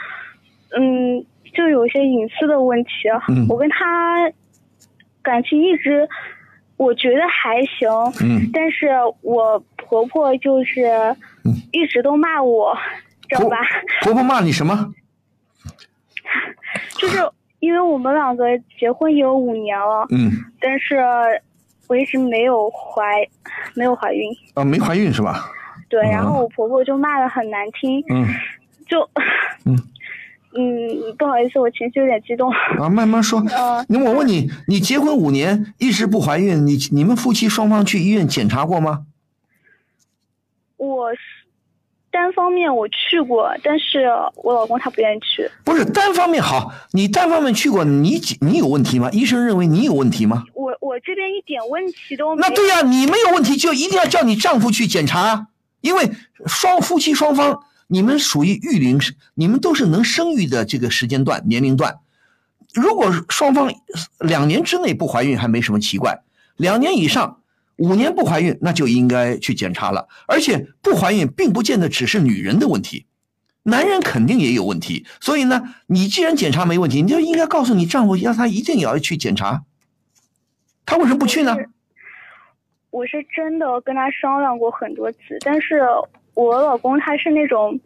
[0.78, 1.26] 嗯，
[1.56, 2.90] 就有一些隐私的问题，
[3.30, 3.48] 嗯。
[3.50, 4.30] 我跟他
[5.24, 6.08] 感情一直，
[6.78, 7.90] 我觉得还行，
[8.22, 8.88] 嗯，但是
[9.22, 10.86] 我婆婆就是
[11.46, 12.76] 嗯一直都骂我，
[13.28, 13.58] 知道吧？
[14.02, 14.94] 婆婆骂你什么？
[17.00, 17.18] 就是
[17.60, 18.46] 因为我们两个
[18.80, 20.98] 结婚也有五年了，嗯但是
[21.88, 23.04] 我一直没有怀，
[23.76, 24.30] 没有怀孕。
[24.54, 25.52] 啊，没怀孕是吧？
[25.90, 28.26] 对，哦然后我婆婆就骂的很难听，嗯
[28.88, 29.02] 就，
[29.66, 29.76] 嗯
[30.58, 32.52] 嗯，不好意思，我情绪有点激动。
[32.80, 33.40] 啊，慢慢说。
[33.56, 39.06] 呃，那我问你，你结婚五年一直不怀孕，你你们夫妻双方去医院检查过吗？
[40.78, 41.20] 我是
[42.10, 45.48] 单方面我去过，但是我老公他不愿意去。
[45.64, 49.10] 不是单方面好，你单方面去过，你你有问题吗？
[49.12, 50.46] 医生认为你有问题吗？
[50.56, 52.50] 我我这边一点问题都没有。
[52.50, 55.48] 那对呀、你没有问题就一定要叫你丈夫去检查啊，
[55.82, 56.10] 因为
[56.48, 57.62] 双夫妻双方
[57.92, 59.00] 你们属于育龄，
[59.34, 61.98] 你们都是能生育的这个时间段年龄段。
[62.76, 63.74] 如果双方
[64.20, 66.22] 两年之内不怀孕还没什么奇怪，
[66.56, 67.42] 两年以上、
[67.78, 70.08] 五年不怀孕那就应该去检查了。
[70.28, 73.08] 而且不怀孕并不见得只是女人的问题，
[73.64, 75.08] 男人肯定也有问题。
[75.20, 79.64] 所以呢，你既然检查没问题，你就应该告诉你丈夫，让他一定也要去检查。
[80.86, 81.58] 他为什么不去呢？
[82.92, 85.82] 我是真的跟他商量过很多次，但是
[86.40, 87.78] 我老公他是那种，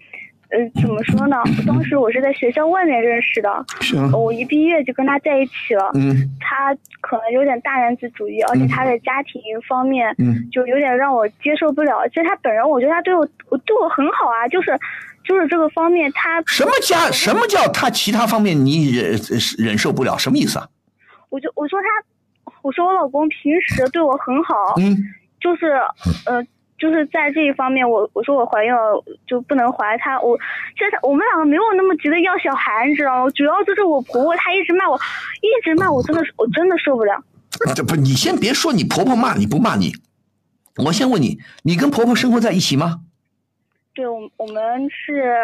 [0.49, 1.37] 呃，怎么说呢？
[1.65, 3.65] 当时我是在学校外面认识的，
[4.15, 5.89] 我一毕业就跟他在一起了。
[5.95, 10.47] 嗯他可能有点大男子主义，而且他的家庭方面嗯。
[10.51, 12.07] 就有点让我接受不了。
[12.09, 14.79] 其实他本人，我觉得他对我，我对我很好啊，就是，
[15.23, 17.09] 就是这个方面他，什么家？
[17.09, 19.19] 什么叫他其他方面你忍
[19.57, 20.15] 忍受不了？
[20.15, 20.67] 什么意思啊？
[21.29, 24.95] 我就我说他，我说我老公平时对我很好，嗯，
[25.41, 25.71] 就是
[26.27, 26.45] 呃，
[26.77, 30.37] 就是在这一方面，我我说我怀孕了就不能怀他，我
[30.77, 33.31] 现在我们两个没有那么急的要小孩，你知道吗？
[33.31, 34.99] 主要就是我婆婆她一直骂我，
[35.41, 37.23] 一直骂我，真的是我真的受不了。
[37.75, 39.93] 这不，你先别说你婆婆骂你不骂你，
[40.85, 43.01] 我先问你，你跟婆婆生活在一起吗？
[43.93, 45.37] 对，我我们是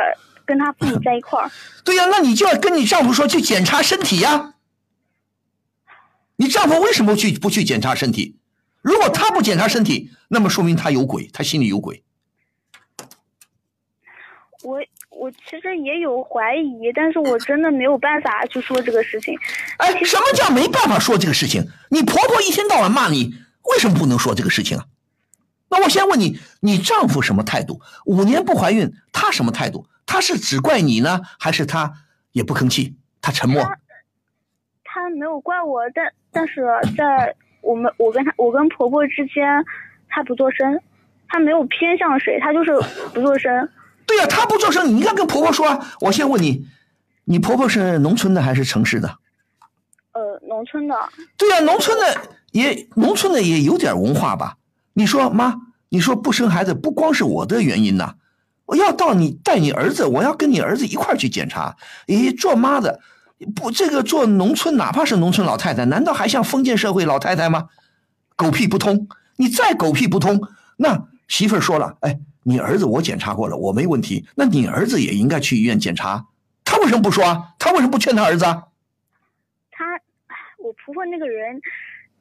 [0.44, 1.50] 跟她父母在一块儿，
[1.86, 4.56] 对呀、那你就要跟你丈夫说去检查身体呀。
[6.38, 8.39] 你丈夫为什么去不去检查身体？
[8.82, 12.04] 如果他不检查身体，那么说明他有鬼，他心里有鬼。
[14.64, 19.38] 我我其实也有怀疑，但是我真的没有办法去说这个事情。
[19.78, 21.66] 哎，什么叫没办法说这个事情？
[21.90, 24.86] 你婆婆一天到晚骂你，为什么不能说这个事情啊？
[25.70, 27.82] 那我先问你，你丈夫什么态度？
[28.06, 29.88] 五年不怀孕，他什么态度？
[30.06, 31.94] 他是只怪你呢，还是他
[32.32, 33.64] 也不吭气，他沉默？
[34.84, 36.66] 他没有怪我，但但是
[36.98, 37.36] 在
[37.70, 39.46] 我们我跟他我跟婆婆之间，
[40.08, 40.82] 她不做声，
[41.28, 42.72] 她没有偏向谁，她就是
[43.14, 43.70] 不做声。
[44.08, 45.80] 对呀、她不做声，你应该跟婆婆说啊。
[46.02, 46.66] 我先问你，
[47.26, 49.08] 你婆婆是农村的还是城市的？
[50.14, 50.96] 呃，农村的，
[51.38, 54.58] 对呀、农村的也农村的也有点文化吧？
[54.94, 55.54] 你说妈，
[55.90, 58.16] 你说不生孩子不光是我的原因呐，
[58.66, 61.78] 我要到你带你儿子，我要跟你儿子一块儿去检查。
[62.08, 63.00] 咦，做妈的
[63.56, 67.70] 不这个做农村，哪怕是农村老太太，难道还像封建社会老太太吗？
[68.36, 69.08] 狗屁不通！
[69.38, 70.42] 你再狗屁不通，
[70.78, 76.26] 那媳妇儿说了，哎，你儿子我检查过了，我没问题，那你儿子也应该去医院检查。
[76.66, 77.50] 他为什么不说啊？
[77.58, 78.64] 他为什么不劝他儿子啊？
[79.72, 79.86] 他
[80.58, 81.62] 我婆婆那个人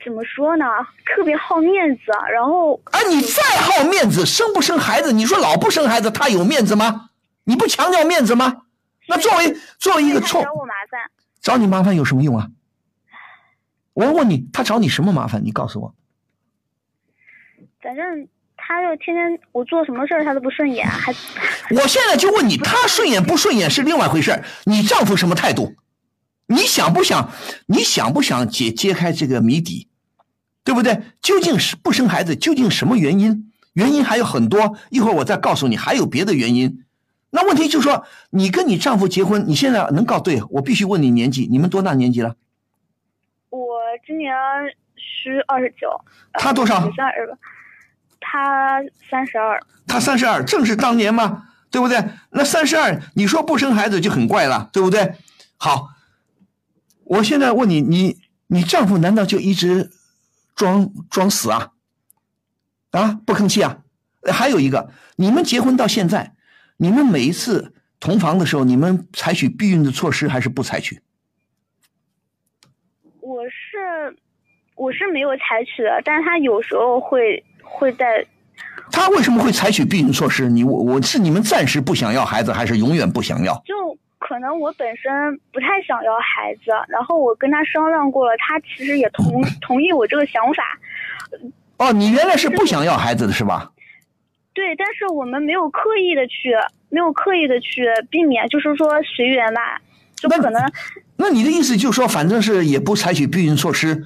[0.05, 0.65] 怎么说呢？
[1.05, 2.03] 特别好面子，
[2.33, 5.13] 然后哎，你再好面子，生不生孩子？
[5.13, 7.11] 你说老不生孩子，他有面子吗？
[7.45, 8.63] 你不强调面子吗？
[9.09, 11.01] 那作为作为一个臭他找我麻烦。
[11.41, 12.51] 找你麻烦有什么用啊？
[13.95, 15.45] 我问你，他找你什么麻烦？
[15.45, 15.95] 你告诉我。
[17.81, 21.13] 反正他就天天我做什么事儿他都不顺眼，还
[21.71, 25.75] 我现在就问你，他顺眼不顺眼是另外回事儿你丈夫什么态度？
[26.47, 27.31] 你想不想？
[27.67, 29.89] 你想不想解揭开这个谜底？
[30.65, 31.03] 对不对？
[31.21, 33.53] 究竟是不生孩子，究竟什么原因？
[33.73, 36.85] 原因还有很多，一会儿我再告诉你，还有别的原因。
[37.31, 40.43] 那问题就是说，你跟你丈夫结婚，你现在能告对？
[40.51, 42.37] 我必须问你年纪，你们多大年纪了？
[43.51, 44.33] 我今年
[44.97, 45.89] 是二十九，
[46.33, 47.39] 他多少十二吧，
[48.21, 49.61] 他三十二。
[49.87, 52.03] 他三十二，正是当年嘛，对不对？
[52.31, 55.15] 那三十二，你说不生孩子就很怪了，对不对？
[55.57, 55.89] 好，
[57.05, 58.19] 我现在问你，你
[58.49, 59.91] 你丈夫难道就一直
[60.55, 61.73] 装装死啊？
[62.91, 63.79] 啊，不吭气啊？
[64.31, 66.35] 还有一个，你们结婚到现在，
[66.79, 71.01] 你们每一次同房的时候，你们采取避孕的措施还是不采取？
[73.21, 74.17] 我是
[74.77, 78.25] 我是没有采取的，但是他有时候会会在
[78.91, 80.49] 他为什么会采取避孕措施？
[80.49, 83.55] 你我我是你们暂时不想要孩子，还是永远不想要？
[83.67, 83.75] 就
[84.19, 90.63] 可能我本身不太想要孩子，然后我跟他商量过了，他其实也同同意我这个想法。
[91.79, 93.73] 哦，你原来是不想要孩子的是吧？
[94.59, 96.53] 对，但是我们没有刻意的去，
[96.89, 99.81] 没有刻意的去避免，就是说随缘吧，
[100.17, 100.61] 就可能
[101.15, 104.05] 那你的意思就是说，反正是也不采取避孕措施，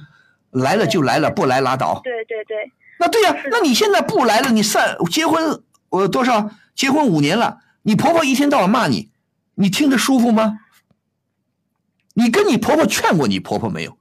[0.51, 1.99] 来了就来了，不来拉倒。
[2.03, 6.51] 对对对，那对呀、那你现在不来了，你三结婚我多少？
[6.75, 9.09] 结婚五年了，你婆婆一天到晚骂你，
[9.55, 10.59] 你听着舒服吗？
[12.13, 13.97] 你跟你婆婆劝过你婆婆没有？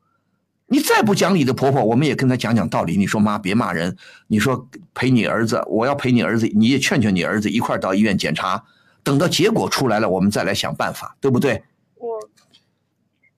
[0.72, 2.96] 你再不讲理的婆婆，我们也跟她讲讲道理。
[2.96, 3.94] 你说妈别骂人，
[4.26, 8.64] 你说陪你儿子，我要陪你儿子，你也劝劝你儿子一块儿到医院检查，
[9.04, 11.62] 等到结果出来了，我们再来想办法，对不对？
[11.98, 12.18] 我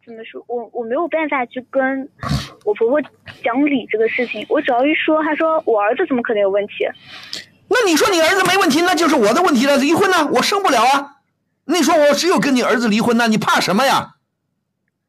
[0.07, 0.45] 怎么说？
[0.47, 2.09] 我我没有办法去跟
[2.65, 3.03] 我婆婆
[3.43, 4.47] 讲理这个事情。
[4.49, 6.87] 我只要一说，她说我儿子怎么可能有问题？
[7.67, 9.77] 那你说你儿子没问题，那就是我的问题了。
[9.77, 11.17] 离婚呢，我生不了啊。
[11.65, 14.15] 你说我只有跟你儿子离婚呢，你怕什么呀？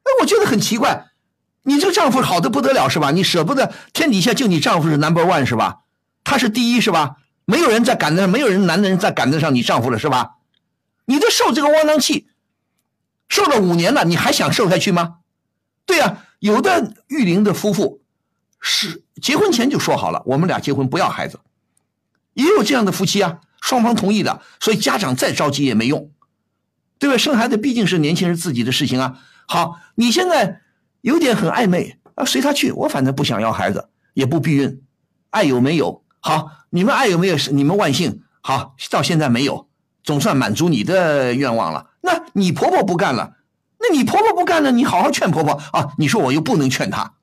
[0.06, 1.06] 哎，我觉得很奇怪，
[1.66, 3.12] 你这个丈夫好的不得了是吧？
[3.12, 5.82] 你舍不得，天底下就你丈夫是 number one 是吧？
[6.24, 7.18] 他是第一是吧？
[7.46, 10.38] 没有人再赶得上，没有人男的人再赶得上你丈夫了是吧？
[11.06, 12.28] 你这受这个窝囊气，
[13.30, 15.18] 受了五年了，你还想受下去吗？
[15.86, 18.02] 对呀、有的育龄的夫妇
[18.60, 21.40] 是结婚前就说好了，我们俩结婚不要孩子。
[22.34, 26.12] 也有这样的夫妻啊，双方同意的，所以家长再着急也没用，
[26.98, 27.18] 对吧？
[27.18, 29.20] 生孩子毕竟是年轻人自己的事情啊。
[29.48, 30.62] 好，你现在
[31.06, 34.82] 有点很暧昧啊，随他去，我反正不想要孩子，也不避孕，
[35.30, 36.04] 爱有没有？
[36.20, 37.36] 好，你们爱有没有？
[37.52, 39.68] 你们万幸，好，到现在没有，
[40.04, 41.92] 总算满足你的愿望了。
[42.02, 43.36] 那你婆婆不干了，
[43.80, 45.94] 那你婆婆不干了，你好好劝婆婆啊。
[46.00, 47.14] 你说我又不能劝她，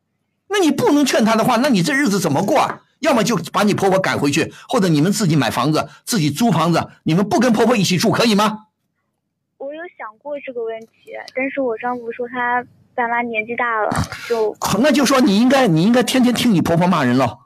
[0.49, 2.83] 那你不能劝她的话，那你这日子怎么过啊？
[3.01, 8.67] 要么就把你婆婆赶回去，或者你们自己买房子，自己租房子，你们不跟婆婆一起住，可以吗？
[9.59, 12.65] 我有想过这个问题，但是我丈夫说他
[12.95, 13.91] 爸妈年纪大了，
[14.29, 17.39] 就那就说你应该，你应该天天听你婆婆骂人了。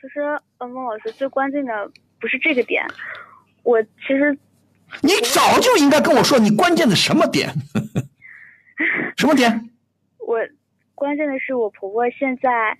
[0.00, 0.20] 其实
[0.58, 2.84] 嗯，孟老师最关键的不是这个点，
[3.62, 4.36] 我其实
[5.02, 7.52] 你早就应该跟我说你关键的什么点，
[9.16, 9.70] 什么点？
[10.18, 10.38] 我
[10.94, 12.76] 关键的是我婆婆现在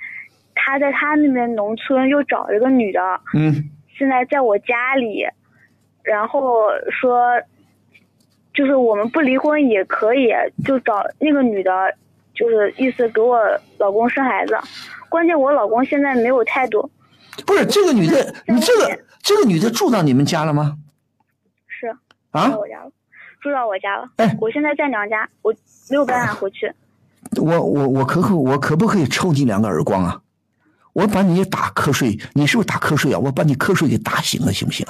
[0.55, 3.01] 她在她那边农村又找了一个女的，
[3.35, 5.25] 嗯，现在在我家里，
[6.03, 7.41] 然后说
[8.59, 10.33] 就是我们不离婚也可以，
[10.65, 11.71] 就找那个女的，
[12.35, 13.39] 就是意思给我
[13.79, 14.59] 老公生孩子。
[15.09, 16.91] 关键我老公现在没有态度，
[17.47, 20.77] 不是这个女的，你这个这个女的住到你们家了吗？
[21.69, 21.87] 是
[22.33, 22.91] 啊住到，我家了，
[23.41, 24.11] 住到我家了。
[24.17, 25.55] 哎我现在在娘家，我
[25.89, 26.73] 没有办法回去。
[27.41, 30.21] 我我我可可我可不可以抽你两个耳光啊？
[30.95, 33.19] 我把你打瞌睡，你是不是打瞌睡啊？
[33.21, 34.85] 我把你瞌睡给打醒了，行不行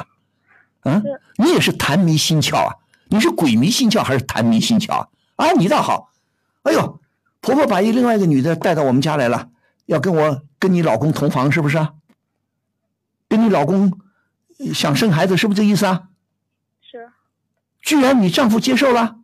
[0.84, 0.92] 啊？
[0.92, 1.02] 啊，
[1.36, 2.72] 你也是痰迷心窍啊？
[3.10, 5.08] 你是鬼迷心窍还是痰迷心窍啊？
[5.36, 6.10] 啊，你倒好，
[6.62, 7.00] 哎呦，
[7.40, 9.48] 婆婆把一另外一个女的带到我们家来了，
[9.86, 11.94] 要跟我跟你老公同房，是不是啊？
[13.28, 13.92] 跟你老公
[14.58, 16.04] 呃想生孩子，是不是这意思啊？
[16.82, 17.10] 是
[17.82, 19.16] 居然你丈夫接受了？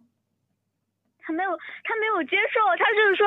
[1.26, 1.50] 他没有，
[1.82, 3.26] 他没有接受，他就是说，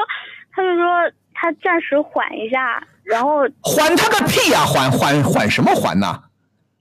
[0.52, 6.24] 他就说他暂时缓一下，然后缓他个屁呀、缓缓缓什么缓呐？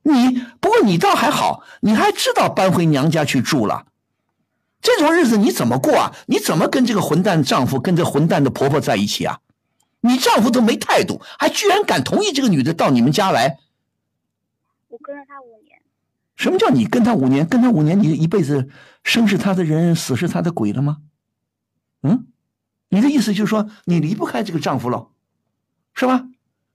[0.06, 3.86] 你不过你倒还好，你还知道搬回娘家去住了。
[4.80, 6.14] 这种日子你怎么过啊？
[6.26, 9.40] 你怎么跟这个混蛋丈夫跟这混蛋的婆婆在一起啊？
[10.02, 13.58] 你丈夫都没态度，还居然敢同意这个女的到你们家来？
[14.86, 15.82] 我跟了他五年。
[16.36, 17.44] 什么叫你跟他五年？
[17.44, 18.68] 跟他五年，你一辈子
[19.02, 20.98] 生是他的人，死是他的鬼了吗？
[22.02, 22.28] 嗯，
[22.90, 25.08] 你的意思就是说你离不开这个丈夫了，
[25.94, 26.28] 是吧？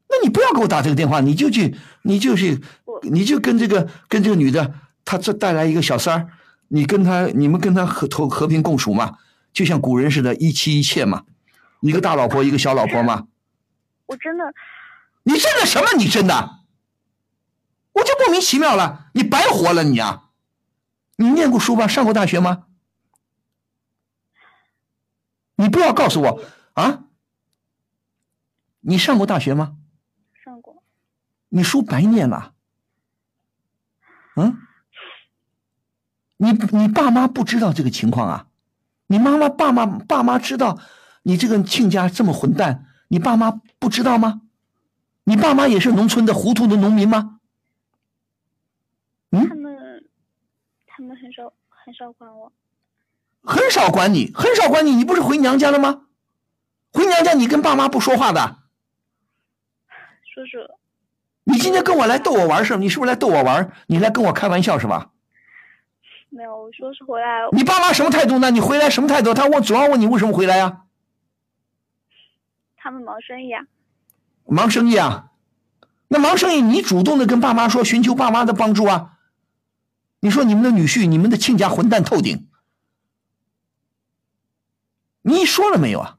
[0.10, 2.62] 那你不要给我打这个电话，你就去，你就去，
[3.04, 4.74] 你就跟这个跟这个女的，
[5.06, 6.30] 她这带来一个小三儿，
[6.70, 9.18] 你跟她，你们跟她和和和平共处嘛，
[9.54, 11.24] 就像古人似的，一妻一妾嘛，
[11.82, 13.28] 一个大老婆，一个小老婆嘛。
[14.08, 14.44] 我真的，
[15.24, 15.88] 你真的什么？
[15.98, 16.60] 你真的，
[17.94, 20.30] 我就莫名其妙了，你白活了你啊！
[21.18, 21.88] 你念过书吧？
[21.88, 22.64] 上过大学吗？
[25.56, 26.42] 你不要告诉我
[26.74, 27.04] 啊！
[28.80, 29.76] 你上过大学吗？
[31.54, 32.54] 你书白念了。
[34.36, 34.58] 嗯？
[36.38, 38.48] 你你爸妈不知道这个情况啊？
[39.08, 40.80] 你妈妈爸妈爸妈知道
[41.24, 44.42] 你这个亲家这么混蛋，你爸妈不知道吗？
[45.26, 47.40] 你爸妈也是农村的糊涂的农民吗？
[49.32, 50.10] 嗯他们
[50.88, 52.52] 他们很少很少管我。
[53.44, 56.08] 很少管你，很少管你，你不是回娘家了吗？
[56.92, 58.64] 回娘家你跟爸妈不说话的，
[60.34, 60.70] 说是
[61.52, 62.80] 你今天跟我来逗我玩是吧？
[62.80, 63.72] 你是不是来逗我玩？
[63.88, 65.12] 你来跟我开玩笑是吧？
[66.30, 68.50] 没有，我说是回来，你爸妈什么态度呢？
[68.52, 69.34] 你回来什么态度？
[69.34, 70.84] 他问主要问你为什么回来呀、
[72.78, 73.66] 他们忙生意啊。
[74.46, 75.32] 忙生意啊？
[76.08, 79.18] 那忙生意你主动的跟爸妈说，寻求爸妈的帮助啊？
[80.22, 82.48] 你说你们的女婿、你们的亲家混蛋透顶，
[85.22, 86.18] 你说了没有啊？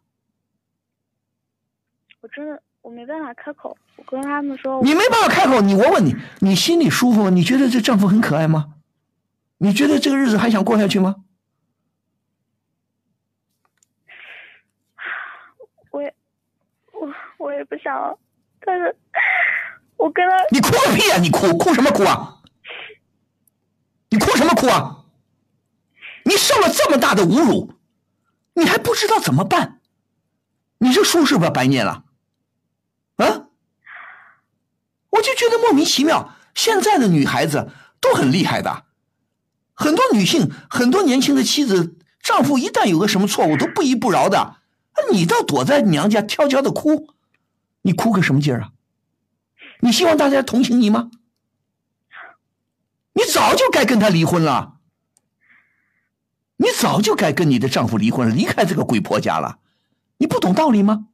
[2.21, 7.31] 我真的我没办法开口，我跟他们说，你没办法开口，你我问你，你心里舒服吗？
[7.31, 8.75] 你觉得这丈夫很可爱吗？
[9.59, 11.15] 你觉得这个日子还想过下去吗？
[15.93, 16.13] 我也
[16.93, 18.19] 我我也不想，
[18.61, 18.97] 但是
[19.97, 22.43] 我跟他你哭个屁呀、你哭哭什么哭啊？
[24.11, 25.05] 你哭什么哭啊？
[26.25, 27.75] 你受了这么大的侮辱，
[28.55, 29.79] 你还不知道怎么办？
[30.79, 32.03] 你这书是不是白念了？
[33.17, 33.49] 啊？
[35.11, 36.35] 我就觉得莫名其妙。
[36.55, 37.71] 现在的女孩子
[38.01, 38.85] 都很厉害的，
[39.73, 44.57] 很多女性，很多年轻的妻子，丈夫一旦有个什么错误，都不依不饶的。
[45.11, 47.09] 你倒躲在娘家悄悄的哭，
[47.83, 48.73] 你哭个什么劲儿啊？
[49.81, 51.11] 你希望大家同情你吗？
[53.15, 54.77] 你早就该跟他离婚了，
[56.57, 59.59] 你早就该跟你的丈夫离婚，离开这个鬼婆家了。
[60.19, 61.09] 你不懂道理吗？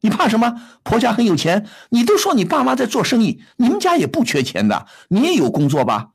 [0.00, 0.60] 你怕什么？
[0.82, 6.10] 婆家很有钱，你都说你爸妈在做生意，你们家也不缺钱的，你也有工作吧？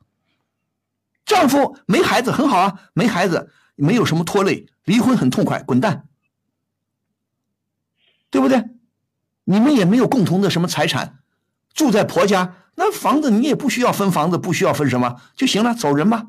[1.26, 6.05] 丈夫没孩子很好啊，没孩子没有什么拖累，离婚很痛快，滚蛋，
[8.30, 8.65] 对不对？
[9.45, 11.19] 你们也没有共同的什么财产，
[11.73, 16.27] 住在婆家，那房子你也不需要分房子，不需要分什么就行了，走人吧。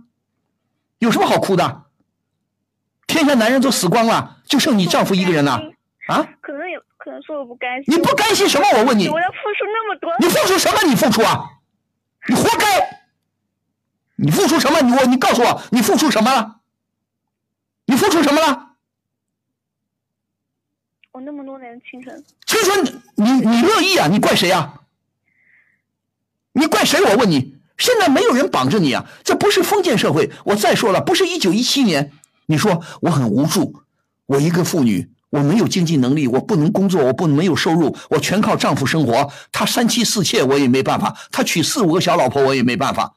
[0.99, 1.85] 有什么好哭的？
[3.07, 5.61] 天下男人都死光了，就剩你丈夫一个人了
[6.09, 6.27] 啊？
[6.41, 6.64] 可能有
[7.05, 7.95] 可能是我不甘心。
[7.95, 8.67] 你不甘心什么？
[8.79, 10.83] 我问你，我要付出那么多，你付出什么？
[10.89, 11.45] 你付出啊？
[12.27, 13.05] 你活该！
[14.17, 14.81] 你付出什么？
[14.81, 16.61] 你我你告诉我，你付出什么了？
[17.85, 18.71] 你付出什么了？
[21.13, 24.09] 我那么多年的青春，青春，你你乐意啊？
[24.09, 24.81] 你怪谁啊？
[26.53, 27.05] 你怪谁？
[27.05, 29.05] 我问你，现在没有人绑着你啊！
[29.23, 30.33] 这不是封建社会。
[30.47, 32.13] 我再说了，不是一九一七年。
[32.47, 33.83] 你说我很无助，
[34.25, 39.33] 我一个妇女，我没有经济能力，我不能工作，我不能没有收入，我全靠丈夫生活。
[39.51, 43.17] 他三妻四妾，我也没办法；他娶四五个小老婆，我也没办法。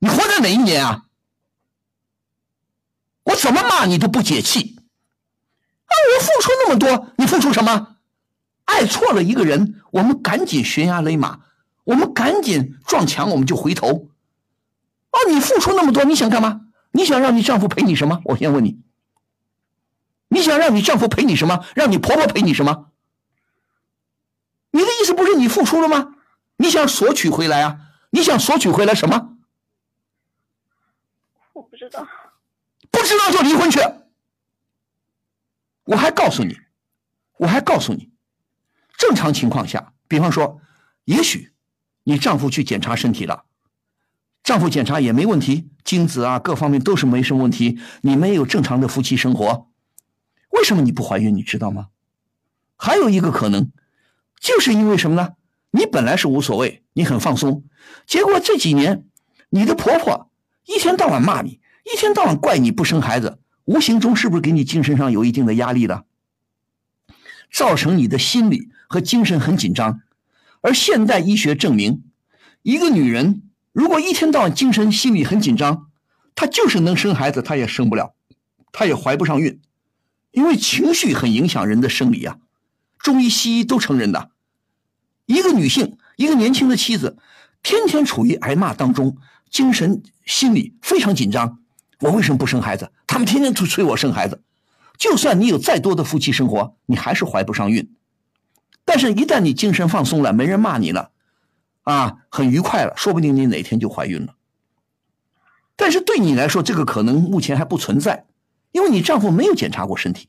[0.00, 1.04] 你活在哪一年啊？
[3.22, 4.74] 我怎么骂你都不解气。
[5.84, 5.92] 啊！
[5.94, 7.94] 我付出那么多，你付出什么？
[8.64, 11.38] 爱错了一个人，我们赶紧悬崖勒马，
[11.84, 14.08] 我们赶紧撞墙，我们就回头。
[15.10, 15.16] 啊！
[15.30, 16.62] 你付出那么多，你想干嘛？
[16.90, 18.20] 你想让你丈夫陪你什么？
[18.24, 18.80] 我先问你。
[20.28, 21.64] 你想让你丈夫陪你什么？
[21.74, 22.90] 让你婆婆陪你什么？
[24.70, 26.14] 你的意思不是你付出了吗？
[26.56, 27.78] 你想索取回来啊？
[28.10, 29.36] 你想索取回来什么？
[31.52, 32.06] 我不知道。
[32.90, 33.78] 不知道就离婚去。
[35.84, 36.58] 我还告诉你，
[37.38, 38.10] 我还告诉你，
[38.96, 40.60] 正常情况下，比方说，
[41.04, 41.52] 也许
[42.04, 43.44] 你丈夫去检查身体了，
[44.42, 49.68] 丈夫检查也没问题，精子啊各方面都是没什么问题，你们有正常的夫妻生活，
[50.56, 51.34] 为什么你不怀孕？
[51.34, 51.88] 你知道吗？
[52.76, 53.70] 还有一个可能，
[54.40, 55.34] 就是因为什么呢？
[55.70, 57.64] 你本来是无所谓，你很放松，
[58.06, 59.04] 结果这几年，
[59.50, 60.30] 你的婆婆
[60.64, 63.38] 一天到晚骂你，一天到晚怪你不生孩子。
[63.66, 66.04] 无形中是不是给你精神上有一定的压力了？
[67.52, 70.00] 造成你的心理和精神很紧张。
[70.62, 72.04] 而现代医学证明，
[72.62, 73.42] 一个女人
[73.72, 75.90] 如果一天到晚精神心理很紧张，
[76.34, 78.14] 她就是能生孩子，她也生不了，
[78.72, 79.60] 她也怀不上孕，
[80.36, 82.36] 因为情绪很影响人的生理啊。
[82.98, 84.32] 中医西医都承认的。
[85.24, 87.16] 一个女性，一个年轻的妻子，
[87.62, 89.16] 天天处于挨骂当中，
[89.48, 91.60] 精神心理非常紧张。
[92.00, 92.92] 我为什么不生孩子？
[93.06, 94.42] 他们天天催催我生孩子。
[94.98, 97.96] 就算你有再多的夫妻生活，你还是怀不上孕。
[98.84, 101.12] 但是，一旦你精神放松了，没人骂你了，
[101.84, 104.34] 啊，很愉快了，说不定你哪天就怀孕了。
[105.76, 108.26] 但是对你来说，这个可能目前还不存在，
[108.72, 110.28] 因为你丈夫没有检查过身体，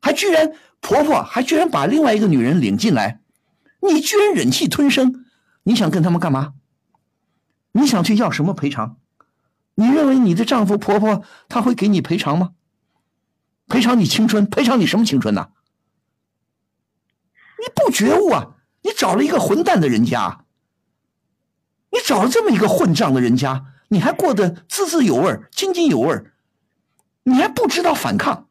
[0.00, 3.20] 还居然婆婆还居然把另外一个女人领进来，
[3.80, 5.24] 你居然忍气吞声，
[5.64, 6.54] 你想跟他们干嘛？
[7.72, 8.96] 你想去要什么赔偿？
[9.74, 12.50] 你认为你的丈夫婆婆他会给你赔偿吗？
[13.68, 14.44] 赔偿你青春？
[14.46, 15.50] 赔偿你什么青春呢？
[17.60, 18.56] 你不觉悟啊！
[18.82, 20.44] 你找了一个混蛋的人家，
[21.90, 26.24] 你找了这么一个混账的人家，你还过得滋滋有味、津津有味，
[27.28, 28.48] 你还不知道反抗。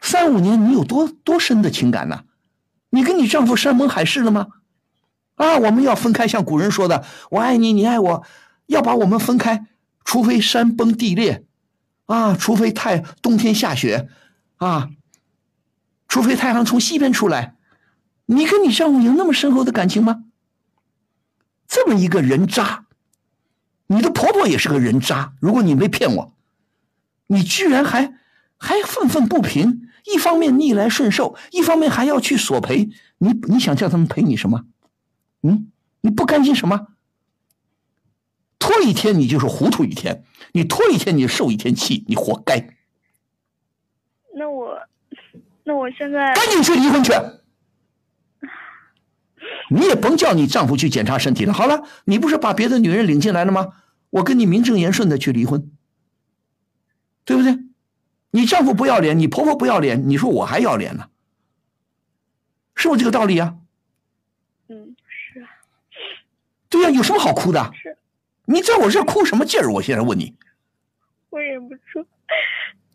[0.00, 2.24] 三五年，你有多多深的情感呢？
[2.90, 4.48] 你跟你丈夫山盟海誓了吗？
[5.36, 8.24] 啊，我们要分开，像古人说的：“我爱你，你爱我。”
[8.66, 9.66] 要把我们分开，
[10.04, 11.44] 除非山崩地裂，
[12.06, 14.08] 啊，除非太冬天下雪，
[14.56, 14.90] 啊，
[16.08, 17.54] 除非太阳从西边出来。
[18.26, 20.24] 你跟你丈夫有那么深厚的感情吗？
[21.68, 22.86] 这么一个人渣，
[23.86, 25.34] 你的婆婆也是个人渣。
[25.38, 26.35] 如果你没骗我，
[27.28, 28.14] 你居然还
[28.56, 32.88] 还愤愤不平，一方面逆来顺受，一方面还要去索赔。
[33.18, 34.64] 你你想叫他们赔你什么？
[35.42, 35.70] 嗯，
[36.02, 36.88] 你不甘心什么？
[38.58, 42.74] 拖一天你就是糊涂一天，你拖一天你就受一天气，你活该。
[44.34, 44.78] 那我，
[45.64, 47.12] 那我现在赶紧去离婚去。
[49.70, 51.52] 你也甭叫你丈夫去检查身体了。
[51.52, 53.72] 好了，你不是把别的女人领进来了吗？
[54.10, 55.70] 我跟你名正言顺的去离婚，
[57.26, 57.58] 对不对？
[58.30, 61.08] 你丈夫不要脸，你婆婆不要脸，你说我还要脸呢？
[62.74, 63.56] 是不是这个道理啊？
[64.68, 65.48] 嗯是啊
[66.68, 67.70] 对呀、有什么好哭的？
[67.74, 67.96] 是，
[68.44, 69.70] 你在我这儿哭什么劲儿？
[69.72, 70.34] 我现在问你，
[71.30, 72.06] 我忍不住。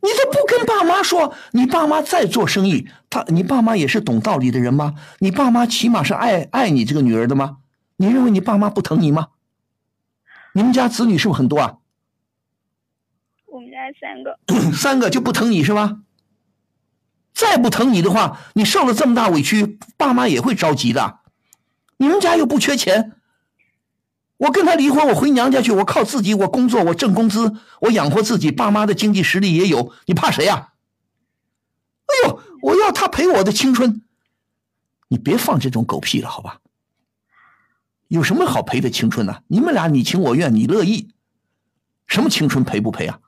[0.03, 4.95] 你都不跟爸妈说，你爸妈再做生意，他你爸妈也是懂道理的人吗？
[5.20, 7.58] 你爸妈起码是爱爱你这个女儿的吗？
[7.98, 9.30] 你认为你爸妈不疼你吗？
[10.53, 11.78] 你们家子女是不是很多啊？
[13.99, 14.39] 三个，
[14.76, 15.97] 三个就不疼你是吧？
[17.34, 21.19] 再不疼你的话，你受了这么大委屈，爸妈也会着急的。
[21.97, 23.13] 你们家又不缺钱，
[24.38, 30.73] 我跟他离婚，我回娘家去，我靠自己，我工作，我挣工资，我养活自己，爸妈的经济实力也有，你怕谁呀、
[32.05, 34.01] 哎呦，我要他赔我的青春，
[35.07, 36.59] 你别放这种狗屁了，好吧？
[38.09, 41.11] 有什么好赔的青春呢、你们俩你情我愿，你乐意，
[42.07, 43.19] 什么青春赔不赔啊？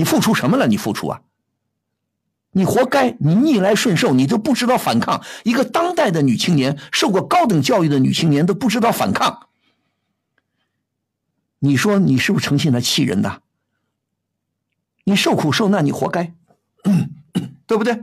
[0.00, 0.66] 你付出什么了？
[0.66, 1.20] 你付出啊？
[2.52, 3.18] 你活该！
[3.20, 5.22] 你逆来顺受，你都不知道反抗。
[5.44, 9.48] 一个当代的女青年，受过高等教育的女青年都不知道反抗。
[11.58, 13.42] 你说你是不是诚心来气人的？
[15.04, 16.32] 你受苦受难，你活该，
[17.68, 18.02] 对不对？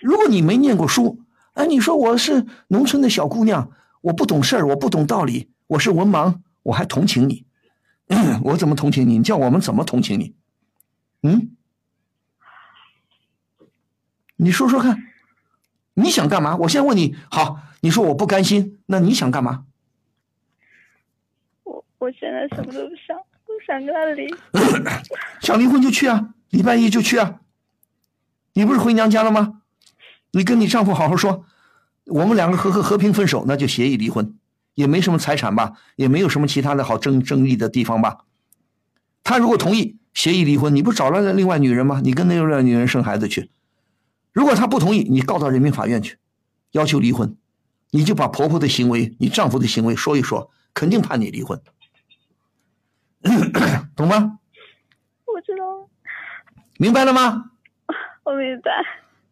[0.00, 1.20] 如果你没念过书，
[1.52, 3.70] 哎，你说我是农村的小姑娘，
[4.00, 7.44] 我不懂事儿，我不懂道理，我是文盲，我还同情你。
[8.44, 9.18] 我怎么同情你？
[9.18, 10.34] 你叫我们怎么同情你？
[11.24, 11.56] 嗯？
[14.36, 15.06] 你说说看，
[15.94, 16.56] 你想干嘛？
[16.56, 19.64] 我现在问你，好，你说我不甘心，那你想干嘛？
[21.62, 24.28] 我我现在什么都不想，我想跟他离。
[25.40, 27.40] 想离婚就去啊，礼拜一就去啊。
[28.52, 29.62] 你不是回娘家了吗？
[30.32, 31.46] 你跟你丈夫好好说，
[32.06, 34.36] 我们两个和和和平分手，那就协议离婚，
[34.74, 38.26] 也没什么财产吧，也没有什么其他的好争争议的地方吧。
[39.22, 42.00] 他如果同意协议离婚，你不找了另外女人吗？
[42.02, 43.50] 你跟那个女人生孩子去。
[44.32, 46.16] 如果她不同意，你告到人民法院去，
[46.70, 47.36] 要求离婚，
[47.90, 51.60] 你就把婆婆的行为、你丈夫的行为说一说，肯定判你离婚，
[53.94, 54.38] 懂吗？
[55.26, 55.88] 我知道，
[56.78, 57.50] 明白了吗？
[58.22, 58.70] 我明白。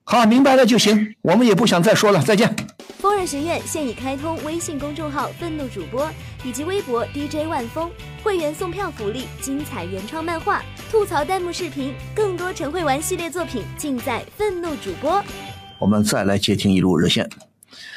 [0.04, 2.54] 好，明白了就行，我们也不想再说了，再见。
[3.02, 6.08] 疯人学院现已开通微信公众号“愤怒主播”
[6.46, 7.90] 以及微博 DJ 万峰，
[8.22, 15.20] 会员送票福利、精彩原创漫画、吐槽弹幕视频，更多陈慧玩系列作品尽在愤怒主播。
[15.80, 17.28] 我们再来接听一路热线。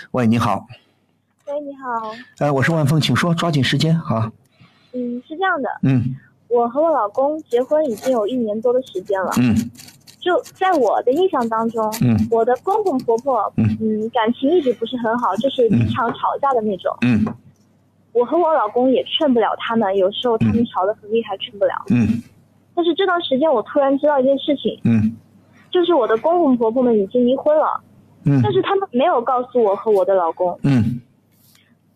[0.10, 0.66] 喂，你好，
[1.46, 4.32] 喂，你好，哎，我是万峰，请说，抓紧时间啊。
[4.94, 6.16] 嗯，是这样的，嗯
[6.48, 9.32] 我和我老公结婚已经有一年多的时间了。
[9.38, 9.56] 嗯
[10.26, 16.92] 就在我的印象当中，嗯我的公公婆婆，嗯嗯，感情一直不是很好，就是经常吵架的那种。
[17.02, 17.24] 嗯
[18.12, 21.74] 我和我老公也劝不了他们，有时候他们吵得很厉害，劝不了。
[21.92, 22.24] 嗯
[22.74, 25.16] 但是这段时间，我突然知道一件事情，嗯
[25.70, 27.80] 就是我的公公婆婆们已经离婚了，
[28.24, 30.58] 嗯但是他们没有告诉我和我的老公。
[30.64, 31.00] 嗯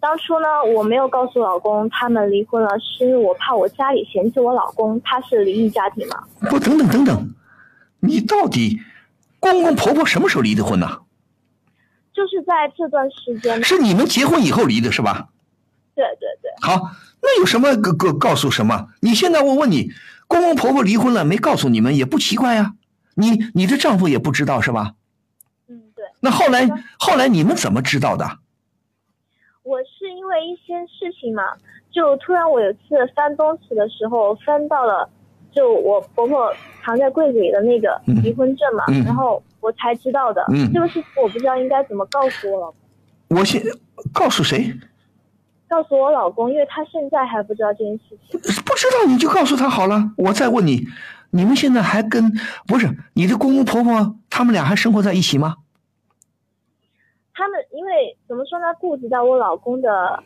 [0.01, 0.47] 当初呢，
[0.77, 6.23] 我没有告诉老公他们离婚了，是因为我怕我家里嫌弃我老公，他是离异家庭嘛。
[6.49, 7.35] 不，等等等等，
[7.99, 8.81] 你到底
[9.39, 11.01] 公公婆婆什么时候离的婚呢？
[12.13, 15.29] 就是在这段时间，是你们结婚以后离的是吧？
[15.95, 18.89] 对对对，好，那有什么告告告诉什么？
[19.01, 19.91] 你现在我问你，
[20.27, 22.73] 公公婆婆离婚了没告诉你们也不奇怪呀、
[23.15, 24.95] 你你的丈夫也不知道是吧？
[25.67, 26.05] 嗯对。
[26.21, 26.67] 那后来
[26.97, 28.39] 后来你们怎么知道的？
[29.63, 31.43] 我是因为一些事情嘛，
[31.91, 32.79] 就突然我有一次
[33.15, 35.09] 翻东西的时候翻到了，
[35.51, 36.53] 就我婆婆
[36.83, 40.43] 藏在柜子里的那个离婚证嘛，嗯然后我才知道的。
[40.51, 43.61] 嗯这个事情我不知道应该怎么告诉我老公，我现
[44.13, 44.73] 告诉谁？
[45.67, 48.39] 告诉我老公，因为他现在还不知道这件事情。
[48.39, 50.11] 不知道你就告诉他好了。
[50.17, 50.87] 我再问你，
[51.29, 52.31] 你们现在还跟
[52.67, 55.57] 不是你的公公婆婆他们俩还生活在一起吗？
[57.35, 60.23] 他们因为怎么说呢，顾及到我老公的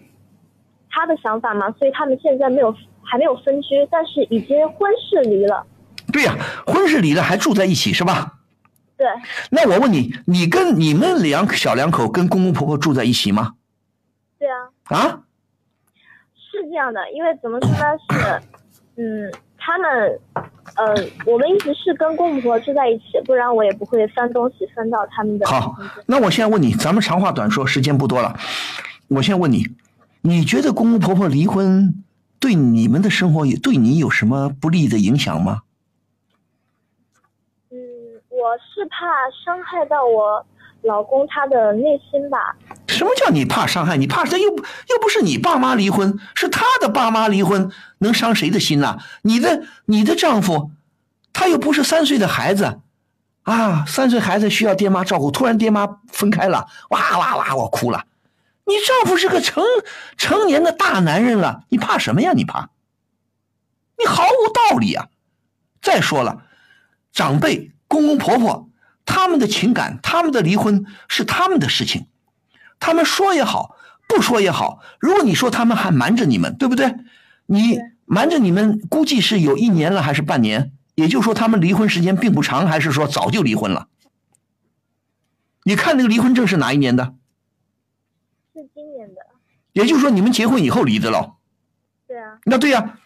[0.90, 2.74] 他的想法嘛，所以他们现在没有
[3.04, 5.66] 还没有分居，但是已经婚事离了。
[6.12, 6.36] 对呀、
[6.66, 8.40] 婚事离了还住在一起是吧？
[8.96, 9.08] 对，
[9.50, 13.56] 那我问你，你跟你们两小两口跟公公婆婆住在一起吗？
[14.38, 14.98] 对啊。
[14.98, 15.22] 啊？
[16.36, 18.42] 是这样的，因为怎么说呢，是，
[19.02, 20.20] 嗯，他们，
[20.76, 20.94] 呃，
[21.26, 25.48] 我们一直是跟公公婆婆住在一起，不然我也不会翻东西翻到他们的。
[25.48, 25.76] 好，
[26.06, 28.38] 那我现在问你，咱们长话短说，时间不多了。
[29.08, 29.66] 我现在问你，
[30.22, 32.03] 你觉得公公婆婆离婚
[32.44, 35.62] 对你们的生活也对你有什么不利的影响吗？
[37.72, 37.78] 嗯，
[38.28, 38.98] 我是怕
[39.46, 40.46] 伤害到我
[40.82, 42.38] 老公他的内心吧。
[42.90, 43.96] 什么叫你怕伤害？
[43.96, 50.72] 你怕他又不又不是你爸妈离婚，是他的爸妈离婚，能伤谁的心呐、你的你的丈夫，
[51.32, 52.82] 他又不是三岁的孩子，
[53.44, 58.04] 啊，三岁孩子需要爹妈照顾，突然爹妈分开了，哇哇哇，我哭了。
[58.66, 59.64] 你丈夫是个成
[60.18, 62.32] 成年的大男人了，你怕什么呀？
[62.34, 62.70] 你怕？
[63.98, 65.08] 你毫无道理啊！
[65.82, 66.44] 再说了，
[67.12, 68.70] 长辈、公公婆婆
[69.06, 72.08] 他们的情感，他们的离婚是他们的事情。
[72.80, 73.76] 他们说也好，
[74.08, 76.96] 不说也好，如果你说他们还瞒着你们，对不对？
[77.46, 80.72] 你瞒着你们，估计是有一年了还是半年？
[80.96, 83.88] 也就是说，他们离婚时间并不长，还是说早就离婚了？
[85.64, 87.16] 你看那个离婚证是哪一年的？
[89.74, 91.36] 也就是说，你们结婚以后离的喽？
[92.08, 92.40] 对啊。
[92.46, 93.00] 那对呀、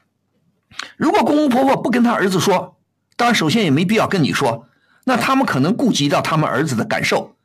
[0.95, 2.77] 如果公公婆婆不跟他儿子说，
[3.15, 4.67] 当然首先也没必要跟你说，
[5.05, 7.35] 那他们可能顾及到他们儿子的感受。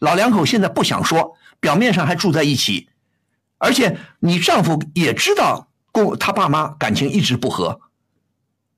[0.00, 2.88] 老两口现在不想说，表面上还住在一起，
[3.58, 7.80] 而且你丈夫也知道公他爸妈感情一直不和，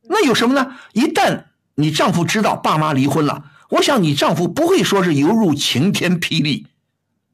[0.03, 0.77] 那有什么呢？
[0.93, 1.45] 一旦
[1.77, 6.67] 你丈夫知道爸妈离婚了，我想你丈夫不会说是犹如晴天霹雳，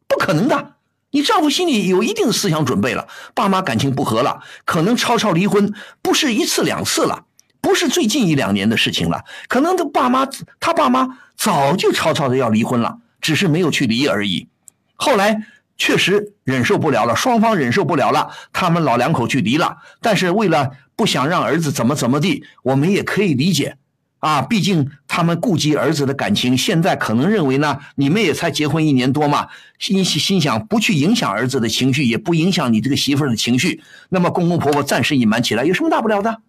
[0.06, 0.76] 不可能的。
[1.12, 7.26] 你丈夫心里有一定思想准备了，爸妈感情不和了，可能吵吵离婚，不是一次两次了，
[7.60, 10.26] 不是最近一两年的事情了，可能他爸妈
[10.58, 14.48] 他爸妈早就吵吵的要离婚了，只是没有去离而已。
[14.94, 15.44] 后来
[15.76, 19.76] 确实忍受不了了，双方忍受不了了，他们老两口去离了。
[20.00, 23.76] 但是为了不想让儿子怎么怎么地，我们也可以理解。
[24.22, 29.48] 啊，毕竟他们顾及儿子的感情，现在可能认为呢，你们也才结婚一年多嘛，
[29.80, 36.40] 心心想不去影响儿子的情绪，也不影响你这个媳妇儿的情绪，那么公公婆婆暂时隐瞒起来，有什么大不了的？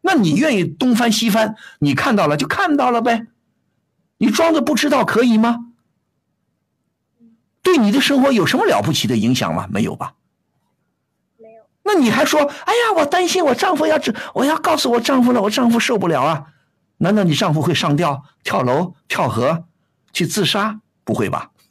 [0.00, 3.28] 那你愿意东翻西翻，你看到了就看到了呗，
[4.18, 5.66] 你装着不知道可以吗？
[7.62, 9.68] 对你的生活有什么了不起的影响吗？
[9.70, 10.14] 没有吧？
[11.38, 11.62] 没有。
[11.84, 16.46] 那你还说，哎呀，我担心我丈夫要知，我要告诉我丈夫了，我丈夫受不了啊。
[16.98, 19.64] 难道你丈夫会上吊、跳楼、跳河、
[20.12, 20.80] 去自杀？
[21.04, 21.50] 不会吧？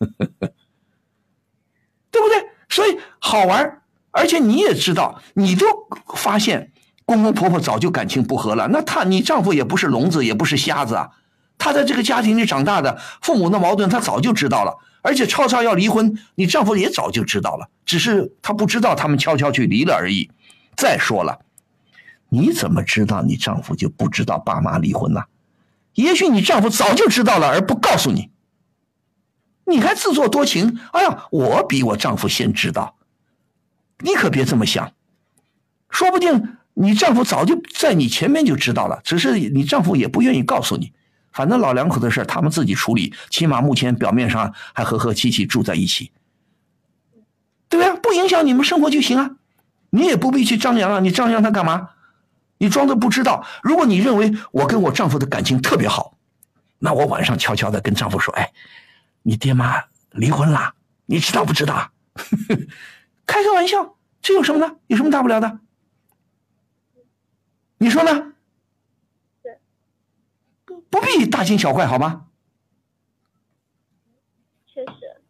[2.12, 2.46] 对不对？
[2.70, 3.82] 所以好玩，
[4.12, 5.66] 而且你也知道，你都
[6.16, 6.72] 发现
[7.06, 8.68] 公公婆婆早就感情不和了。
[8.70, 11.10] 那他，你丈夫也不是聋子，也不是瞎子啊，
[11.58, 20.32] 他在这个家庭里长大的，父母的矛盾他早就知道了，而且吵吵要离婚，你丈夫也早就知道了，只是他不知道他们悄悄去离了而已。
[20.78, 21.40] 再说了。
[22.36, 25.24] 你怎么知道你丈夫就不知道爸妈离婚呢？
[25.94, 28.30] 也许你丈夫早就知道了，而不告诉你。
[29.66, 30.78] 你还自作多情？
[30.92, 32.96] 哎呀，我比我丈夫先知道。
[34.00, 34.92] 你可别这么想，
[35.90, 40.92] 说不定你丈夫早就在你前面就知道了，只是你丈夫也不愿意告诉你。
[41.32, 46.12] 反正老两口的事他们自己处理，起码目前表面上还和和气气住在一起，
[47.70, 48.00] 对不对？
[48.02, 49.32] 不影响你们生活就行啊。
[49.90, 51.92] 你也不必去张扬啊，你张扬他干嘛？
[52.58, 53.46] 你装作不知道。
[53.64, 56.18] 如果你认为我跟我丈夫的感情特别好，
[56.80, 58.52] 那我晚上悄悄的跟丈夫说：“哎，
[59.24, 60.76] 你爹妈离婚啦，
[61.06, 61.92] 你知道不知道？”
[63.26, 64.78] 开个玩笑，这有什么呢？
[64.88, 65.60] 有什么大不了的？
[67.78, 68.34] 你说呢？
[69.44, 69.60] 对，
[70.90, 72.28] 不必大惊小怪，好吗？
[74.66, 75.22] 确实，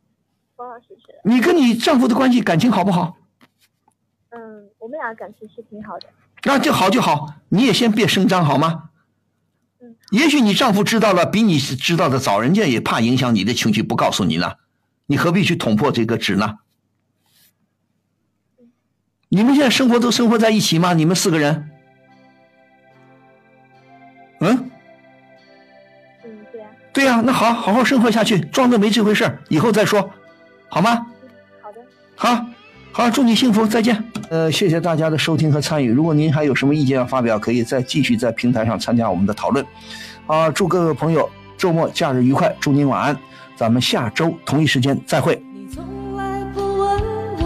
[0.57, 1.19] 王老师是。
[1.23, 3.17] 你跟你丈夫的关系感情好不好？
[4.29, 6.07] 嗯，我们俩感情是挺好的。
[6.45, 8.89] 那就好就好，你也先别声张好吗？
[9.81, 9.95] 嗯。
[10.11, 14.53] 也许你丈夫知道了，比你知道的早，人家也怕影响你的情绪，不告诉你呢。
[15.07, 16.59] 你何必去捅破这个纸呢？
[19.29, 20.93] 你们现在生活都生活在一起吗？
[20.93, 21.69] 你们四个人？
[24.39, 24.69] 嗯，
[26.23, 30.13] 嗯，对呀、对呀、那好，好好生活下去，装作没这回事儿以后再说，
[30.69, 31.07] 好吗？
[31.61, 31.81] 好的。
[32.15, 32.45] 好，
[32.97, 34.01] 好，祝你幸福，再见。
[34.29, 35.91] 呃，谢谢大家的收听和参与。
[35.91, 39.65] 如果您还有什么意见要发表，可以再继续在平台上参加我们的讨论。
[40.27, 43.13] 啊，祝各位朋友周末假日愉快，祝您晚安。
[43.57, 45.43] 咱们下周同一时间再会。
[45.53, 46.87] 你从来不问
[47.37, 47.43] 我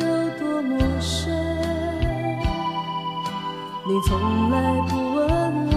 [0.40, 1.30] 多么深，
[3.86, 4.56] 你从来
[4.88, 5.26] 不问
[5.68, 5.76] 我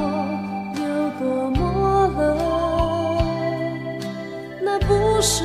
[0.79, 0.85] 有
[1.19, 1.59] 多么
[2.17, 2.23] 冷，
[4.63, 5.43] 那不是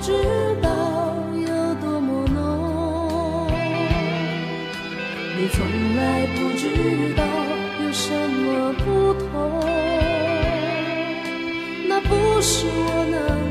[0.00, 0.12] 知
[0.62, 0.68] 道
[1.34, 3.50] 有多么浓
[5.36, 7.24] 你从来不知道
[7.84, 9.60] 有什么不同
[11.88, 13.47] 那不是我能